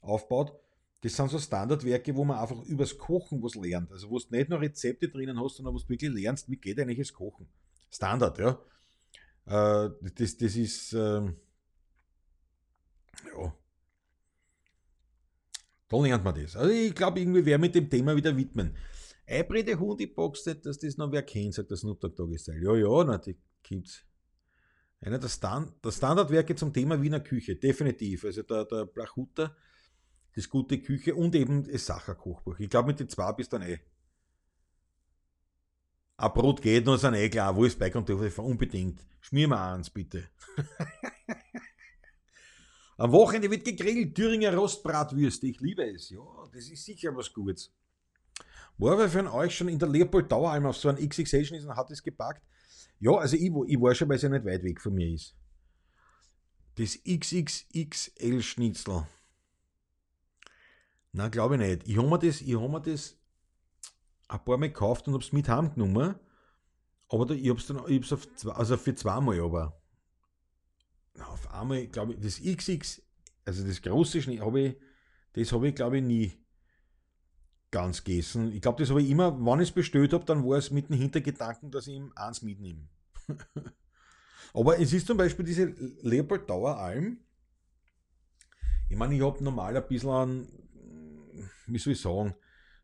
[0.00, 0.58] aufgebaut.
[1.02, 3.92] Das sind so Standardwerke, wo man einfach übers Kochen was lernt.
[3.92, 6.80] Also wo du nicht nur Rezepte drinnen hast, sondern wo du wirklich lernst, wie geht
[6.80, 7.46] eigentlich das Kochen.
[7.90, 8.58] Standard, ja.
[9.44, 11.30] Äh, das, das ist, äh,
[13.24, 13.54] ja.
[15.88, 16.56] Da lernt man das.
[16.56, 18.76] Also ich glaube, irgendwie wer mit dem Thema wieder widmen.
[19.26, 22.38] Eibrede Hund, ich dass das noch wer kennt, sagt der Snoop Dogg Doggy.
[22.60, 24.04] Ja, ja, na, die gibt's.
[25.00, 28.24] Einer der, Stand, der Standardwerke zum Thema Wiener Küche, definitiv.
[28.24, 29.54] Also der, der Blachuter,
[30.34, 32.58] das gute Küche und eben das Sacher-Kochbuch.
[32.58, 33.80] Ich glaube, mit den zwei bist du dann eh.
[36.16, 39.04] Ein Brot geht noch, sind eh klar, wo ist und unbedingt.
[39.20, 40.28] Schmier mal eins, bitte.
[42.96, 45.48] Am Wochenende wird gegrillt, Thüringer Rostbratwürste.
[45.48, 46.10] Ich liebe es.
[46.10, 46.20] Ja,
[46.52, 47.72] das ist sicher was Gutes.
[48.78, 51.76] War wer von euch schon in der Leopold Daueralm auf so einem XXL ist und
[51.76, 52.42] hat es gepackt?
[53.00, 55.36] Ja, also ich, ich war schon, weil es ja nicht weit weg von mir ist.
[56.76, 59.06] Das XXXL-Schnitzel.
[61.12, 61.88] Na, glaube ich nicht.
[61.88, 63.16] Ich habe mir das, ich hab mir das
[64.28, 66.16] ein paar Mal gekauft und habe es mit heimgenommen.
[67.08, 68.26] Aber ich habe es dann, ich hab's auf
[68.56, 69.80] also für zweimal aber
[71.20, 73.02] auf einmal, glaube ich, das XX,
[73.44, 74.76] also das große Schnee, habe ich,
[75.34, 76.32] das habe ich, glaube ich, nie
[77.70, 78.52] ganz gegessen.
[78.52, 80.88] Ich glaube, das habe ich immer, wenn ich es bestellt habe, dann war es mit
[80.88, 82.88] dem Hintergedanken, dass ich ihm eins mitnehme.
[84.54, 87.18] Aber es ist zum Beispiel diese Leopold Dauer Alm.
[88.88, 90.48] Ich meine, ich habe normal ein bisschen an,
[91.66, 92.34] wie soll ich sagen,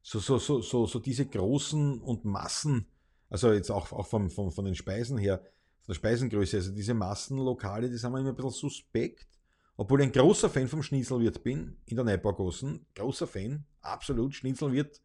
[0.03, 2.87] so, so, so, so, so diese großen und Massen,
[3.29, 5.41] also jetzt auch, auch vom, vom, von den Speisen her,
[5.91, 6.57] der Speisengröße.
[6.57, 9.27] Also diese Massenlokale, die sind mir immer ein bisschen suspekt.
[9.77, 12.87] Obwohl ich ein großer Fan vom Schnitzelwirt bin, in der Neubaugossen.
[12.95, 14.35] Großer Fan, absolut.
[14.35, 15.01] Schnitzelwirt,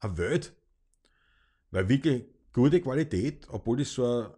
[0.00, 0.54] eine Welt.
[1.70, 4.34] Weil wirklich gute Qualität, obwohl das so eine,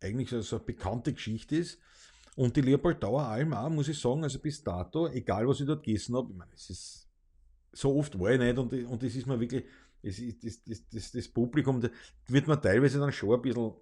[0.00, 1.78] eigentlich so, eine bekannte Geschichte ist.
[2.36, 5.82] Und die Leopoldauer Alm auch, muss ich sagen, also bis dato, egal was ich dort
[5.82, 7.08] gegessen habe, ich meine, es ist,
[7.72, 9.64] so oft war ich nicht und, und das ist mir wirklich,
[10.02, 11.88] es ist, das, das, das, das Publikum, da
[12.28, 13.72] wird man teilweise dann schon ein bisschen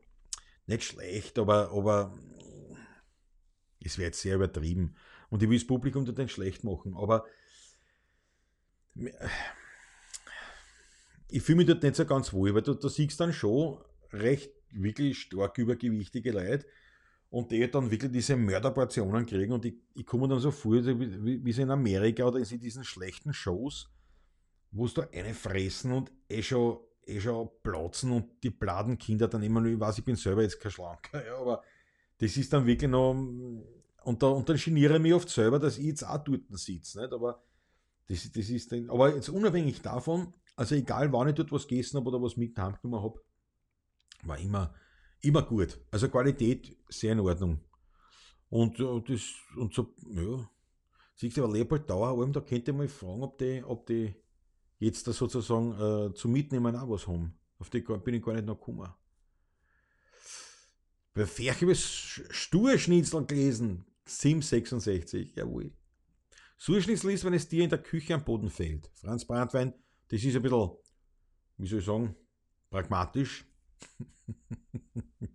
[0.67, 2.17] nicht schlecht, aber, aber
[3.81, 4.97] es wäre jetzt sehr übertrieben.
[5.31, 7.25] Und ich will das Publikum nicht schlecht machen, aber
[11.29, 13.79] ich fühle mich dort nicht so ganz wohl, weil du, du siehst dann schon
[14.13, 16.67] recht wirklich stark übergewichtige Leute
[17.31, 21.45] und die dann wirklich diese Mörderportionen kriegen und ich, ich komme dann so vor, wie,
[21.45, 23.91] wie sie in Amerika oder in diesen schlechten Shows,
[24.71, 29.29] wo es da eine fressen und eh schon eh schon platzen und die bladen Kinder
[29.29, 31.63] dann immer nur, ich weiß, ich bin selber jetzt kein Schlanker, ja, aber
[32.19, 35.79] das ist dann wirklich noch, und, da, und dann geniere ich mich oft selber, dass
[35.79, 37.43] ich jetzt auch dort sitze, aber
[38.09, 41.99] Das, das ist dann, aber jetzt unabhängig davon, also egal wann ich dort was gegessen
[41.99, 43.21] habe oder was mit heimgenommen habe,
[44.23, 44.75] war immer,
[45.21, 45.79] immer gut.
[45.91, 47.61] Also Qualität sehr in Ordnung.
[48.49, 49.23] Und, äh, das,
[49.57, 50.49] und so, ja,
[51.17, 54.15] siehst du, aber Leopold Dauer, da könnte ich mal fragen, ob die, ob die
[54.79, 57.39] jetzt da sozusagen äh, zum Mitnehmen auch was haben.
[57.59, 58.93] Auf die bin ich gar nicht noch gekommen.
[61.15, 61.83] Bei Ferchebes
[62.31, 65.73] Sturschnitzel gelesen, Sim 66, jawohl.
[66.59, 68.91] Surschnitzel ist, wenn es dir in der Küche am Boden fällt.
[68.95, 69.73] Franz Brandwein,
[70.09, 70.71] das ist ein bisschen,
[71.57, 72.15] wie soll ich sagen,
[72.71, 73.47] pragmatisch.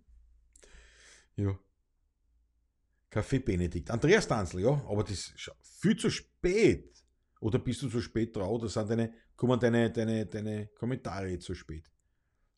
[1.36, 1.58] ja.
[3.10, 3.90] Kaffee Benedikt.
[3.90, 6.91] Andreas Tanzl, ja, aber das ist viel zu spät.
[7.42, 8.50] Oder bist du zu spät drauf?
[8.50, 11.90] Oder sind deine, kommen deine, deine, deine Kommentare zu spät?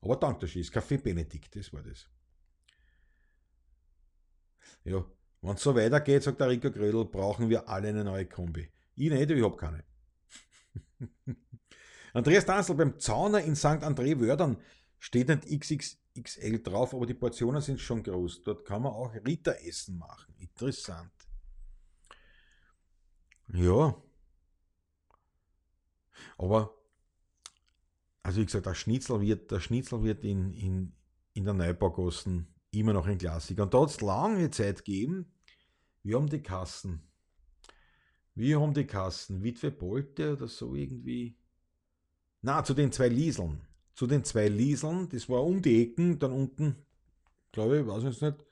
[0.02, 2.06] Aber danke, das ist Kaffee Benedikt, das war das.
[4.84, 5.02] Ja,
[5.40, 8.70] wenn es so weitergeht, sagt der Rico Grödel, brauchen wir alle eine neue Kombi.
[8.94, 9.84] Ich nicht, ich habe keine.
[12.12, 13.82] Andreas Danzl, beim Zauner in St.
[13.82, 14.58] André Wördern
[14.98, 18.42] steht nicht XXXL drauf, aber die Portionen sind schon groß.
[18.42, 20.34] Dort kann man auch Ritteressen machen.
[20.36, 21.10] Interessant.
[23.48, 23.96] Ja.
[26.38, 26.74] Aber,
[28.22, 30.92] also wie gesagt, der Schnitzel wird, der Schnitzel wird in, in,
[31.34, 33.64] in der Neubaugossen immer noch ein Klassiker.
[33.64, 35.26] Und da hat es lange Zeit gegeben,
[36.02, 37.02] wir haben die Kassen.
[38.34, 39.42] Wir haben die Kassen.
[39.42, 41.36] Witwe Bolte oder so irgendwie.
[42.42, 43.62] Na, zu den zwei Lieseln.
[43.94, 46.76] Zu den zwei Lieseln, das war um die Ecken, dann unten,
[47.52, 48.44] glaube ich, weiß ich jetzt nicht.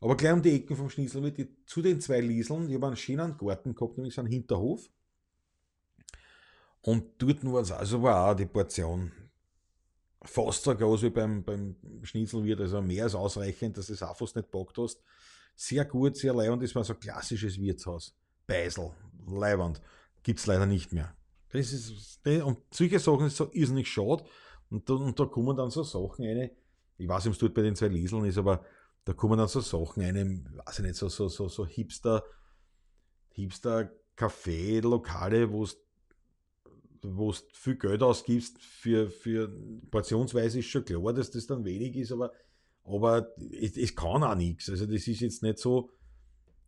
[0.00, 3.36] Aber gleich um die Ecken vom Schnitzelwirt, zu den zwei Lieseln, ich habe einen schönen
[3.38, 4.88] Garten gehabt, nämlich so einen Hinterhof.
[6.86, 9.10] Und dort war es, also war auch die Portion
[10.22, 14.16] fast so groß wie beim, beim Schnitzelwirt, also mehr als ausreichend, dass du es auch
[14.16, 15.02] fast nicht packt hast.
[15.56, 18.14] Sehr gut, sehr leibend, das war so ein klassisches Wirtshaus.
[18.46, 18.92] Beisel,
[19.26, 19.82] leibend.
[20.22, 21.12] Gibt es leider nicht mehr.
[21.50, 24.24] Das ist, und solche Sachen ist so irrsinnig schade.
[24.70, 26.50] Und da, und da kommen dann so Sachen rein.
[26.98, 28.64] Ich weiß ob es dort bei den zwei Lieseln ist, aber
[29.04, 32.22] da kommen dann so Sachen rein, weiß ich nicht, so, so, so, so Hipster,
[33.30, 35.76] Hipster Café, Lokale, wo es
[37.02, 39.48] wo du viel Geld ausgibst für, für
[39.90, 42.32] portionsweise ist schon klar, dass das dann wenig ist, aber,
[42.84, 44.68] aber es, es kann auch nichts.
[44.68, 45.90] Also das ist jetzt nicht so,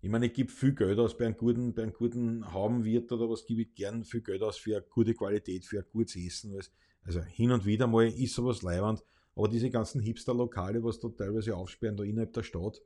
[0.01, 3.29] ich meine, ich gebe viel Geld aus bei einem guten, bei einem guten Haubenwirt oder
[3.29, 6.59] was gebe ich gern viel Geld aus für eine gute Qualität, für ein gutes Essen.
[7.03, 11.57] Also hin und wieder mal ist sowas leibend, aber diese ganzen Hipster-Lokale, was da teilweise
[11.57, 12.81] aufsperren, da innerhalb der Stadt,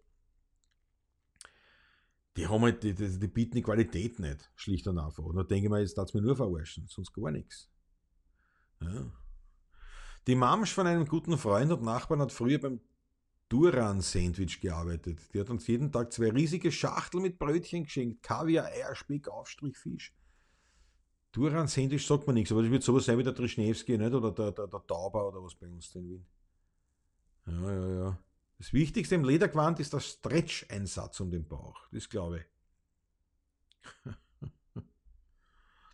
[2.36, 5.22] die haben halt, die, die, die, bieten die Qualität nicht, schlicht und einfach.
[5.22, 7.70] Und da denke ich mir, jetzt darf es mir nur verarschen, sonst gar nichts.
[8.80, 9.12] Ja.
[10.26, 12.80] Die Mamsch von einem guten Freund und Nachbarn hat früher beim
[13.48, 15.18] Duran-Sandwich gearbeitet.
[15.34, 18.22] Die hat uns jeden Tag zwei riesige Schachteln mit Brötchen geschenkt.
[18.22, 20.14] Kaviar, Eierspeck, Aufstrich, Fisch.
[21.32, 24.12] Duran-Sandwich sagt man nichts, aber das wird sowas sein wie der Trischnewski, nicht?
[24.12, 26.26] Oder der, der, der Tauber oder was bei uns in Wien.
[27.46, 28.18] Ja, ja, ja.
[28.62, 31.80] Das Wichtigste im Lederquant ist der Stretch-Einsatz um den Bauch.
[31.90, 32.46] Das glaube
[34.04, 34.14] ich.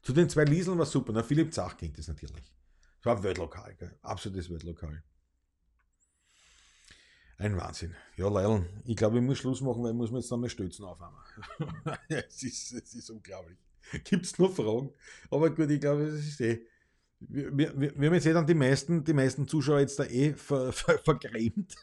[0.02, 1.14] Zu den zwei Lieseln war super.
[1.14, 2.52] Na, Philipp Zach kennt das natürlich.
[2.98, 3.98] Das war Weltlokal, gell?
[4.02, 5.02] absolutes Weltlokal.
[7.38, 7.96] Ein Wahnsinn.
[8.18, 10.84] Ja, Leil, ich glaube, ich muss Schluss machen, weil ich muss mir jetzt nochmal Stützen
[10.84, 11.16] aufhaben.
[12.08, 13.56] es, ist, es ist unglaublich.
[14.04, 14.92] Gibt es noch Fragen?
[15.30, 16.66] Aber gut, ich glaube, das ist eh
[17.20, 20.34] wir, wir, wir haben jetzt eh dann die meisten, die meisten Zuschauer jetzt da eh
[20.34, 21.74] ver, ver, vergrämt.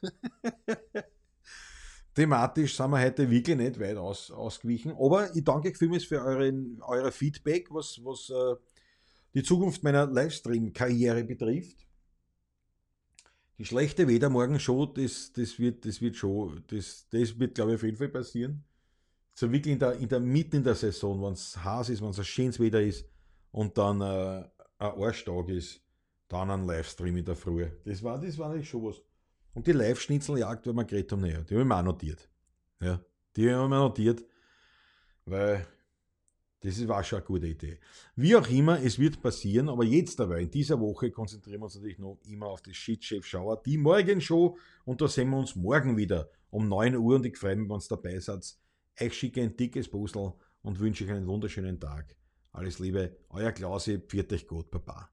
[2.14, 4.94] Thematisch sind wir heute wirklich nicht weit aus, ausgewichen.
[4.94, 8.56] Aber ich danke euch vielmals für euren, euer Feedback, was, was äh,
[9.34, 11.86] die Zukunft meiner Livestream-Karriere betrifft.
[13.58, 17.84] Die schlechte Wettermorgen-Show, das, das, wird, das wird schon, das, das wird, glaube ich, auf
[17.84, 18.64] jeden Fall passieren.
[19.34, 22.10] So wirklich in der, in der Mitte in der Saison, wenn es heiß ist, wenn
[22.10, 23.06] es ein schönes Wetter ist
[23.52, 25.82] und dann äh, ein Arschtag ist,
[26.28, 27.68] dann ein Livestream in der Früh.
[27.86, 29.02] Das war, das war natürlich schon was.
[29.54, 32.30] Und die Live-Schnitzeljagd, weil wir geredet haben, naja, die haben wir auch notiert.
[32.82, 33.00] Ja,
[33.36, 34.24] die haben wir notiert,
[35.26, 35.66] weil
[36.60, 37.80] das war schon eine gute Idee.
[38.16, 41.76] Wie auch immer, es wird passieren, aber jetzt dabei, in dieser Woche konzentrieren wir uns
[41.76, 45.96] natürlich noch immer auf das Shit-Chef Schauer, die Morgenshow und da sehen wir uns morgen
[45.96, 48.58] wieder um 9 Uhr und ich freue mich, wenn ihr dabei seid.
[48.98, 50.34] Ich schicke ein dickes Puzzle
[50.64, 52.16] und wünsche euch einen wunderschönen Tag.
[52.56, 55.10] Alles Liebe, euer Klausi, pfiat euch gut, Papa.